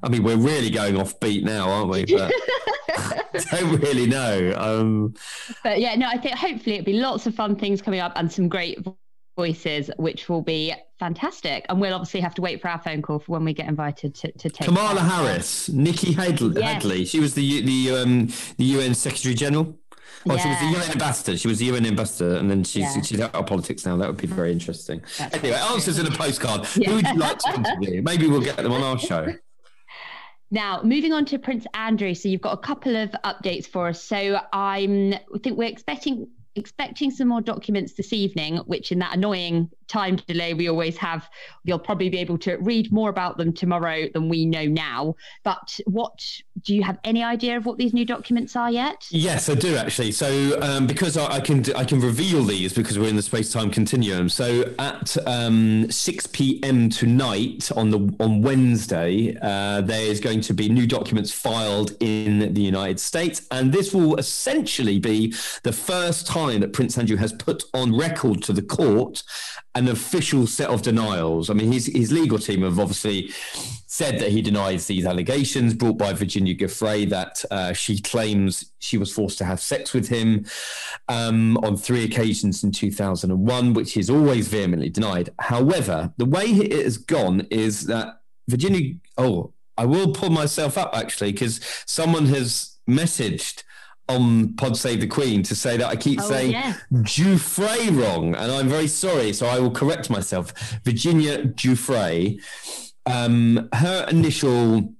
I 0.02 0.08
mean, 0.08 0.22
we're 0.22 0.36
really 0.36 0.70
going 0.70 0.98
off 0.98 1.18
beat 1.20 1.44
now, 1.44 1.68
aren't 1.70 1.90
we? 1.90 2.04
But 2.04 2.32
don't 3.50 3.80
really 3.80 4.06
know. 4.06 4.54
Um, 4.56 5.14
But 5.62 5.80
yeah, 5.80 5.94
no, 5.96 6.06
I 6.08 6.18
think 6.18 6.36
hopefully 6.36 6.76
it'll 6.76 6.84
be 6.86 6.94
lots 6.94 7.26
of 7.26 7.34
fun 7.34 7.56
things 7.56 7.82
coming 7.82 8.00
up 8.00 8.12
and 8.16 8.30
some 8.30 8.48
great 8.48 8.78
voices, 9.36 9.90
which 9.98 10.28
will 10.28 10.42
be 10.42 10.72
fantastic. 10.98 11.66
And 11.68 11.80
we'll 11.80 11.94
obviously 11.94 12.20
have 12.20 12.34
to 12.36 12.42
wait 12.42 12.60
for 12.62 12.68
our 12.68 12.78
phone 12.80 13.02
call 13.02 13.18
for 13.18 13.32
when 13.32 13.44
we 13.44 13.52
get 13.52 13.68
invited 13.68 14.14
to, 14.16 14.32
to 14.32 14.48
take 14.50 14.66
Kamala. 14.68 15.00
Harris, 15.00 15.68
Nikki 15.68 16.12
Hadley, 16.12 16.54
Yes. 16.60 16.72
Hadley. 16.74 17.04
She 17.04 17.20
was 17.20 17.34
the 17.34 17.62
the 17.62 17.96
um, 17.96 18.26
the 18.56 18.64
UN 18.64 18.94
Secretary 18.94 19.34
General. 19.34 19.76
Oh, 20.28 20.36
she 20.36 20.48
was 20.48 20.58
the 20.58 20.64
Yeah. 20.66 20.72
UN 20.82 20.90
ambassador. 20.92 21.36
She 21.38 21.48
was 21.48 21.58
the 21.58 21.66
UN 21.66 21.86
ambassador, 21.86 22.36
and 22.36 22.50
then 22.50 22.64
she's 22.64 22.82
Yeah. 22.82 23.00
she's 23.02 23.20
out 23.20 23.34
of 23.34 23.46
politics 23.46 23.86
now. 23.86 23.96
That 23.96 24.08
would 24.08 24.16
be 24.16 24.26
very 24.26 24.52
interesting. 24.52 25.00
That's 25.18 25.34
anyway, 25.34 25.50
very 25.56 25.72
answers 25.72 25.98
in 25.98 26.06
a 26.06 26.10
postcard. 26.10 26.66
Who 26.66 26.94
would 26.94 27.06
you 27.06 27.14
like 27.18 27.38
to 27.38 27.54
interview? 27.54 28.02
Maybe 28.02 28.26
we'll 28.26 28.40
get 28.40 28.56
them 28.56 28.72
on 28.72 28.82
our 28.82 28.98
show. 28.98 29.26
Now, 30.48 30.80
moving 30.84 31.12
on 31.12 31.24
to 31.26 31.40
Prince 31.40 31.66
Andrew. 31.74 32.14
So 32.14 32.28
you've 32.28 32.40
got 32.40 32.52
a 32.54 32.60
couple 32.60 32.94
of 32.96 33.10
updates 33.24 33.66
for 33.66 33.88
us. 33.88 34.00
So 34.02 34.40
I'm 34.52 35.12
I 35.14 35.38
think 35.42 35.58
we're 35.58 35.68
expecting 35.68 36.28
expecting 36.54 37.10
some 37.10 37.28
more 37.28 37.40
documents 37.40 37.94
this 37.94 38.12
evening, 38.12 38.58
which 38.58 38.90
in 38.92 38.98
that 39.00 39.14
annoying 39.14 39.68
time 39.88 40.16
delay 40.28 40.54
we 40.54 40.68
always 40.68 40.96
have, 40.96 41.28
you'll 41.64 41.78
probably 41.80 42.08
be 42.08 42.18
able 42.18 42.38
to 42.38 42.56
read 42.58 42.90
more 42.92 43.10
about 43.10 43.36
them 43.38 43.52
tomorrow 43.52 44.08
than 44.14 44.28
we 44.28 44.46
know 44.46 44.64
now. 44.64 45.16
But 45.44 45.78
what 45.86 46.18
do 46.62 46.74
you 46.74 46.82
have 46.82 46.98
any 47.04 47.22
idea 47.22 47.56
of 47.56 47.66
what 47.66 47.78
these 47.78 47.92
new 47.92 48.04
documents 48.04 48.56
are 48.56 48.70
yet? 48.70 49.06
Yes, 49.10 49.48
I 49.48 49.54
do 49.54 49.76
actually. 49.76 50.12
So 50.12 50.58
um, 50.62 50.86
because 50.86 51.16
I, 51.16 51.34
I 51.34 51.40
can 51.40 51.64
I 51.74 51.84
can 51.84 52.00
reveal 52.00 52.42
these 52.44 52.72
because 52.72 52.98
we're 52.98 53.08
in 53.08 53.16
the 53.16 53.22
space 53.22 53.52
time 53.52 53.70
continuum. 53.70 54.28
So 54.28 54.64
at 54.78 55.16
um, 55.26 55.90
six 55.90 56.26
p.m. 56.26 56.88
tonight 56.88 57.70
on 57.76 57.90
the 57.90 58.14
on 58.20 58.42
Wednesday, 58.42 59.36
uh, 59.42 59.82
there 59.82 60.02
is 60.02 60.20
going 60.20 60.40
to 60.42 60.54
be 60.54 60.68
new 60.68 60.86
documents 60.86 61.32
filed 61.32 61.96
in 62.00 62.54
the 62.54 62.62
United 62.62 63.00
States, 63.00 63.46
and 63.50 63.72
this 63.72 63.92
will 63.92 64.16
essentially 64.16 64.98
be 64.98 65.34
the 65.62 65.72
first 65.72 66.26
time 66.26 66.60
that 66.60 66.72
Prince 66.72 66.96
Andrew 66.96 67.16
has 67.16 67.32
put 67.32 67.64
on 67.74 67.96
record 67.96 68.42
to 68.44 68.52
the 68.52 68.62
court 68.62 69.22
an 69.76 69.88
official 69.88 70.46
set 70.46 70.70
of 70.70 70.80
denials. 70.80 71.50
I 71.50 71.54
mean, 71.54 71.70
his 71.70 71.86
his 71.86 72.10
legal 72.10 72.38
team 72.38 72.62
have 72.62 72.80
obviously 72.80 73.30
said 73.86 74.18
that 74.18 74.30
he 74.30 74.42
denies 74.42 74.86
these 74.86 75.06
allegations 75.06 75.74
brought 75.74 75.98
by 75.98 76.12
Virginia 76.12 76.54
Giuffre 76.54 77.08
that 77.10 77.44
uh, 77.50 77.72
she 77.72 78.00
claims 78.00 78.72
she 78.78 78.98
was 78.98 79.12
forced 79.12 79.38
to 79.38 79.44
have 79.44 79.60
sex 79.60 79.92
with 79.92 80.08
him 80.08 80.44
um, 81.08 81.56
on 81.58 81.76
three 81.76 82.04
occasions 82.04 82.64
in 82.64 82.72
2001, 82.72 83.74
which 83.74 83.96
is 83.96 84.10
always 84.10 84.48
vehemently 84.48 84.88
denied. 84.88 85.30
However, 85.38 86.12
the 86.16 86.24
way 86.24 86.44
it 86.44 86.84
has 86.84 86.98
gone 86.98 87.46
is 87.50 87.86
that 87.86 88.20
Virginia, 88.48 88.94
oh, 89.18 89.52
I 89.78 89.84
will 89.84 90.12
pull 90.12 90.30
myself 90.30 90.76
up 90.78 90.90
actually 90.94 91.32
because 91.32 91.60
someone 91.86 92.26
has 92.26 92.76
messaged 92.88 93.62
on 94.08 94.54
Pod 94.54 94.76
Save 94.76 95.00
the 95.00 95.06
Queen 95.06 95.42
to 95.44 95.54
say 95.54 95.76
that 95.76 95.86
I 95.88 95.96
keep 95.96 96.20
Oh, 96.20 96.28
saying 96.28 96.52
yeah. 96.52 96.74
Giuffre 97.02 97.90
wrong, 98.00 98.34
and 98.34 98.52
I'm 98.52 98.68
very 98.68 98.86
sorry. 98.88 99.32
So 99.32 99.46
I 99.46 99.58
will 99.58 99.70
correct 99.70 100.10
myself. 100.10 100.52
Virginia 100.84 101.44
Giuffre, 101.44 102.40
um, 103.06 103.68
her 103.74 104.06
initial 104.10 104.92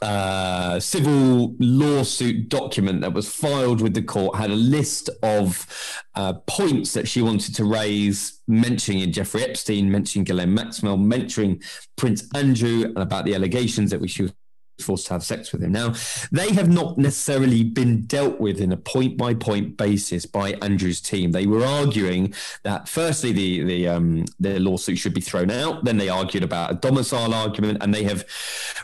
uh, 0.00 0.78
civil 0.78 1.56
lawsuit 1.58 2.48
document 2.48 3.00
that 3.00 3.12
was 3.12 3.28
filed 3.34 3.80
with 3.80 3.94
the 3.94 4.02
court 4.02 4.36
had 4.36 4.50
a 4.50 4.54
list 4.54 5.10
of 5.24 5.66
uh, 6.14 6.34
points 6.46 6.92
that 6.92 7.08
she 7.08 7.20
wanted 7.20 7.52
to 7.56 7.64
raise, 7.64 8.40
mentioning 8.46 9.10
Jeffrey 9.10 9.42
Epstein, 9.42 9.90
mentioning 9.90 10.24
Ghislaine 10.24 10.54
Maxwell, 10.54 10.96
mentioning 10.96 11.60
Prince 11.96 12.28
Andrew, 12.36 12.84
and 12.84 12.98
about 12.98 13.24
the 13.24 13.34
allegations 13.34 13.90
that 13.90 14.00
we 14.00 14.06
she 14.06 14.22
was 14.22 14.32
forced 14.80 15.06
to 15.08 15.14
have 15.14 15.22
sex 15.22 15.52
with 15.52 15.62
him. 15.62 15.72
Now, 15.72 15.94
they 16.30 16.52
have 16.52 16.68
not 16.68 16.98
necessarily 16.98 17.64
been 17.64 18.02
dealt 18.02 18.40
with 18.40 18.60
in 18.60 18.72
a 18.72 18.76
point 18.76 19.16
by 19.16 19.34
point 19.34 19.76
basis 19.76 20.26
by 20.26 20.52
Andrew's 20.62 21.00
team. 21.00 21.32
They 21.32 21.46
were 21.46 21.64
arguing 21.64 22.34
that 22.62 22.88
firstly 22.88 23.32
the 23.32 23.64
the 23.64 23.88
um, 23.88 24.24
the 24.40 24.58
lawsuit 24.58 24.98
should 24.98 25.14
be 25.14 25.20
thrown 25.20 25.50
out. 25.50 25.84
Then 25.84 25.96
they 25.96 26.08
argued 26.08 26.44
about 26.44 26.70
a 26.70 26.74
domicile 26.74 27.34
argument, 27.34 27.78
and 27.82 27.94
they 27.94 28.04
have 28.04 28.24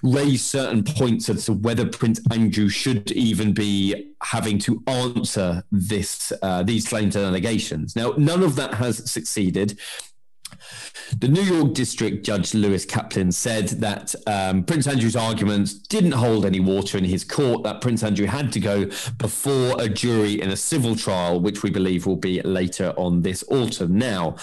raised 0.03 0.45
certain 0.45 0.85
points 0.85 1.29
as 1.29 1.47
to 1.47 1.53
whether 1.53 1.87
Prince 1.87 2.21
Andrew 2.31 2.69
should 2.69 3.11
even 3.13 3.53
be 3.53 4.15
having 4.23 4.59
to 4.61 4.83
answer 4.87 5.63
this 5.71 6.33
uh, 6.43 6.63
these 6.63 6.89
claims 6.89 7.17
and 7.17 7.25
allegations. 7.25 7.97
Now, 7.97 8.15
none 8.17 8.43
of 8.43 8.57
that 8.57 8.75
has 8.75 9.11
succeeded. 9.11 9.79
The 11.19 11.29
New 11.29 11.43
York 11.43 11.75
District 11.75 12.25
Judge 12.25 12.55
Lewis 12.55 12.85
Kaplan 12.85 13.33
said 13.33 13.69
that 13.81 14.15
um, 14.27 14.65
Prince 14.65 14.87
Andrew's 14.87 15.17
arguments 15.17 15.75
didn't 15.75 16.13
hold 16.13 16.45
any 16.45 16.61
water 16.61 16.99
in 16.99 17.05
his 17.05 17.25
court, 17.25 17.63
that 17.65 17.81
Prince 17.81 18.03
Andrew 18.03 18.27
had 18.27 18.53
to 18.53 18.61
go 18.61 18.87
before 19.19 19.81
a 19.81 19.89
jury 19.89 20.41
in 20.41 20.51
a 20.51 20.57
civil 20.57 20.97
trial, 20.97 21.41
which 21.41 21.63
we 21.63 21.71
believe 21.71 22.07
will 22.07 22.17
be 22.17 22.41
later 22.43 22.93
on 22.97 23.23
this 23.23 23.45
autumn. 23.51 23.99
Now, 23.99 24.37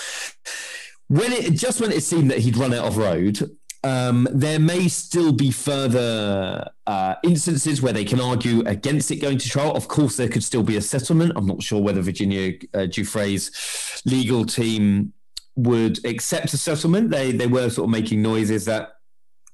when 1.08 1.34
it 1.34 1.52
just 1.52 1.82
when 1.82 1.91
it 1.91 2.04
seemed 2.04 2.32
that 2.32 2.39
he'd 2.39 2.56
run 2.56 2.74
out 2.74 2.86
of 2.86 2.98
road, 2.98 3.52
um, 3.84 4.28
there 4.32 4.60
may 4.60 4.88
still 4.88 5.32
be 5.32 5.52
further 5.52 6.70
uh, 6.86 7.15
instances 7.24 7.82
where 7.82 7.94
they 7.94 8.06
can 8.06 8.22
argue 8.22 8.62
against 8.65 9.12
it 9.12 9.17
going 9.17 9.38
to 9.39 9.50
trial. 9.50 9.76
Of 9.76 9.88
course, 9.88 10.17
there 10.17 10.30
could 10.30 10.44
still 10.44 10.63
be 10.63 10.78
a 10.78 10.82
settlement. 10.82 11.34
I'm 11.36 11.48
not 11.48 11.63
sure 11.63 11.82
whether 11.82 12.02
Virginia 12.02 12.54
uh, 12.74 12.88
Giuffre's 12.88 14.02
legal 14.06 14.46
team 14.46 15.13
would 15.56 16.04
accept 16.06 16.54
a 16.54 16.58
settlement. 16.58 17.12
They 17.12 17.32
they 17.32 17.48
were 17.48 17.70
sort 17.70 17.86
of 17.86 17.92
making 17.92 18.22
noises 18.22 18.66
that 18.66 18.94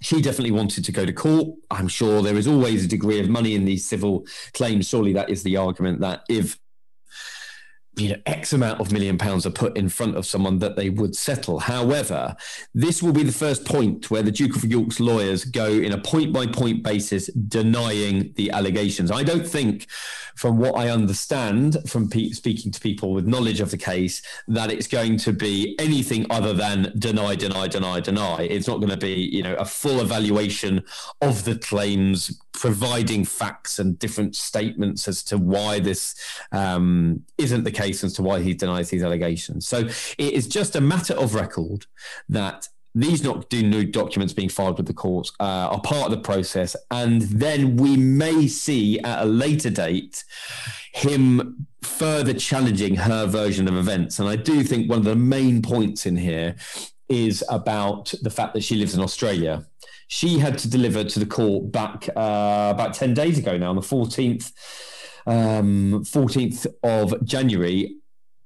she 0.02 0.22
definitely 0.22 0.52
wanted 0.52 0.86
to 0.86 0.92
go 0.92 1.06
to 1.06 1.14
court. 1.14 1.48
I'm 1.72 1.88
sure 1.88 2.22
there 2.22 2.38
is 2.38 2.48
always 2.48 2.86
a 2.86 2.88
degree 2.88 3.20
of 3.20 3.30
money 3.30 3.56
in 3.56 3.66
these 3.66 3.86
civil 3.86 4.26
claims. 4.54 4.88
Surely 4.88 5.14
that 5.14 5.30
is 5.30 5.44
the 5.44 5.58
argument 5.58 6.02
that 6.02 6.24
if 6.30 6.58
you 7.98 8.10
know 8.10 8.18
X 8.28 8.54
amount 8.54 8.80
of 8.80 8.92
million 8.92 9.18
pounds 9.18 9.46
are 9.46 9.52
put 9.52 9.76
in 9.76 9.90
front 9.90 10.16
of 10.16 10.26
someone 10.26 10.60
that 10.60 10.76
they 10.76 10.90
would 10.90 11.16
settle. 11.16 11.60
However, 11.60 12.36
this 12.74 13.02
will 13.02 13.12
be 13.12 13.24
the 13.24 13.32
first 13.32 13.66
point 13.66 14.12
where 14.12 14.22
the 14.22 14.32
Duke 14.32 14.56
of 14.56 14.64
York's 14.64 15.00
lawyers 15.00 15.44
go 15.44 15.66
in 15.66 15.92
a 15.92 15.98
point 15.98 16.32
by 16.32 16.46
point 16.46 16.84
basis 16.84 17.28
denying 17.28 18.34
the 18.36 18.52
allegations. 18.52 19.10
I 19.10 19.24
don't 19.24 19.48
think, 19.48 19.88
from 20.36 20.60
what 20.60 20.76
I 20.76 20.90
understand 20.90 21.78
from 21.88 22.08
pe- 22.10 22.30
speaking 22.30 22.72
to 22.72 22.80
people 22.80 23.14
with 23.14 23.26
knowledge 23.26 23.62
of 23.62 23.72
the 23.72 23.78
case, 23.78 24.22
that 24.48 24.72
it's 24.72 24.88
going 24.88 25.18
to 25.18 25.34
be 25.34 25.76
anything 25.80 26.28
other 26.30 26.54
than 26.54 26.94
deny, 27.00 27.36
deny, 27.36 27.68
deny, 27.68 28.00
deny. 28.00 28.44
It's 28.44 28.68
not 28.68 28.78
going 28.78 28.92
to 28.92 28.98
be 28.98 29.14
you 29.14 29.42
know 29.42 29.56
a 29.56 29.66
full 29.66 30.02
evaluation 30.02 30.84
of 31.22 31.46
the 31.46 31.56
claims, 31.56 32.40
providing 32.54 33.26
facts 33.26 33.80
and 33.80 33.98
different 33.98 34.36
statements 34.36 35.08
as 35.08 35.24
to 35.24 35.38
why 35.38 35.80
this 35.80 36.16
um, 36.52 37.24
isn't 37.38 37.64
the 37.64 37.72
case 37.72 37.87
as 37.90 38.14
to 38.14 38.24
why 38.24 38.42
he 38.42 38.54
denies 38.54 38.90
these 38.90 39.04
allegations. 39.04 39.68
So 39.68 39.80
it 40.18 40.34
is 40.34 40.48
just 40.48 40.76
a 40.76 40.82
matter 40.82 41.14
of 41.14 41.36
record 41.36 41.86
that 42.30 42.68
these 42.96 43.24
not 43.24 43.52
new 43.52 43.86
documents 43.86 44.34
being 44.34 44.50
filed 44.50 44.78
with 44.78 44.88
the 44.88 44.94
courts 44.94 45.32
uh, 45.40 45.44
are 45.44 45.82
part 45.82 46.06
of 46.06 46.12
the 46.12 46.24
process, 46.24 46.76
and 46.90 47.22
then 47.22 47.76
we 47.78 47.96
may 47.96 48.48
see 48.48 49.00
at 49.02 49.22
a 49.22 49.26
later 49.26 49.70
date 49.70 50.24
him 50.94 51.68
further 51.84 52.34
challenging 52.34 52.96
her 52.96 53.28
version 53.28 53.68
of 53.68 53.76
events. 53.76 54.18
And 54.20 54.28
I 54.28 54.36
do 54.36 54.64
think 54.64 54.90
one 54.90 55.00
of 55.00 55.06
the 55.06 55.16
main 55.16 55.62
points 55.62 56.08
in 56.08 56.18
here 56.18 56.56
is 57.08 57.44
about 57.50 58.14
the 58.22 58.32
fact 58.32 58.54
that 58.56 58.64
she 58.64 58.76
lives 58.76 58.96
in 58.96 59.02
Australia. 59.02 59.66
She 60.08 60.40
had 60.40 60.58
to 60.60 60.70
deliver 60.70 61.04
to 61.04 61.20
the 61.20 61.26
court 61.26 61.72
back 61.72 62.10
uh, 62.10 62.72
about 62.74 62.94
10 62.94 63.14
days 63.14 63.38
ago 63.38 63.58
now, 63.58 63.70
on 63.70 63.76
the 63.76 63.82
14th, 63.82 64.52
um, 65.28 66.04
14th 66.06 66.66
of 66.84 67.24
January. 67.24 67.98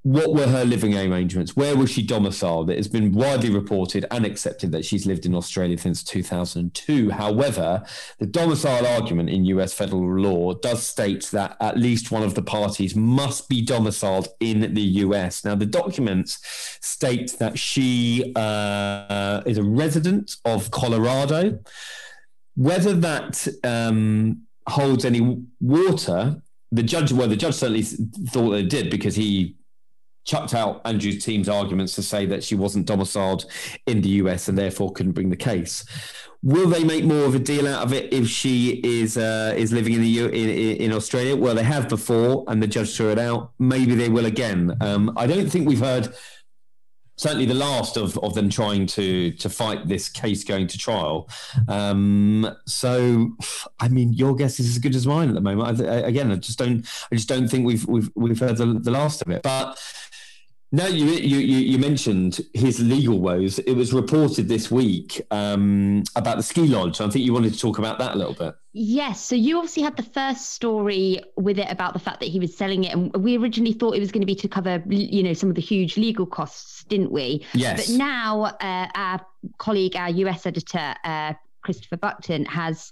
What 0.04 0.34
were 0.34 0.48
her 0.48 0.66
living 0.66 0.98
arrangements? 0.98 1.56
Where 1.56 1.78
was 1.78 1.92
she 1.92 2.02
domiciled? 2.02 2.72
It 2.72 2.78
has 2.78 2.88
been 2.88 3.12
widely 3.12 3.52
reported 3.52 4.08
and 4.10 4.26
accepted 4.26 4.72
that 4.72 4.84
she's 4.84 5.06
lived 5.06 5.28
in 5.28 5.36
Australia 5.36 5.78
since 5.78 6.04
2002. 6.04 7.12
However, 7.12 7.84
the 8.18 8.26
domicile 8.26 8.88
argument 8.88 9.30
in 9.30 9.46
US 9.46 9.76
federal 9.76 10.20
law 10.20 10.56
does 10.56 10.82
state 10.82 11.26
that 11.34 11.56
at 11.62 11.78
least 11.78 12.10
one 12.10 12.24
of 12.24 12.34
the 12.34 12.42
parties 12.42 12.96
must 12.96 13.48
be 13.48 13.62
domiciled 13.62 14.30
in 14.40 14.74
the 14.74 14.82
US. 14.82 15.46
Now, 15.46 15.54
the 15.54 15.68
documents 15.68 16.40
state 16.82 17.38
that 17.38 17.60
she 17.60 18.34
uh, 18.36 19.44
is 19.46 19.60
a 19.60 19.64
resident 19.64 20.38
of 20.46 20.72
Colorado. 20.72 21.60
Whether 22.56 22.94
that 22.94 23.48
um, 23.64 24.48
holds 24.68 25.06
any 25.06 25.44
water, 25.60 26.42
the 26.72 26.84
judge, 26.84 27.12
well, 27.12 27.28
the 27.28 27.36
judge 27.36 27.56
certainly 27.56 27.84
thought 27.84 28.54
it 28.54 28.70
did 28.70 28.90
because 28.90 29.16
he 29.16 29.56
chucked 30.24 30.54
out 30.54 30.82
Andrew's 30.86 31.24
team's 31.24 31.50
arguments 31.50 31.96
to 31.96 32.04
say 32.04 32.26
that 32.28 32.44
she 32.44 32.56
wasn't 32.56 32.86
domiciled 32.86 33.46
in 33.88 34.02
the 34.02 34.10
US 34.10 34.48
and 34.48 34.58
therefore 34.58 34.92
couldn't 34.94 35.14
bring 35.14 35.30
the 35.30 35.36
case. 35.36 35.84
Will 36.44 36.70
they 36.70 36.84
make 36.84 37.04
more 37.06 37.26
of 37.26 37.36
a 37.36 37.40
deal 37.40 37.68
out 37.68 37.84
of 37.84 37.94
it 37.94 38.12
if 38.12 38.28
she 38.28 38.82
is 38.84 39.16
uh, 39.16 39.54
is 39.56 39.72
living 39.72 39.94
in 39.94 40.02
the 40.02 40.08
U- 40.08 40.28
in, 40.28 40.50
in 40.50 40.92
Australia? 40.92 41.36
Well, 41.36 41.54
they 41.54 41.64
have 41.64 41.88
before, 41.88 42.46
and 42.48 42.62
the 42.62 42.68
judge 42.68 42.96
threw 42.96 43.12
it 43.12 43.20
out. 43.20 43.52
Maybe 43.60 43.94
they 43.94 44.10
will 44.10 44.26
again. 44.26 44.76
Um, 44.82 45.14
I 45.18 45.28
don't 45.28 45.48
think 45.48 45.68
we've 45.68 45.80
heard 45.80 46.16
certainly 47.18 47.46
the 47.46 47.54
last 47.54 47.98
of, 47.98 48.18
of 48.20 48.34
them 48.34 48.50
trying 48.50 48.86
to 48.88 49.32
to 49.32 49.50
fight 49.50 49.88
this 49.88 50.10
case 50.10 50.44
going 50.44 50.68
to 50.68 50.78
trial. 50.78 51.30
Um, 51.68 52.56
so, 52.66 53.30
I 53.80 53.90
mean, 53.90 54.14
your 54.14 54.36
guess 54.36 54.60
is 54.60 54.68
as 54.68 54.78
good 54.80 54.96
as 54.96 55.06
mine 55.06 55.30
at 55.30 55.36
the 55.36 55.42
moment. 55.42 55.82
I, 55.82 55.86
I, 55.86 55.96
again, 56.08 56.32
I 56.32 56.36
just 56.36 56.58
don't 56.58 56.86
I 57.12 57.16
just 57.16 57.30
don't 57.30 57.48
think 57.48 57.66
we've 57.66 57.86
we've 57.88 58.10
we've 58.16 58.40
heard 58.40 58.58
the, 58.58 58.66
the 58.66 58.92
last 58.92 59.22
of 59.22 59.30
it, 59.30 59.44
but 59.44 59.80
No, 60.74 60.88
you, 60.88 61.06
you 61.06 61.38
you 61.38 61.78
mentioned 61.78 62.40
his 62.54 62.80
legal 62.80 63.20
woes. 63.20 63.60
It 63.60 63.74
was 63.74 63.92
reported 63.92 64.48
this 64.48 64.72
week 64.72 65.22
um, 65.30 66.04
about 66.16 66.38
the 66.38 66.44
ski 66.44 66.62
lodge. 66.62 67.02
I 67.02 67.10
think 67.10 67.26
you 67.26 67.34
wanted 67.34 67.54
to 67.54 67.60
talk 67.60 67.78
about 67.78 68.00
that 68.00 68.16
a 68.16 68.18
little 68.18 68.34
bit. 68.34 68.56
Yes. 68.72 69.22
So 69.22 69.36
you 69.36 69.58
obviously 69.58 69.84
had 69.84 69.98
the 69.98 70.04
first 70.04 70.52
story 70.52 71.22
with 71.36 71.60
it 71.60 71.70
about 71.70 71.92
the 71.92 72.00
fact 72.00 72.22
that 72.22 72.30
he 72.30 72.40
was 72.40 72.56
selling 72.56 72.86
it, 72.86 72.94
and 72.94 73.14
we 73.18 73.38
originally 73.38 73.74
thought 73.74 73.98
it 73.98 74.00
was 74.00 74.14
going 74.14 74.22
to 74.22 74.26
be 74.26 74.36
to 74.36 74.48
cover, 74.48 74.82
you 74.88 75.24
know, 75.24 75.34
some 75.34 75.50
of 75.50 75.56
the 75.56 75.62
huge 75.62 75.98
legal 75.98 76.26
costs, 76.26 76.86
didn't 76.86 77.12
we? 77.12 77.46
Yes. 77.54 77.88
But 77.88 77.98
now 77.98 78.44
uh, 78.44 78.88
our 78.96 79.26
colleague, 79.58 79.98
our 79.98 80.10
US 80.10 80.46
editor. 80.46 80.96
Uh, 81.04 81.34
Christopher 81.64 81.98
Bucktin 81.98 82.48
has 82.48 82.92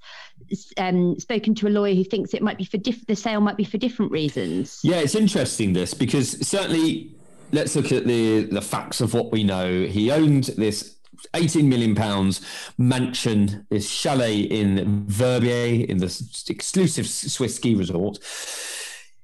um, 0.77 1.17
spoken 1.17 1.55
to 1.55 1.67
a 1.67 1.69
lawyer 1.69 1.95
who 1.95 2.03
thinks 2.03 2.35
it 2.35 2.43
might 2.43 2.59
be 2.59 2.65
for 2.65 2.77
diff- 2.77 3.07
the 3.07 3.15
sale 3.15 3.41
might 3.41 3.57
be 3.57 3.63
for 3.63 3.79
different 3.79 4.11
reasons. 4.11 4.79
Yeah, 4.83 4.97
it's 4.97 5.15
interesting 5.15 5.73
this 5.73 5.95
because 5.95 6.47
certainly 6.47 7.15
let's 7.51 7.75
look 7.75 7.91
at 7.91 8.05
the 8.05 8.43
the 8.43 8.61
facts 8.61 9.01
of 9.01 9.13
what 9.13 9.31
we 9.31 9.43
know. 9.43 9.85
He 9.85 10.11
owned 10.11 10.45
this 10.57 10.95
18 11.33 11.67
million 11.67 11.95
pounds 11.95 12.41
mansion, 12.77 13.65
this 13.69 13.89
chalet 13.89 14.39
in 14.39 15.05
Verbier 15.07 15.85
in 15.85 15.97
the 15.97 16.45
exclusive 16.49 17.07
Swiss 17.07 17.55
ski 17.55 17.75
resort. 17.75 18.19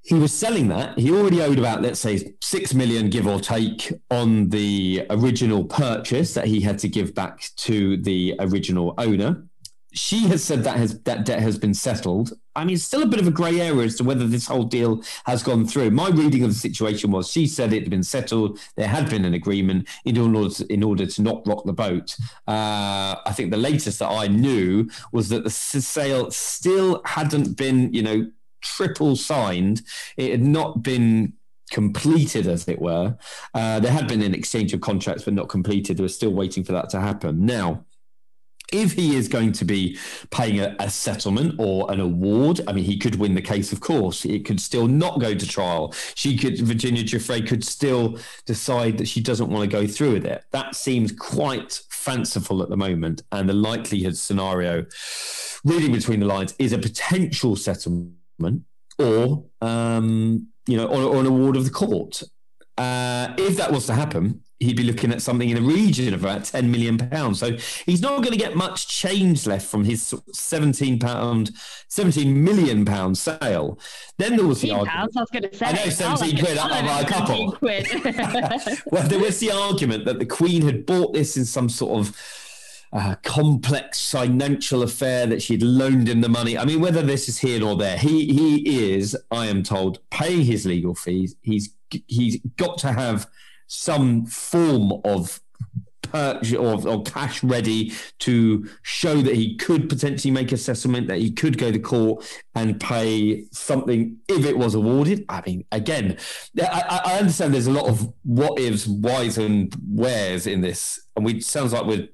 He 0.04 0.14
was 0.14 0.32
selling 0.32 0.68
that. 0.68 1.00
He 1.00 1.10
already 1.10 1.42
owed 1.42 1.58
about, 1.58 1.82
let's 1.82 2.00
say, 2.00 2.36
six 2.40 2.76
million, 2.76 3.10
give 3.10 3.26
or 3.26 3.40
take, 3.40 3.92
on 4.12 4.50
the 4.50 5.04
original 5.10 5.64
purchase 5.64 6.36
that 6.36 6.46
he 6.46 6.62
had 6.62 6.78
to 6.80 6.88
give 6.88 7.16
back 7.16 7.50
to 7.56 7.98
the 7.98 8.36
original 8.40 8.94
owner 9.00 9.48
she 9.96 10.28
has 10.28 10.44
said 10.44 10.64
that 10.66 10.78
has 10.78 11.00
that 11.04 11.26
debt 11.26 11.40
has 11.40 11.58
been 11.58 11.74
settled. 11.74 12.34
I 12.56 12.64
mean, 12.64 12.76
it's 12.76 12.84
still 12.84 13.04
a 13.04 13.08
bit 13.08 13.20
of 13.20 13.28
a 13.28 13.32
grey 13.32 13.60
area 13.60 13.86
as 13.86 13.96
to 13.96 14.04
whether 14.04 14.26
this 14.28 14.48
whole 14.48 14.64
deal 14.64 15.04
has 15.26 15.44
gone 15.44 15.66
through. 15.66 15.92
My 15.92 16.10
reading 16.10 16.44
of 16.44 16.50
the 16.50 16.56
situation 16.56 17.12
was 17.12 17.30
she 17.30 17.48
said 17.48 17.74
it 17.74 17.84
had 17.84 17.90
been 17.90 18.04
settled. 18.04 18.60
There 18.76 18.88
had 18.88 19.10
been 19.10 19.26
an 19.26 19.34
agreement 19.34 19.88
in 20.06 20.18
order 20.18 20.50
to, 20.56 20.74
in 20.74 20.84
order 20.84 21.06
to 21.06 21.22
not 21.22 21.46
rock 21.48 21.66
the 21.66 21.74
boat. 21.74 22.16
Uh, 22.48 23.16
I 23.26 23.32
think 23.34 23.52
the 23.52 23.58
latest 23.58 24.00
that 24.00 24.10
I 24.10 24.28
knew 24.28 24.90
was 25.12 25.30
that 25.30 25.44
the 25.44 25.50
sale 25.50 26.32
still 26.32 27.02
hadn't 27.06 27.58
been, 27.58 27.94
you 27.94 28.04
know, 28.04 28.32
triple 28.62 29.16
signed. 29.16 29.82
It 30.18 30.32
had 30.32 30.44
not 30.44 30.82
been 30.82 31.34
completed, 31.72 32.48
as 32.48 32.68
it 32.68 32.82
were. 32.82 33.18
Uh, 33.54 33.80
there 33.80 33.92
had 33.92 34.08
been 34.08 34.22
an 34.22 34.34
exchange 34.34 34.74
of 34.74 34.82
contracts, 34.82 35.24
but 35.24 35.34
not 35.34 35.50
completed. 35.50 35.98
They 35.98 36.04
were 36.04 36.10
still 36.10 36.34
waiting 36.34 36.64
for 36.64 36.72
that 36.72 36.90
to 36.92 37.02
happen. 37.02 37.46
Now 37.46 37.86
if 38.72 38.94
he 38.94 39.16
is 39.16 39.28
going 39.28 39.52
to 39.54 39.66
be 39.66 39.98
paying 40.32 40.60
a, 40.60 40.76
a, 40.80 40.90
settlement 40.90 41.56
or 41.60 41.92
an 41.92 42.00
award, 42.00 42.62
I 42.68 42.74
mean, 42.74 42.84
he 42.84 42.98
could 42.98 43.16
win 43.16 43.36
the 43.36 43.42
case, 43.42 43.72
of 43.72 43.80
course. 43.80 44.26
It 44.26 44.46
could 44.46 44.60
still 44.60 44.88
not 44.88 45.20
go 45.20 45.36
to 45.36 45.48
trial. 45.48 45.94
She 46.16 46.38
could, 46.38 46.60
Virginia 46.60 47.04
Giuffre 47.04 47.48
could 47.48 47.64
still 47.64 48.18
decide 48.46 48.98
that 48.98 49.08
she 49.08 49.22
doesn't 49.22 49.50
want 49.50 49.70
to 49.70 49.78
go 49.78 49.88
through 49.88 50.14
with 50.14 50.26
it. 50.26 50.44
That 50.52 50.76
seems 50.76 51.12
quite 51.12 51.82
fanciful 51.90 52.62
at 52.64 52.70
the 52.70 52.78
moment. 52.78 53.24
And 53.32 53.50
the 53.50 53.54
likelihood 53.54 54.18
scenario, 54.18 54.86
reading 55.64 55.92
between 55.92 56.20
the 56.20 56.26
lines, 56.26 56.56
is 56.60 56.74
a 56.74 56.78
potential 56.78 57.56
settlement 57.56 58.16
or, 58.98 59.46
um, 59.62 60.48
you 60.68 60.78
know, 60.78 60.88
or, 60.88 61.16
or 61.16 61.20
an 61.20 61.26
award 61.26 61.56
of 61.56 61.66
the 61.66 61.72
court. 61.72 62.24
Uh, 62.78 63.34
if 63.38 63.58
that 63.58 63.72
was 63.72 63.86
to 63.86 63.94
happen, 63.94 64.42
he'd 64.60 64.78
be 64.78 64.84
looking 64.84 65.12
at 65.12 65.22
something 65.22 65.50
in 65.50 65.56
the 65.56 65.62
region 65.62 66.14
of 66.14 66.24
about 66.24 66.46
10 66.46 66.72
million 66.72 66.98
pounds. 66.98 67.40
So 67.40 67.58
he's 67.86 68.02
not 68.02 68.18
going 68.18 68.32
to 68.32 68.38
get 68.38 68.56
much 68.56 68.88
change 68.88 69.46
left 69.46 69.68
from 69.68 69.84
his 69.84 70.14
17 70.32 71.00
pound, 71.00 71.52
17 71.90 72.44
million 72.44 72.86
pound 72.86 73.18
sale. 73.18 73.80
Then 74.18 74.38
there 74.38 74.48
was 74.48 74.62
the 74.62 74.72
argument. 74.72 74.92
Pounds, 74.92 75.18
I 75.18 75.20
was 75.20 75.30
going 75.30 75.44
to 75.44 75.56
say. 75.56 75.66
I 75.66 75.72
know 75.74 75.90
17 75.90 76.40
quid 76.40 76.58
out 76.58 76.72
of 76.72 77.06
a 77.06 77.12
couple. 77.12 77.52
Quid. 77.54 77.88
well, 78.92 79.08
there 79.08 79.20
was 79.20 79.40
the 79.40 79.52
argument 79.52 80.06
that 80.06 80.20
the 80.20 80.26
Queen 80.26 80.62
had 80.62 80.86
bought 80.86 81.14
this 81.14 81.36
in 81.36 81.46
some 81.46 81.70
sort 81.70 82.00
of 82.00 82.18
uh, 82.94 83.16
complex 83.24 84.10
financial 84.10 84.82
affair 84.82 85.26
that 85.28 85.42
she'd 85.42 85.62
loaned 85.62 86.08
him 86.08 86.22
the 86.22 86.30
money. 86.30 86.58
I 86.58 86.64
mean, 86.64 86.80
whether 86.80 87.02
this 87.02 87.28
is 87.28 87.40
here 87.40 87.64
or 87.64 87.76
there, 87.76 87.98
he 87.98 88.34
he 88.34 88.94
is, 88.94 89.18
I 89.32 89.48
am 89.48 89.64
told, 89.64 90.00
paying 90.12 90.46
his 90.46 90.66
legal 90.66 90.96
fees. 90.96 91.36
He's 91.42 91.74
he's 92.08 92.40
got 92.56 92.78
to 92.80 92.94
have 92.94 93.28
some 93.68 94.26
form 94.26 95.02
of 95.04 95.40
purchase 96.04 96.54
or, 96.54 96.88
or, 96.88 97.04
cash 97.04 97.44
ready 97.44 97.92
to 98.20 98.68
show 98.84 99.22
that 99.22 99.36
he 99.36 99.56
could 99.56 99.90
potentially 99.90 100.32
make 100.32 100.52
a 100.52 100.58
settlement, 100.58 101.08
that 101.08 101.18
he 101.18 101.32
could 101.32 101.58
go 101.58 101.72
to 101.72 101.80
court 101.80 102.26
and 102.54 102.80
pay 102.80 103.46
something 103.52 104.18
if 104.28 104.46
it 104.46 104.58
was 104.58 104.76
awarded. 104.76 105.26
I 105.30 105.42
mean, 105.46 105.66
again, 105.72 106.18
I, 106.62 107.02
I 107.06 107.18
understand 107.18 107.54
there's 107.54 107.68
a 107.68 107.72
lot 107.72 107.88
of 107.88 108.14
what 108.24 108.60
ifs, 108.60 108.88
whys, 108.88 109.38
and 109.38 109.76
wheres 109.88 110.48
in 110.48 110.62
this, 110.62 111.00
and 111.16 111.26
we 111.26 111.42
sounds 111.42 111.74
like 111.74 111.86
we're 111.86 112.08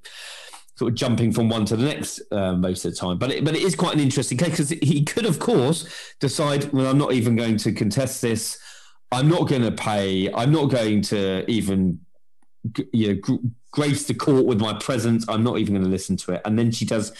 sort 0.75 0.93
of 0.93 0.95
jumping 0.95 1.31
from 1.31 1.47
one 1.47 1.63
to 1.65 1.75
the 1.75 1.85
next 1.85 2.21
uh, 2.31 2.53
most 2.53 2.85
of 2.85 2.91
the 2.91 2.97
time. 2.97 3.19
But 3.19 3.31
it, 3.31 3.45
but 3.45 3.55
it 3.55 3.61
is 3.61 3.75
quite 3.75 3.93
an 3.93 3.99
interesting 3.99 4.37
case 4.37 4.49
because 4.49 4.69
he 4.69 5.03
could, 5.03 5.27
of 5.27 5.37
course, 5.37 5.87
decide, 6.19 6.71
well, 6.73 6.87
I'm 6.87 6.97
not 6.97 7.13
even 7.13 7.35
going 7.35 7.57
to 7.57 7.71
contest 7.71 8.21
this. 8.21 8.57
I'm 9.11 9.27
not 9.27 9.47
going 9.47 9.63
to 9.63 9.71
pay. 9.71 10.31
I'm 10.33 10.51
not 10.51 10.69
going 10.69 11.01
to 11.03 11.49
even 11.49 11.99
you 12.93 13.13
know 13.13 13.39
grace 13.71 14.05
the 14.05 14.13
court 14.13 14.45
with 14.45 14.59
my 14.59 14.73
presence. 14.73 15.25
I'm 15.27 15.43
not 15.43 15.57
even 15.57 15.73
going 15.73 15.83
to 15.83 15.89
listen 15.89 16.17
to 16.17 16.33
it. 16.33 16.41
And 16.45 16.57
then 16.57 16.71
she 16.71 16.85
does. 16.85 17.11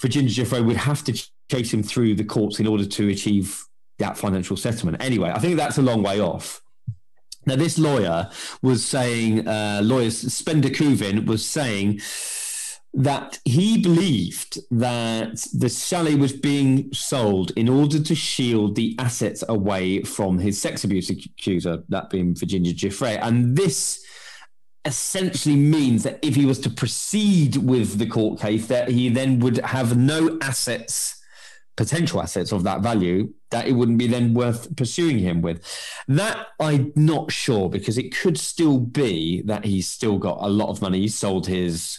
Virginia 0.00 0.30
Giuffre 0.30 0.64
would 0.64 0.76
have 0.76 1.02
to 1.04 1.28
chase 1.50 1.72
him 1.72 1.82
through 1.82 2.14
the 2.14 2.24
courts 2.24 2.60
in 2.60 2.66
order 2.66 2.86
to 2.86 3.08
achieve 3.08 3.64
that 3.98 4.16
financial 4.16 4.56
settlement. 4.56 5.02
Anyway, 5.02 5.30
I 5.30 5.38
think 5.40 5.56
that's 5.56 5.78
a 5.78 5.82
long 5.82 6.02
way 6.02 6.20
off. 6.20 6.62
Now, 7.46 7.56
this 7.56 7.78
lawyer 7.78 8.30
was 8.62 8.84
saying, 8.84 9.48
uh, 9.48 9.80
lawyer 9.82 10.10
Spencer 10.10 10.68
Kuvin 10.68 11.26
was 11.26 11.44
saying 11.44 12.00
that 12.94 13.38
he 13.44 13.80
believed 13.80 14.58
that 14.70 15.46
the 15.52 15.68
chalet 15.68 16.14
was 16.14 16.32
being 16.32 16.92
sold 16.92 17.50
in 17.52 17.68
order 17.68 18.02
to 18.02 18.14
shield 18.14 18.74
the 18.74 18.96
assets 18.98 19.44
away 19.48 20.02
from 20.02 20.38
his 20.38 20.60
sex 20.60 20.84
abuse 20.84 21.10
accuser, 21.10 21.84
that 21.88 22.10
being 22.10 22.34
Virginia 22.34 22.72
Giuffre. 22.72 23.18
And 23.22 23.56
this 23.56 24.04
essentially 24.84 25.56
means 25.56 26.02
that 26.04 26.18
if 26.22 26.34
he 26.34 26.46
was 26.46 26.58
to 26.60 26.70
proceed 26.70 27.56
with 27.56 27.98
the 27.98 28.06
court 28.06 28.40
case, 28.40 28.66
that 28.68 28.88
he 28.88 29.10
then 29.10 29.38
would 29.40 29.58
have 29.58 29.96
no 29.96 30.38
assets, 30.40 31.22
potential 31.76 32.22
assets 32.22 32.52
of 32.52 32.64
that 32.64 32.80
value, 32.80 33.32
that 33.50 33.66
it 33.66 33.72
wouldn't 33.72 33.98
be 33.98 34.06
then 34.06 34.34
worth 34.34 34.74
pursuing 34.76 35.18
him 35.18 35.42
with. 35.42 35.62
That 36.08 36.48
I'm 36.58 36.92
not 36.96 37.30
sure 37.30 37.68
because 37.68 37.98
it 37.98 38.16
could 38.16 38.38
still 38.38 38.78
be 38.78 39.42
that 39.42 39.64
he's 39.64 39.88
still 39.88 40.18
got 40.18 40.38
a 40.40 40.48
lot 40.48 40.70
of 40.70 40.80
money. 40.80 41.00
He 41.00 41.08
sold 41.08 41.46
his 41.46 41.98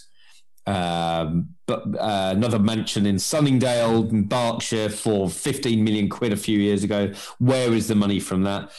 um, 0.70 1.50
but 1.66 1.82
uh, 2.00 2.34
another 2.36 2.60
mansion 2.60 3.08
in 3.08 3.18
Sunningdale, 3.18 4.08
in 4.10 4.26
Berkshire, 4.26 4.90
for 4.90 5.28
15 5.28 5.84
million 5.84 6.10
quid 6.10 6.32
a 6.32 6.38
few 6.38 6.60
years 6.60 6.84
ago. 6.84 7.12
Where 7.40 7.74
is 7.74 7.88
the 7.88 7.96
money 7.96 8.20
from 8.20 8.44
that? 8.44 8.72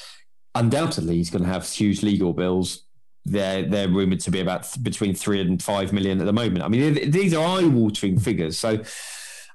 Undoubtedly, 0.54 1.16
he's 1.16 1.30
going 1.30 1.42
to 1.42 1.48
have 1.48 1.68
huge 1.68 2.04
legal 2.04 2.32
bills. 2.32 2.84
They're 3.24 3.64
they're 3.64 3.88
rumored 3.88 4.20
to 4.20 4.30
be 4.30 4.40
about 4.40 4.62
th- 4.62 4.84
between 4.84 5.14
three 5.14 5.40
and 5.40 5.60
five 5.60 5.92
million 5.92 6.20
at 6.20 6.26
the 6.26 6.32
moment. 6.32 6.62
I 6.62 6.68
mean, 6.68 7.10
these 7.10 7.34
are 7.34 7.44
eye-watering 7.44 8.18
figures. 8.18 8.56
So. 8.58 8.82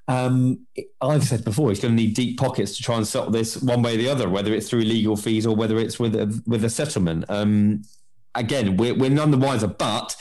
Um, 0.08 0.68
I've 1.02 1.24
said 1.24 1.44
before, 1.44 1.70
he's 1.70 1.80
going 1.80 1.98
to 1.98 2.00
need 2.00 2.14
deep 2.14 2.38
pockets 2.38 2.78
to 2.78 2.84
try 2.84 2.96
and 2.96 3.08
settle 3.08 3.32
this 3.32 3.60
one 3.64 3.82
way 3.82 3.96
or 3.96 3.98
the 3.98 4.08
other, 4.08 4.30
whether 4.30 4.54
it's 4.54 4.70
through 4.70 4.82
legal 4.82 5.18
fees 5.18 5.48
or 5.48 5.56
whether 5.56 5.80
it's 5.80 5.98
with 5.98 6.14
a, 6.16 6.44
with 6.46 6.64
a 6.64 6.70
settlement. 6.70 7.26
Um, 7.28 7.82
again, 8.36 8.78
we're, 8.78 8.94
we're 8.94 9.10
none 9.10 9.32
the 9.32 9.38
wiser, 9.40 9.66
but 9.66 10.16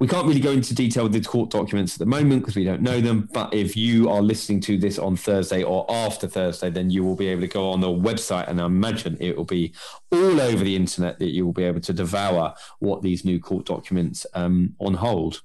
we 0.00 0.06
can't 0.06 0.26
really 0.26 0.40
go 0.40 0.52
into 0.52 0.74
detail 0.74 1.04
with 1.04 1.12
the 1.12 1.20
court 1.20 1.50
documents 1.50 1.94
at 1.94 1.98
the 1.98 2.06
moment 2.06 2.42
because 2.42 2.54
we 2.54 2.64
don't 2.64 2.82
know 2.82 3.00
them. 3.00 3.28
But 3.32 3.52
if 3.52 3.76
you 3.76 4.08
are 4.08 4.22
listening 4.22 4.60
to 4.62 4.78
this 4.78 4.98
on 4.98 5.16
Thursday 5.16 5.64
or 5.64 5.90
after 5.90 6.28
Thursday, 6.28 6.70
then 6.70 6.88
you 6.88 7.04
will 7.04 7.16
be 7.16 7.28
able 7.28 7.40
to 7.40 7.48
go 7.48 7.70
on 7.70 7.80
the 7.80 7.88
website 7.88 8.48
and 8.48 8.60
I 8.60 8.66
imagine 8.66 9.16
it 9.20 9.36
will 9.36 9.44
be 9.44 9.72
all 10.12 10.40
over 10.40 10.62
the 10.62 10.76
internet 10.76 11.18
that 11.18 11.32
you 11.32 11.44
will 11.44 11.52
be 11.52 11.64
able 11.64 11.80
to 11.80 11.92
devour 11.92 12.54
what 12.78 13.02
these 13.02 13.24
new 13.24 13.40
court 13.40 13.66
documents 13.66 14.24
um, 14.34 14.74
on 14.78 14.94
hold. 14.94 15.42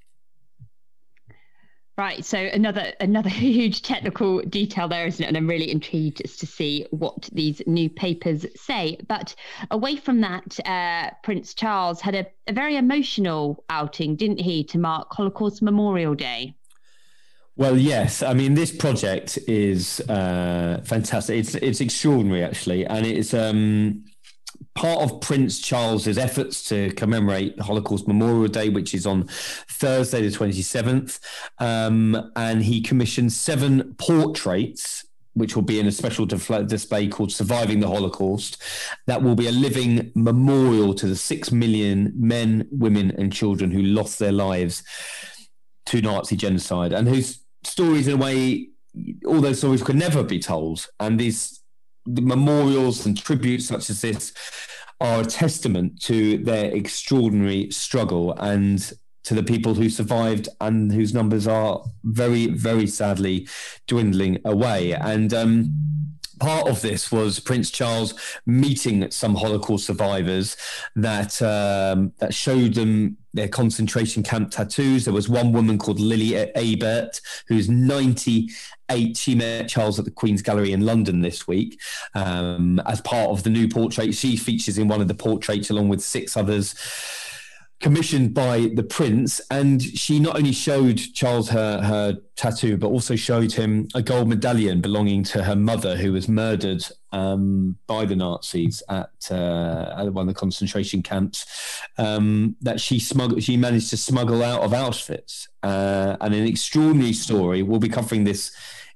Right, 1.95 2.25
so 2.25 2.39
another 2.39 2.93
another 2.99 3.29
huge 3.53 3.83
technical 3.83 4.41
detail 4.41 4.87
there, 4.87 5.05
isn't 5.05 5.23
it? 5.23 5.27
And 5.27 5.37
I'm 5.37 5.47
really 5.47 5.69
intrigued 5.69 6.17
to 6.39 6.47
see 6.47 6.87
what 6.89 7.29
these 7.31 7.61
new 7.67 7.89
papers 7.89 8.45
say. 8.55 8.97
But 9.07 9.35
away 9.69 9.97
from 9.97 10.21
that, 10.21 10.59
uh, 10.65 11.11
Prince 11.23 11.53
Charles 11.53 12.01
had 12.01 12.15
a, 12.15 12.25
a 12.47 12.53
very 12.53 12.77
emotional 12.77 13.63
outing, 13.69 14.15
didn't 14.15 14.39
he, 14.39 14.63
to 14.65 14.79
mark 14.79 15.13
Holocaust 15.13 15.61
Memorial 15.61 16.15
Day? 16.15 16.55
Well, 17.55 17.77
yes. 17.77 18.23
I 18.23 18.33
mean, 18.33 18.55
this 18.55 18.75
project 18.75 19.37
is 19.47 19.99
uh, 20.09 20.81
fantastic. 20.83 21.37
It's 21.37 21.53
it's 21.53 21.79
extraordinary, 21.79 22.43
actually, 22.43 22.87
and 22.87 23.05
it's 23.05 23.35
um, 23.35 24.05
part 24.75 25.01
of 25.01 25.21
Prince 25.21 25.59
Charles's 25.59 26.17
efforts 26.17 26.67
to 26.69 26.91
commemorate 26.93 27.59
Holocaust 27.59 28.07
Memorial 28.07 28.47
Day, 28.47 28.69
which 28.69 28.93
is 28.93 29.05
on 29.05 29.27
Thursday, 29.69 30.21
the 30.21 30.35
27th. 30.35 31.19
Um, 31.59 32.31
and 32.35 32.63
he 32.63 32.81
commissioned 32.81 33.31
seven 33.31 33.95
portraits 33.95 35.05
which 35.35 35.55
will 35.55 35.63
be 35.63 35.79
in 35.79 35.87
a 35.87 35.91
special 35.91 36.25
display 36.25 37.07
called 37.07 37.31
Surviving 37.31 37.79
the 37.79 37.87
Holocaust. 37.87 38.61
That 39.07 39.23
will 39.23 39.35
be 39.35 39.47
a 39.47 39.51
living 39.51 40.11
memorial 40.15 40.93
to 40.93 41.07
the 41.07 41.15
six 41.15 41.51
million 41.51 42.13
men, 42.15 42.67
women, 42.71 43.11
and 43.17 43.33
children 43.33 43.71
who 43.71 43.81
lost 43.81 44.19
their 44.19 44.31
lives 44.31 44.83
to 45.87 46.01
Nazi 46.01 46.35
genocide 46.35 46.93
and 46.93 47.07
whose 47.07 47.43
stories, 47.63 48.07
in 48.07 48.13
a 48.13 48.17
way, 48.17 48.69
all 49.25 49.41
those 49.41 49.57
stories 49.57 49.83
could 49.83 49.95
never 49.95 50.23
be 50.23 50.39
told. 50.39 50.87
And 50.99 51.19
these 51.19 51.62
the 52.05 52.21
memorials 52.21 53.05
and 53.05 53.17
tributes 53.17 53.67
such 53.67 53.89
as 53.89 54.01
this 54.01 54.33
are 54.99 55.21
a 55.21 55.25
testament 55.25 56.01
to 56.01 56.37
their 56.39 56.73
extraordinary 56.73 57.69
struggle 57.71 58.33
and 58.39 58.93
to 59.23 59.33
the 59.33 59.43
people 59.43 59.73
who 59.73 59.89
survived 59.89 60.49
and 60.61 60.91
whose 60.91 61.13
numbers 61.13 61.47
are 61.47 61.83
very, 62.03 62.47
very 62.47 62.87
sadly 62.87 63.47
dwindling 63.87 64.39
away. 64.45 64.93
And 64.93 65.33
um, 65.33 65.73
part 66.39 66.67
of 66.67 66.81
this 66.81 67.11
was 67.11 67.39
Prince 67.39 67.71
Charles 67.71 68.13
meeting 68.45 69.09
some 69.11 69.35
Holocaust 69.35 69.85
survivors 69.85 70.57
that 70.95 71.41
um, 71.41 72.11
that 72.19 72.33
showed 72.33 72.73
them 72.73 73.17
their 73.33 73.47
concentration 73.47 74.23
camp 74.23 74.51
tattoos. 74.51 75.05
There 75.05 75.13
was 75.13 75.27
one 75.27 75.51
woman 75.51 75.77
called 75.77 75.99
Lily 75.99 76.35
Ebert, 76.35 77.19
who's 77.47 77.69
98. 77.69 79.17
She 79.17 79.35
met 79.35 79.67
Charles 79.67 79.99
at 79.99 80.05
the 80.05 80.11
Queen's 80.11 80.41
Gallery 80.41 80.71
in 80.71 80.85
London 80.85 81.21
this 81.21 81.47
week 81.47 81.79
um, 82.13 82.79
as 82.85 83.01
part 83.01 83.29
of 83.29 83.43
the 83.43 83.49
new 83.49 83.67
portrait. 83.67 84.13
She 84.13 84.37
features 84.37 84.77
in 84.77 84.87
one 84.87 85.01
of 85.01 85.07
the 85.07 85.13
portraits 85.13 85.69
along 85.69 85.89
with 85.89 86.01
six 86.01 86.37
others 86.37 86.75
commissioned 87.83 88.33
by 88.33 88.71
the 88.73 88.81
prince 88.81 89.41
and 89.51 89.81
she 89.83 90.17
not 90.17 90.37
only 90.37 90.53
showed 90.53 90.97
charles 91.13 91.49
her 91.49 91.81
her 91.81 92.17
tattoo 92.37 92.77
but 92.77 92.87
also 92.87 93.15
showed 93.15 93.51
him 93.51 93.87
a 93.93 94.01
gold 94.01 94.27
medallion 94.27 94.79
belonging 94.79 95.21
to 95.21 95.43
her 95.43 95.55
mother 95.55 95.95
who 95.97 96.13
was 96.13 96.27
murdered 96.29 96.83
um, 97.11 97.77
by 97.85 98.05
the 98.05 98.15
nazis 98.15 98.81
at, 98.89 99.11
uh, 99.29 99.93
at 99.97 100.11
one 100.13 100.27
of 100.27 100.33
the 100.33 100.39
concentration 100.39 101.03
camps 101.03 101.45
um, 101.97 102.55
that 102.61 102.79
she 102.79 102.99
smuggled 102.99 103.43
she 103.43 103.57
managed 103.57 103.89
to 103.89 103.97
smuggle 103.97 104.43
out 104.43 104.61
of 104.61 104.71
auschwitz. 104.71 105.47
Uh, 105.61 106.17
and 106.21 106.33
an 106.33 106.45
extraordinary 106.45 107.13
story. 107.13 107.63
We'll 107.63 107.79
be 107.79 107.89
covering 107.89 108.23
this 108.23 108.51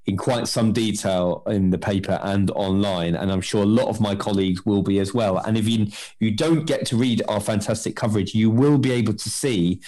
in 0.08 0.16
quite 0.16 0.48
some 0.48 0.72
detail 0.72 1.44
in 1.48 1.70
the 1.70 1.78
paper 1.78 2.20
and 2.24 2.50
online, 2.52 3.16
and 3.16 3.30
I'm 3.30 3.42
sure 3.42 3.64
a 3.64 3.66
lot 3.66 3.88
of 3.90 4.00
my 4.00 4.16
colleagues 4.16 4.66
will 4.66 4.82
be 4.82 5.00
as 5.00 5.14
well. 5.14 5.38
And 5.40 5.58
if 5.58 5.68
you 5.68 5.88
you 6.20 6.32
don't 6.32 6.66
get 6.66 6.86
to 6.88 6.96
read 6.96 7.22
our 7.28 7.42
fantastic 7.42 7.96
coverage, 7.96 8.34
you 8.34 8.50
will 8.50 8.78
be 8.78 8.92
able 8.92 9.14
to 9.14 9.30
see 9.30 9.82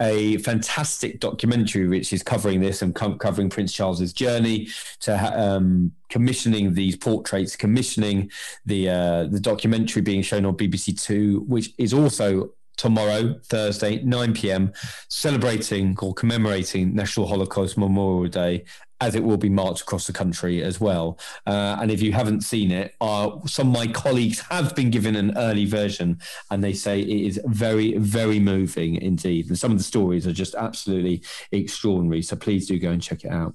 a 0.00 0.38
fantastic 0.38 1.20
documentary 1.20 1.86
which 1.86 2.12
is 2.12 2.22
covering 2.22 2.60
this 2.60 2.80
and 2.80 2.94
co- 2.94 3.16
covering 3.16 3.50
Prince 3.50 3.72
Charles's 3.72 4.14
journey 4.14 4.68
to 5.00 5.12
um, 5.38 5.92
commissioning 6.08 6.72
these 6.72 6.96
portraits, 6.96 7.56
commissioning 7.56 8.30
the 8.64 8.88
uh, 8.88 9.24
the 9.24 9.40
documentary 9.40 10.00
being 10.00 10.22
shown 10.22 10.46
on 10.46 10.56
BBC 10.56 11.02
Two, 11.02 11.40
which 11.48 11.74
is 11.76 11.92
also 11.92 12.52
tomorrow, 12.76 13.38
Thursday, 13.44 14.00
9 14.02 14.32
p.m., 14.32 14.72
celebrating 15.10 15.94
or 16.00 16.14
commemorating 16.14 16.94
National 16.94 17.26
Holocaust 17.26 17.76
Memorial 17.76 18.26
Day 18.30 18.64
as 19.00 19.14
it 19.14 19.24
will 19.24 19.36
be 19.36 19.48
marked 19.48 19.80
across 19.80 20.06
the 20.06 20.12
country 20.12 20.62
as 20.62 20.80
well. 20.80 21.18
Uh, 21.46 21.78
and 21.80 21.90
if 21.90 22.02
you 22.02 22.12
haven't 22.12 22.42
seen 22.42 22.70
it, 22.70 22.94
uh, 23.00 23.30
some 23.46 23.68
of 23.68 23.74
my 23.74 23.86
colleagues 23.86 24.40
have 24.50 24.74
been 24.74 24.90
given 24.90 25.16
an 25.16 25.36
early 25.36 25.64
version, 25.64 26.18
and 26.50 26.62
they 26.62 26.72
say 26.72 27.00
it 27.00 27.08
is 27.08 27.40
very, 27.46 27.96
very 27.98 28.38
moving 28.38 28.96
indeed. 28.96 29.48
And 29.48 29.58
some 29.58 29.72
of 29.72 29.78
the 29.78 29.84
stories 29.84 30.26
are 30.26 30.32
just 30.32 30.54
absolutely 30.54 31.22
extraordinary. 31.52 32.22
So 32.22 32.36
please 32.36 32.66
do 32.66 32.78
go 32.78 32.90
and 32.90 33.02
check 33.02 33.24
it 33.24 33.30
out. 33.30 33.54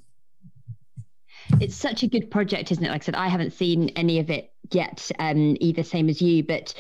It's 1.61 1.75
such 1.75 2.01
a 2.01 2.07
good 2.07 2.31
project, 2.31 2.71
isn't 2.71 2.83
it? 2.83 2.89
Like 2.89 3.03
I 3.03 3.05
said, 3.05 3.15
I 3.15 3.27
haven't 3.27 3.53
seen 3.53 3.89
any 3.89 4.19
of 4.19 4.31
it 4.31 4.51
yet, 4.71 5.11
um, 5.19 5.55
either 5.59 5.83
same 5.83 6.09
as 6.09 6.21
you, 6.21 6.43
but 6.43 6.73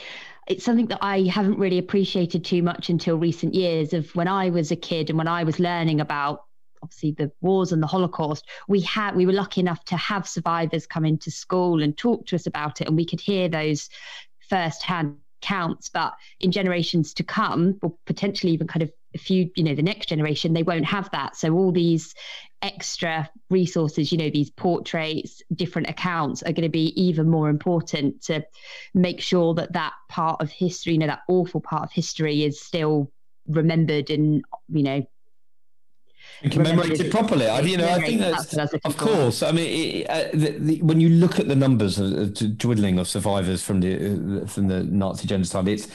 it's 0.47 0.63
something 0.63 0.87
that 0.87 0.99
I 1.03 1.23
haven't 1.23 1.59
really 1.59 1.77
appreciated 1.77 2.45
too 2.45 2.63
much 2.63 2.89
until 2.89 3.17
recent 3.17 3.53
years 3.53 3.93
of 3.93 4.13
when 4.15 4.27
I 4.27 4.49
was 4.49 4.71
a 4.71 4.75
kid 4.75 5.09
and 5.09 5.17
when 5.17 5.27
I 5.27 5.43
was 5.43 5.59
learning 5.59 6.01
about 6.01 6.45
obviously 6.83 7.11
the 7.11 7.31
wars 7.41 7.71
and 7.71 7.81
the 7.81 7.87
Holocaust, 7.87 8.45
we 8.67 8.81
had 8.81 9.15
we 9.15 9.25
were 9.25 9.33
lucky 9.33 9.61
enough 9.61 9.83
to 9.85 9.97
have 9.97 10.27
survivors 10.27 10.87
come 10.87 11.05
into 11.05 11.31
school 11.31 11.81
and 11.81 11.97
talk 11.97 12.25
to 12.27 12.35
us 12.35 12.47
about 12.47 12.81
it, 12.81 12.87
and 12.87 12.95
we 12.95 13.05
could 13.05 13.21
hear 13.21 13.49
those 13.49 13.89
first-hand 14.49 15.17
counts. 15.41 15.89
But 15.89 16.13
in 16.39 16.51
generations 16.51 17.13
to 17.15 17.23
come, 17.23 17.77
or 17.81 17.93
potentially 18.05 18.53
even 18.53 18.67
kind 18.67 18.83
of 18.83 18.91
a 19.13 19.17
few, 19.17 19.49
you 19.55 19.63
know, 19.63 19.75
the 19.75 19.81
next 19.81 20.07
generation, 20.07 20.53
they 20.53 20.63
won't 20.63 20.85
have 20.85 21.09
that. 21.11 21.35
So 21.35 21.53
all 21.53 21.71
these 21.71 22.13
extra 22.61 23.29
resources, 23.49 24.11
you 24.11 24.17
know, 24.17 24.29
these 24.29 24.49
portraits, 24.49 25.41
different 25.53 25.89
accounts 25.89 26.41
are 26.41 26.51
going 26.51 26.63
to 26.63 26.69
be 26.69 26.99
even 27.01 27.29
more 27.29 27.49
important 27.49 28.23
to 28.23 28.43
make 28.93 29.21
sure 29.21 29.53
that 29.53 29.73
that 29.73 29.93
part 30.09 30.41
of 30.41 30.49
history, 30.49 30.93
you 30.93 30.99
know, 30.99 31.07
that 31.07 31.21
awful 31.27 31.61
part 31.61 31.83
of 31.83 31.91
history 31.91 32.43
is 32.43 32.59
still 32.59 33.11
remembered 33.47 34.09
and, 34.09 34.43
you 34.69 34.83
know, 34.83 35.07
and 36.43 36.51
commemorated 36.51 37.11
properly. 37.11 37.47
I, 37.47 37.59
you 37.61 37.77
know, 37.77 37.89
I 37.89 38.01
think 38.01 38.21
that's, 38.21 38.47
that's 38.47 38.73
of 38.73 38.97
course. 38.97 39.43
I 39.43 39.51
mean, 39.51 40.03
it, 40.03 40.09
uh, 40.09 40.29
the, 40.33 40.57
the, 40.59 40.81
when 40.81 40.99
you 40.99 41.09
look 41.09 41.39
at 41.39 41.47
the 41.47 41.55
numbers 41.55 41.97
of, 41.97 42.13
of 42.13 42.57
dwindling 42.57 42.99
of 42.99 43.07
survivors 43.07 43.63
from 43.63 43.81
the 43.81 44.43
uh, 44.43 44.47
from 44.47 44.67
the 44.67 44.83
Nazi 44.83 45.27
genocide, 45.27 45.67
it's 45.67 45.87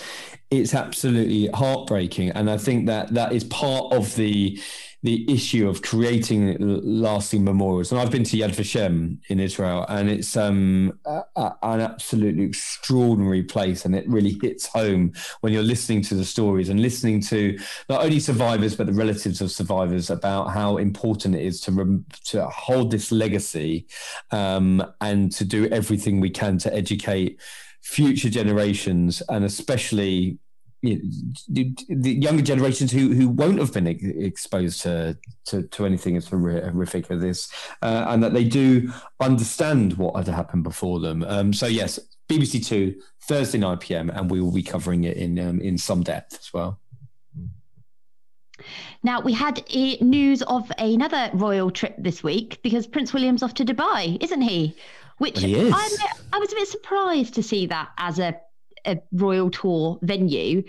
it's 0.51 0.75
absolutely 0.75 1.49
heartbreaking, 1.49 2.31
and 2.31 2.51
I 2.51 2.57
think 2.57 2.87
that 2.87 3.15
that 3.15 3.33
is 3.33 3.45
part 3.45 3.93
of 3.93 4.15
the 4.17 4.61
the 5.03 5.31
issue 5.33 5.69
of 5.69 5.81
creating 5.81 6.57
lasting 6.59 7.43
memorials. 7.43 7.91
And 7.91 8.01
I've 8.01 8.11
been 8.11 8.25
to 8.25 8.37
Yad 8.37 8.51
Vashem 8.51 9.19
in 9.29 9.41
Israel, 9.41 9.87
and 9.89 10.11
it's 10.11 10.37
um, 10.37 10.99
a, 11.07 11.23
a, 11.37 11.57
an 11.63 11.81
absolutely 11.81 12.45
extraordinary 12.45 13.43
place. 13.43 13.85
And 13.85 13.95
it 13.95 14.07
really 14.09 14.39
hits 14.43 14.67
home 14.67 15.15
when 15.41 15.53
you're 15.53 15.63
listening 15.63 16.03
to 16.03 16.15
the 16.15 16.25
stories 16.25 16.69
and 16.69 16.81
listening 16.81 17.21
to 17.23 17.59
not 17.89 18.05
only 18.05 18.21
survivors, 18.21 18.77
but 18.77 18.87
the 18.87 18.93
relatives 18.93 19.41
of 19.41 19.51
survivors 19.51 20.11
about 20.11 20.51
how 20.51 20.77
important 20.77 21.35
it 21.35 21.43
is 21.43 21.61
to, 21.63 21.73
rem- 21.73 22.05
to 22.25 22.45
hold 22.47 22.91
this 22.91 23.11
legacy 23.11 23.87
um, 24.33 24.85
and 25.01 25.33
to 25.33 25.45
do 25.45 25.67
everything 25.69 26.21
we 26.21 26.31
can 26.31 26.59
to 26.59 26.75
educate 26.75 27.41
future 27.83 28.29
generations 28.29 29.23
and 29.31 29.45
especially 29.45 30.39
you 30.83 30.97
know, 30.97 31.65
the 31.89 32.13
younger 32.13 32.43
generations 32.43 32.91
who 32.91 33.13
who 33.13 33.29
won't 33.29 33.59
have 33.59 33.73
been 33.73 33.87
exposed 33.87 34.83
to 34.83 35.17
to, 35.47 35.63
to 35.65 35.85
anything 35.85 36.17
as 36.17 36.27
horrific 36.27 37.11
as 37.11 37.21
this, 37.21 37.53
uh, 37.83 38.07
and 38.09 38.23
that 38.23 38.33
they 38.33 38.45
do 38.45 38.91
understand 39.21 39.95
what 39.95 40.17
had 40.17 40.29
happened 40.29 40.63
before 40.63 41.01
them. 41.01 41.23
Um, 41.25 41.53
so 41.53 41.67
yes, 41.67 41.99
BBC 42.29 42.65
Two 42.67 42.95
Thursday 43.23 43.59
nine 43.59 43.79
pm, 43.79 44.11
and 44.11 44.31
we 44.31 44.41
will 44.41 44.53
be 44.53 44.63
covering 44.63 45.05
it 45.05 45.17
in 45.17 45.39
um, 45.39 45.61
in 45.61 45.77
some 45.77 46.03
depth 46.03 46.35
as 46.35 46.53
well. 46.53 46.81
Now, 49.03 49.21
we 49.21 49.33
had 49.33 49.65
news 50.03 50.43
of 50.43 50.71
another 50.79 51.31
royal 51.33 51.71
trip 51.71 51.95
this 51.99 52.23
week 52.23 52.61
because 52.63 52.87
Prince 52.87 53.15
William's 53.15 53.43
off 53.43 53.55
to 53.55 53.65
Dubai, 53.65 54.23
isn't 54.23 54.43
he? 54.43 54.77
Which 55.19 55.41
he 55.41 55.57
I 55.59 56.39
was 56.39 56.53
a 56.53 56.55
bit 56.55 56.69
surprised 56.69 57.35
to 57.35 57.43
see 57.43 57.67
that 57.67 57.91
as 57.99 58.19
a 58.19 58.39
a 58.85 58.99
royal 59.13 59.51
tour 59.51 59.99
venue. 60.03 60.63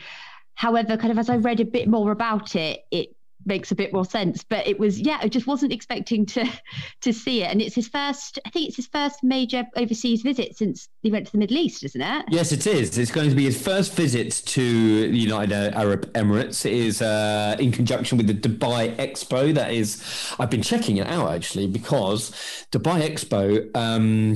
However, 0.55 0.97
kind 0.97 1.11
of 1.11 1.17
as 1.17 1.29
I 1.29 1.37
read 1.37 1.59
a 1.59 1.65
bit 1.65 1.87
more 1.87 2.11
about 2.11 2.55
it, 2.55 2.85
it 2.91 3.15
makes 3.45 3.71
a 3.71 3.75
bit 3.75 3.93
more 3.93 4.05
sense. 4.05 4.43
But 4.43 4.67
it 4.67 4.79
was, 4.79 4.99
yeah, 4.99 5.17
I 5.21 5.27
just 5.27 5.47
wasn't 5.47 5.73
expecting 5.73 6.25
to 6.27 6.45
to 7.01 7.13
see 7.13 7.43
it. 7.43 7.47
And 7.47 7.61
it's 7.61 7.75
his 7.75 7.87
first, 7.87 8.39
I 8.45 8.49
think 8.49 8.67
it's 8.67 8.75
his 8.75 8.87
first 8.87 9.23
major 9.23 9.65
overseas 9.75 10.21
visit 10.21 10.57
since 10.57 10.87
he 11.01 11.11
went 11.11 11.25
to 11.27 11.31
the 11.31 11.37
Middle 11.37 11.57
East, 11.57 11.83
isn't 11.83 12.01
it? 12.01 12.25
Yes, 12.29 12.51
it 12.51 12.67
is. 12.67 12.97
It's 12.97 13.11
going 13.11 13.29
to 13.29 13.35
be 13.35 13.45
his 13.45 13.61
first 13.61 13.93
visit 13.93 14.31
to 14.47 15.11
the 15.11 15.17
United 15.17 15.73
Arab 15.75 16.11
Emirates. 16.13 16.65
It 16.65 16.73
is 16.73 17.01
uh, 17.01 17.55
in 17.59 17.71
conjunction 17.71 18.17
with 18.17 18.27
the 18.27 18.33
Dubai 18.33 18.95
Expo. 18.97 19.53
That 19.53 19.71
is, 19.71 20.03
I've 20.39 20.49
been 20.49 20.61
checking 20.61 20.97
it 20.97 21.07
out 21.07 21.31
actually 21.31 21.67
because 21.67 22.31
Dubai 22.71 23.01
Expo. 23.09 23.75
Um, 23.75 24.35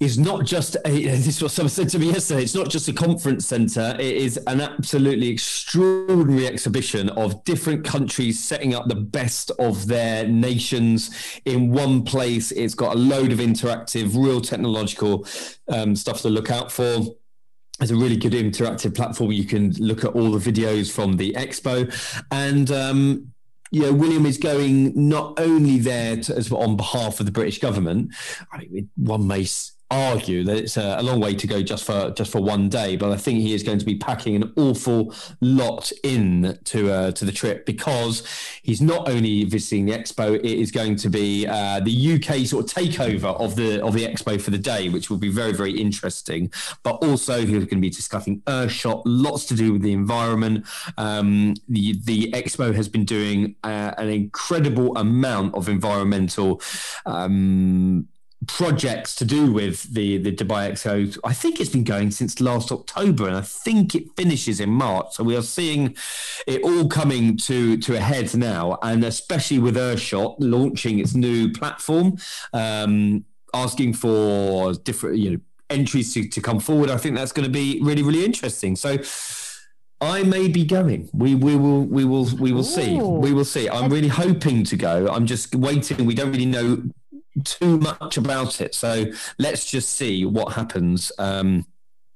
is 0.00 0.18
not 0.18 0.46
just 0.46 0.76
a, 0.86 0.90
this 1.04 1.26
is 1.26 1.42
what 1.42 1.50
someone 1.50 1.70
said 1.70 1.88
to 1.90 1.98
me 1.98 2.10
yesterday. 2.10 2.42
It's 2.42 2.54
not 2.54 2.70
just 2.70 2.88
a 2.88 2.92
conference 2.92 3.46
center. 3.46 3.94
It 4.00 4.16
is 4.16 4.38
an 4.46 4.60
absolutely 4.60 5.28
extraordinary 5.28 6.46
exhibition 6.46 7.10
of 7.10 7.44
different 7.44 7.84
countries 7.84 8.42
setting 8.42 8.74
up 8.74 8.88
the 8.88 8.96
best 8.96 9.50
of 9.58 9.86
their 9.86 10.26
nations 10.26 11.10
in 11.44 11.70
one 11.70 12.02
place. 12.02 12.50
It's 12.50 12.74
got 12.74 12.96
a 12.96 12.98
load 12.98 13.30
of 13.30 13.38
interactive, 13.38 14.16
real 14.16 14.40
technological 14.40 15.26
um, 15.68 15.94
stuff 15.94 16.22
to 16.22 16.30
look 16.30 16.50
out 16.50 16.72
for. 16.72 17.04
It's 17.80 17.90
a 17.90 17.96
really 17.96 18.16
good 18.16 18.32
interactive 18.32 18.94
platform. 18.94 19.32
You 19.32 19.44
can 19.44 19.72
look 19.78 20.04
at 20.04 20.12
all 20.12 20.32
the 20.32 20.52
videos 20.52 20.92
from 20.92 21.16
the 21.16 21.32
expo, 21.32 21.90
and 22.30 22.70
um, 22.70 23.32
you 23.70 23.82
know, 23.82 23.92
William 23.92 24.26
is 24.26 24.36
going 24.36 24.92
not 25.08 25.40
only 25.40 25.78
there 25.78 26.16
to, 26.16 26.36
as 26.36 26.52
on 26.52 26.76
behalf 26.76 27.20
of 27.20 27.26
the 27.26 27.32
British 27.32 27.58
government. 27.58 28.12
I 28.52 28.58
mean, 28.58 28.90
one 28.96 29.26
may 29.26 29.44
argue 29.90 30.44
that 30.44 30.56
it's 30.56 30.76
a, 30.76 30.96
a, 30.98 31.02
long 31.02 31.20
way 31.20 31.34
to 31.34 31.46
go 31.46 31.62
just 31.62 31.84
for 31.84 32.10
just 32.10 32.30
for 32.30 32.40
one 32.40 32.68
day, 32.68 32.96
but 32.96 33.10
I 33.10 33.16
think 33.16 33.40
he 33.40 33.54
is 33.54 33.62
going 33.62 33.78
to 33.78 33.84
be 33.84 33.96
packing 33.96 34.36
an 34.36 34.52
awful 34.56 35.14
lot 35.40 35.90
in 36.04 36.58
to 36.64 36.92
uh, 36.92 37.12
to 37.12 37.24
the 37.24 37.32
trip 37.32 37.66
because 37.66 38.26
he's 38.62 38.80
not 38.80 39.08
only 39.08 39.44
visiting 39.44 39.86
the 39.86 39.92
expo, 39.92 40.36
it 40.36 40.44
is 40.44 40.70
going 40.70 40.96
to 40.96 41.08
be 41.08 41.46
uh, 41.46 41.80
the 41.80 42.14
UK 42.14 42.46
sort 42.46 42.64
of 42.64 42.84
takeover 42.84 43.38
of 43.40 43.56
the 43.56 43.82
of 43.82 43.94
the 43.94 44.06
expo 44.06 44.40
for 44.40 44.50
the 44.50 44.58
day, 44.58 44.88
which 44.88 45.10
will 45.10 45.18
be 45.18 45.30
very 45.30 45.52
very 45.52 45.72
interesting. 45.72 46.52
But 46.82 46.96
also 47.02 47.40
he's 47.40 47.50
going 47.50 47.68
to 47.68 47.76
be 47.76 47.90
discussing 47.90 48.42
Earthshot, 48.42 49.02
lots 49.04 49.46
to 49.46 49.54
do 49.54 49.72
with 49.72 49.82
the 49.82 49.92
environment. 49.92 50.66
Um, 50.96 51.54
the 51.68 51.98
the 52.04 52.30
expo 52.32 52.74
has 52.74 52.88
been 52.88 53.04
doing 53.04 53.56
uh, 53.64 53.92
an 53.98 54.08
incredible 54.08 54.96
amount 54.96 55.54
of 55.54 55.68
environmental. 55.68 56.60
Um, 57.06 58.08
projects 58.46 59.14
to 59.16 59.24
do 59.24 59.52
with 59.52 59.92
the 59.94 60.18
the 60.18 60.32
Dubai 60.32 60.70
Expo. 60.70 61.18
I 61.24 61.32
think 61.32 61.60
it's 61.60 61.70
been 61.70 61.84
going 61.84 62.10
since 62.10 62.40
last 62.40 62.72
October, 62.72 63.26
and 63.28 63.36
I 63.36 63.42
think 63.42 63.94
it 63.94 64.04
finishes 64.16 64.60
in 64.60 64.70
March. 64.70 65.14
So 65.14 65.24
we 65.24 65.36
are 65.36 65.42
seeing 65.42 65.96
it 66.46 66.62
all 66.62 66.88
coming 66.88 67.36
to 67.38 67.76
to 67.78 67.96
a 67.96 68.00
head 68.00 68.34
now, 68.34 68.78
and 68.82 69.04
especially 69.04 69.58
with 69.58 69.76
Earthshot 69.76 70.36
launching 70.38 70.98
its 70.98 71.14
new 71.14 71.52
platform, 71.52 72.16
um, 72.52 73.24
asking 73.52 73.94
for 73.94 74.72
different 74.74 75.18
you 75.18 75.30
know 75.32 75.40
entries 75.68 76.14
to, 76.14 76.26
to 76.28 76.40
come 76.40 76.60
forward. 76.60 76.90
I 76.90 76.96
think 76.96 77.16
that's 77.16 77.32
going 77.32 77.46
to 77.46 77.52
be 77.52 77.80
really 77.82 78.02
really 78.02 78.24
interesting. 78.24 78.76
So. 78.76 78.98
I 80.02 80.22
may 80.22 80.48
be 80.48 80.64
going. 80.64 81.10
We 81.12 81.34
we 81.34 81.56
will 81.56 81.84
we 81.84 82.06
will 82.06 82.24
we 82.36 82.52
will 82.52 82.60
Ooh. 82.60 82.76
see. 82.76 82.98
We 82.98 83.34
will 83.34 83.44
see. 83.44 83.68
I'm 83.68 83.92
really 83.92 84.08
hoping 84.08 84.64
to 84.64 84.74
go. 84.74 85.06
I'm 85.08 85.26
just 85.26 85.54
waiting. 85.54 86.06
We 86.06 86.14
don't 86.14 86.32
really 86.32 86.46
know 86.46 86.82
too 87.44 87.78
much 87.78 88.16
about 88.16 88.60
it. 88.60 88.74
So 88.74 89.06
let's 89.38 89.70
just 89.70 89.90
see 89.90 90.24
what 90.24 90.52
happens. 90.52 91.12
Um, 91.18 91.66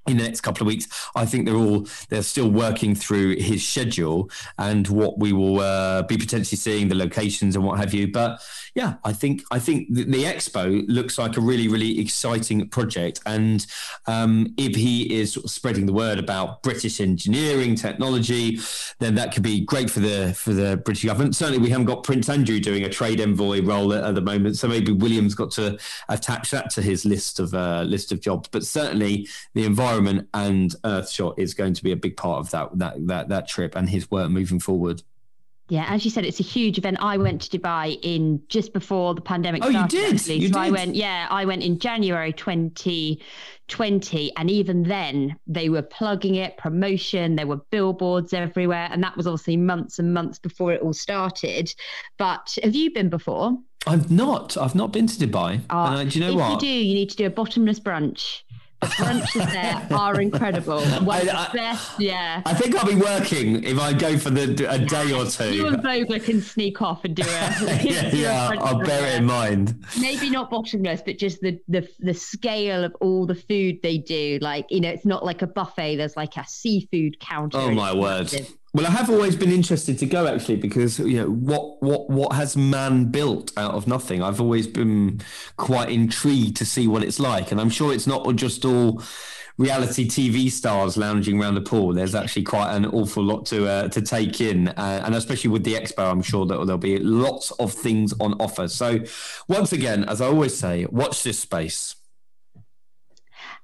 in 0.07 0.19
the 0.19 0.23
next 0.23 0.43
couple 0.43 0.62
of 0.62 0.67
weeks. 0.67 0.87
I 1.15 1.25
think 1.25 1.47
they're 1.47 1.57
all 1.57 1.87
they're 2.11 2.23
still 2.23 2.51
working 2.51 2.95
through 2.95 3.37
his 3.37 3.67
schedule 3.67 4.31
and 4.59 4.87
what 4.89 5.19
we 5.19 5.33
will 5.33 5.61
uh, 5.61 6.03
be 6.03 6.19
potentially 6.19 6.59
seeing 6.59 6.89
the 6.89 6.95
locations 6.95 7.57
and 7.57 7.65
what 7.65 7.79
have 7.79 7.95
you. 7.95 8.12
But 8.12 8.43
yeah, 8.75 8.95
I 9.05 9.12
think 9.12 9.43
I 9.53 9.61
think 9.61 9.95
the, 9.95 10.03
the 10.03 10.25
expo 10.25 10.85
looks 10.89 11.16
like 11.16 11.37
a 11.37 11.41
really 11.41 11.68
really 11.68 12.01
exciting 12.01 12.68
project. 12.68 13.20
And 13.25 13.64
um, 14.07 14.53
if 14.57 14.75
he 14.75 15.20
is 15.20 15.35
spreading 15.47 15.87
the 15.87 15.93
word 15.93 16.18
about 16.18 16.62
British 16.64 17.01
engineering 17.01 17.77
technology, 17.77 18.59
then 18.99 19.14
that 19.14 19.33
could 19.33 19.45
be 19.45 19.61
great 19.61 19.91
for 19.91 20.01
the 20.01 20.35
for 20.35 20.53
the 20.53 20.77
British 20.85 21.05
government. 21.05 21.37
Certainly, 21.37 21.61
we 21.61 21.70
haven't 21.70 21.87
got 21.87 22.03
Prince 22.03 22.29
Andrew 22.29 22.59
doing 22.59 22.83
a 22.83 22.89
trade 22.89 23.20
envoy 23.20 23.62
role 23.62 23.93
at, 23.93 24.03
at 24.03 24.16
the 24.16 24.20
moment, 24.20 24.57
so 24.57 24.66
maybe 24.66 24.91
William's 24.91 25.37
got 25.37 25.53
to 25.53 25.79
attach 26.09 26.51
that 26.51 26.70
to 26.70 26.83
his 26.83 27.05
list 27.05 27.39
of 27.39 27.55
uh, 27.55 27.83
list 27.83 28.11
of 28.11 28.20
jobs. 28.20 28.49
But 28.49 28.64
certainly, 28.64 29.29
the 29.55 29.64
environment 29.64 30.29
and 30.35 30.75
Earthshot 30.83 31.39
is 31.39 31.55
going 31.55 31.75
to 31.75 31.85
be 31.85 31.93
a 31.93 31.97
big 31.97 32.16
part 32.16 32.41
of 32.41 32.51
that 32.51 32.77
that 32.79 33.07
that 33.07 33.29
that 33.29 33.47
trip 33.47 33.77
and 33.77 33.89
his 33.89 34.11
work 34.11 34.31
moving 34.31 34.59
forward. 34.59 35.03
Yeah, 35.69 35.87
as 35.89 36.05
you 36.05 36.11
said, 36.11 36.27
it's 36.27 36.41
a 36.41 36.45
huge 36.45 36.77
event. 36.77 36.99
I 37.01 37.17
went 37.17 37.41
to 37.43 37.59
Dubai 37.59 37.99
in 38.03 38.43
just 38.49 38.75
before 38.75 39.15
the 39.15 39.23
pandemic 39.23 39.65
oh, 39.65 39.71
started. 39.71 39.93
you 39.95 40.03
did? 40.03 40.12
You 40.27 40.49
so 40.49 40.55
did? 40.55 40.57
I 40.57 40.71
went, 40.71 40.95
yeah, 40.95 41.27
I 41.31 41.47
went 41.47 41.62
in 41.62 41.79
January 41.79 42.35
2020. 42.35 44.33
And 44.37 44.51
even 44.51 44.83
then, 44.83 45.37
they 45.47 45.71
were 45.71 45.81
plugging 45.81 46.35
it, 46.35 46.59
promotion, 46.59 47.37
there 47.37 47.47
were 47.47 47.61
billboards 47.71 48.35
everywhere. 48.35 48.89
And 48.91 49.03
that 49.03 49.17
was 49.17 49.27
obviously 49.27 49.57
months 49.57 49.99
and 49.99 50.12
months 50.12 50.39
before 50.39 50.73
it 50.73 50.83
all 50.83 50.93
started. 50.93 51.75
But 52.19 52.59
have 52.62 52.75
you 52.75 52.93
been 52.93 53.09
before? 53.09 53.57
I've 53.87 54.11
not. 54.11 54.59
I've 54.59 54.75
not 54.75 54.93
been 54.93 55.07
to 55.07 55.27
Dubai. 55.27 55.62
Uh, 55.71 56.05
do 56.05 56.19
you 56.19 56.25
know 56.25 56.33
if 56.33 56.37
what? 56.37 56.51
you 56.53 56.59
do, 56.59 56.67
you 56.67 56.95
need 56.95 57.11
to 57.11 57.17
do 57.17 57.27
a 57.27 57.31
bottomless 57.31 57.81
brunch. 57.81 58.43
The 58.85 58.91
brunches 59.03 59.53
there 59.53 59.99
are 59.99 60.20
incredible. 60.20 60.80
One 61.05 61.28
I, 61.28 61.49
I, 61.49 61.53
best, 61.53 61.99
yeah. 61.99 62.43
I 62.45 62.53
think 62.55 62.76
I'll 62.76 62.87
be 62.87 62.95
working 62.95 63.64
if 63.64 63.78
I 63.78 63.93
go 63.93 64.18
for 64.18 64.30
the 64.30 64.70
a 64.70 64.78
day 64.78 65.12
or 65.12 65.24
two. 65.30 65.55
You 65.55 65.66
and 65.68 65.82
Vogler 65.82 66.18
can 66.18 66.41
sneak 66.43 66.82
off 66.82 67.05
and 67.05 67.16
do 67.16 67.22
it. 67.24 67.28
yeah, 67.85 68.11
do 68.11 68.16
yeah 68.16 68.53
a 68.53 68.61
I'll 68.61 68.85
bear 68.85 69.07
it 69.07 69.14
in 69.14 69.24
mind. 69.24 69.85
Maybe 69.99 70.28
not 70.28 70.51
bottomless, 70.51 71.03
but 71.03 71.18
just 71.18 71.41
the 71.41 71.59
the 71.68 71.89
the 71.99 72.14
scale 72.14 72.85
of 72.85 72.95
all 73.01 73.26
the 73.26 73.35
food 73.35 73.80
they 73.82 73.99
do. 73.99 74.39
Like 74.43 74.66
you 74.70 74.80
know, 74.80 74.91
it's 74.91 75.07
not 75.07 75.24
like 75.24 75.43
a 75.43 75.47
buffet. 75.47 75.97
There's 75.97 76.16
like 76.16 76.37
a 76.37 76.47
seafood 76.47 77.18
counter. 77.20 77.59
Oh 77.59 77.70
my 77.70 77.95
word! 77.95 78.30
Well, 78.75 78.89
I 78.89 78.91
have 78.91 79.09
always 79.09 79.37
been 79.37 79.53
interested 79.53 80.01
to 80.01 80.07
go 80.07 80.27
actually 80.27 80.57
because 80.57 80.99
you 80.99 81.18
know 81.18 81.29
what 81.29 81.81
what 81.81 82.11
what 82.11 82.33
has 82.33 82.57
man 82.57 83.05
built 83.05 83.53
out 83.57 83.75
of 83.75 83.87
nothing. 83.87 84.20
I've 84.20 84.41
always 84.41 84.66
been 84.66 85.20
quite 85.57 85.91
intrigued 85.91 86.57
to 86.57 86.64
see 86.64 86.89
what 86.89 87.05
it's 87.05 87.20
like, 87.20 87.53
and 87.53 87.61
I'm 87.61 87.70
sure 87.70 87.95
it's 87.95 88.09
not 88.09 88.35
just 88.35 88.64
all 88.64 89.01
reality 89.59 90.09
TV 90.09 90.51
stars 90.51 90.97
lounging 90.97 91.41
around 91.41 91.55
the 91.55 91.61
pool. 91.61 91.93
There's 91.93 92.16
actually 92.16 92.43
quite 92.43 92.75
an 92.75 92.87
awful 92.87 93.22
lot 93.22 93.47
to 93.47 93.68
uh, 93.68 93.89
to 93.91 94.03
take 94.03 94.41
in, 94.41 94.66
uh, 94.66 95.03
and 95.05 95.14
especially 95.14 95.51
with 95.51 95.62
the 95.62 95.75
expo, 95.75 96.11
I'm 96.11 96.22
sure 96.22 96.45
that 96.45 96.57
there'll 96.57 96.77
be 96.77 96.99
lots 96.99 97.53
of 97.53 97.72
things 97.72 98.12
on 98.18 98.35
offer. 98.41 98.66
So, 98.66 99.05
once 99.47 99.72
again, 99.72 100.03
as 100.03 100.20
I 100.20 100.27
always 100.27 100.59
say, 100.59 100.87
watch 100.87 101.22
this 101.22 101.39
space. 101.39 101.95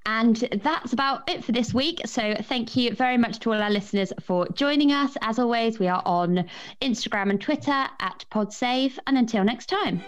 And 0.06 0.36
that's 0.62 0.92
about 0.92 1.28
it 1.28 1.44
for 1.44 1.52
this 1.52 1.74
week. 1.74 2.00
So 2.06 2.34
thank 2.42 2.74
you 2.76 2.94
very 2.94 3.18
much 3.18 3.38
to 3.40 3.52
all 3.52 3.62
our 3.62 3.70
listeners 3.70 4.12
for 4.20 4.48
joining 4.48 4.92
us. 4.92 5.16
As 5.20 5.38
always, 5.38 5.78
we 5.78 5.88
are 5.88 6.02
on 6.04 6.48
Instagram 6.80 7.30
and 7.30 7.40
Twitter 7.40 7.86
at 8.00 8.24
PodSave. 8.32 8.98
And 9.06 9.18
until 9.18 9.44
next 9.44 9.66
time. 9.66 10.02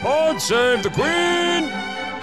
Pod 0.00 0.40
Save 0.40 0.82
the 0.82 0.90
Queen! 0.90 2.15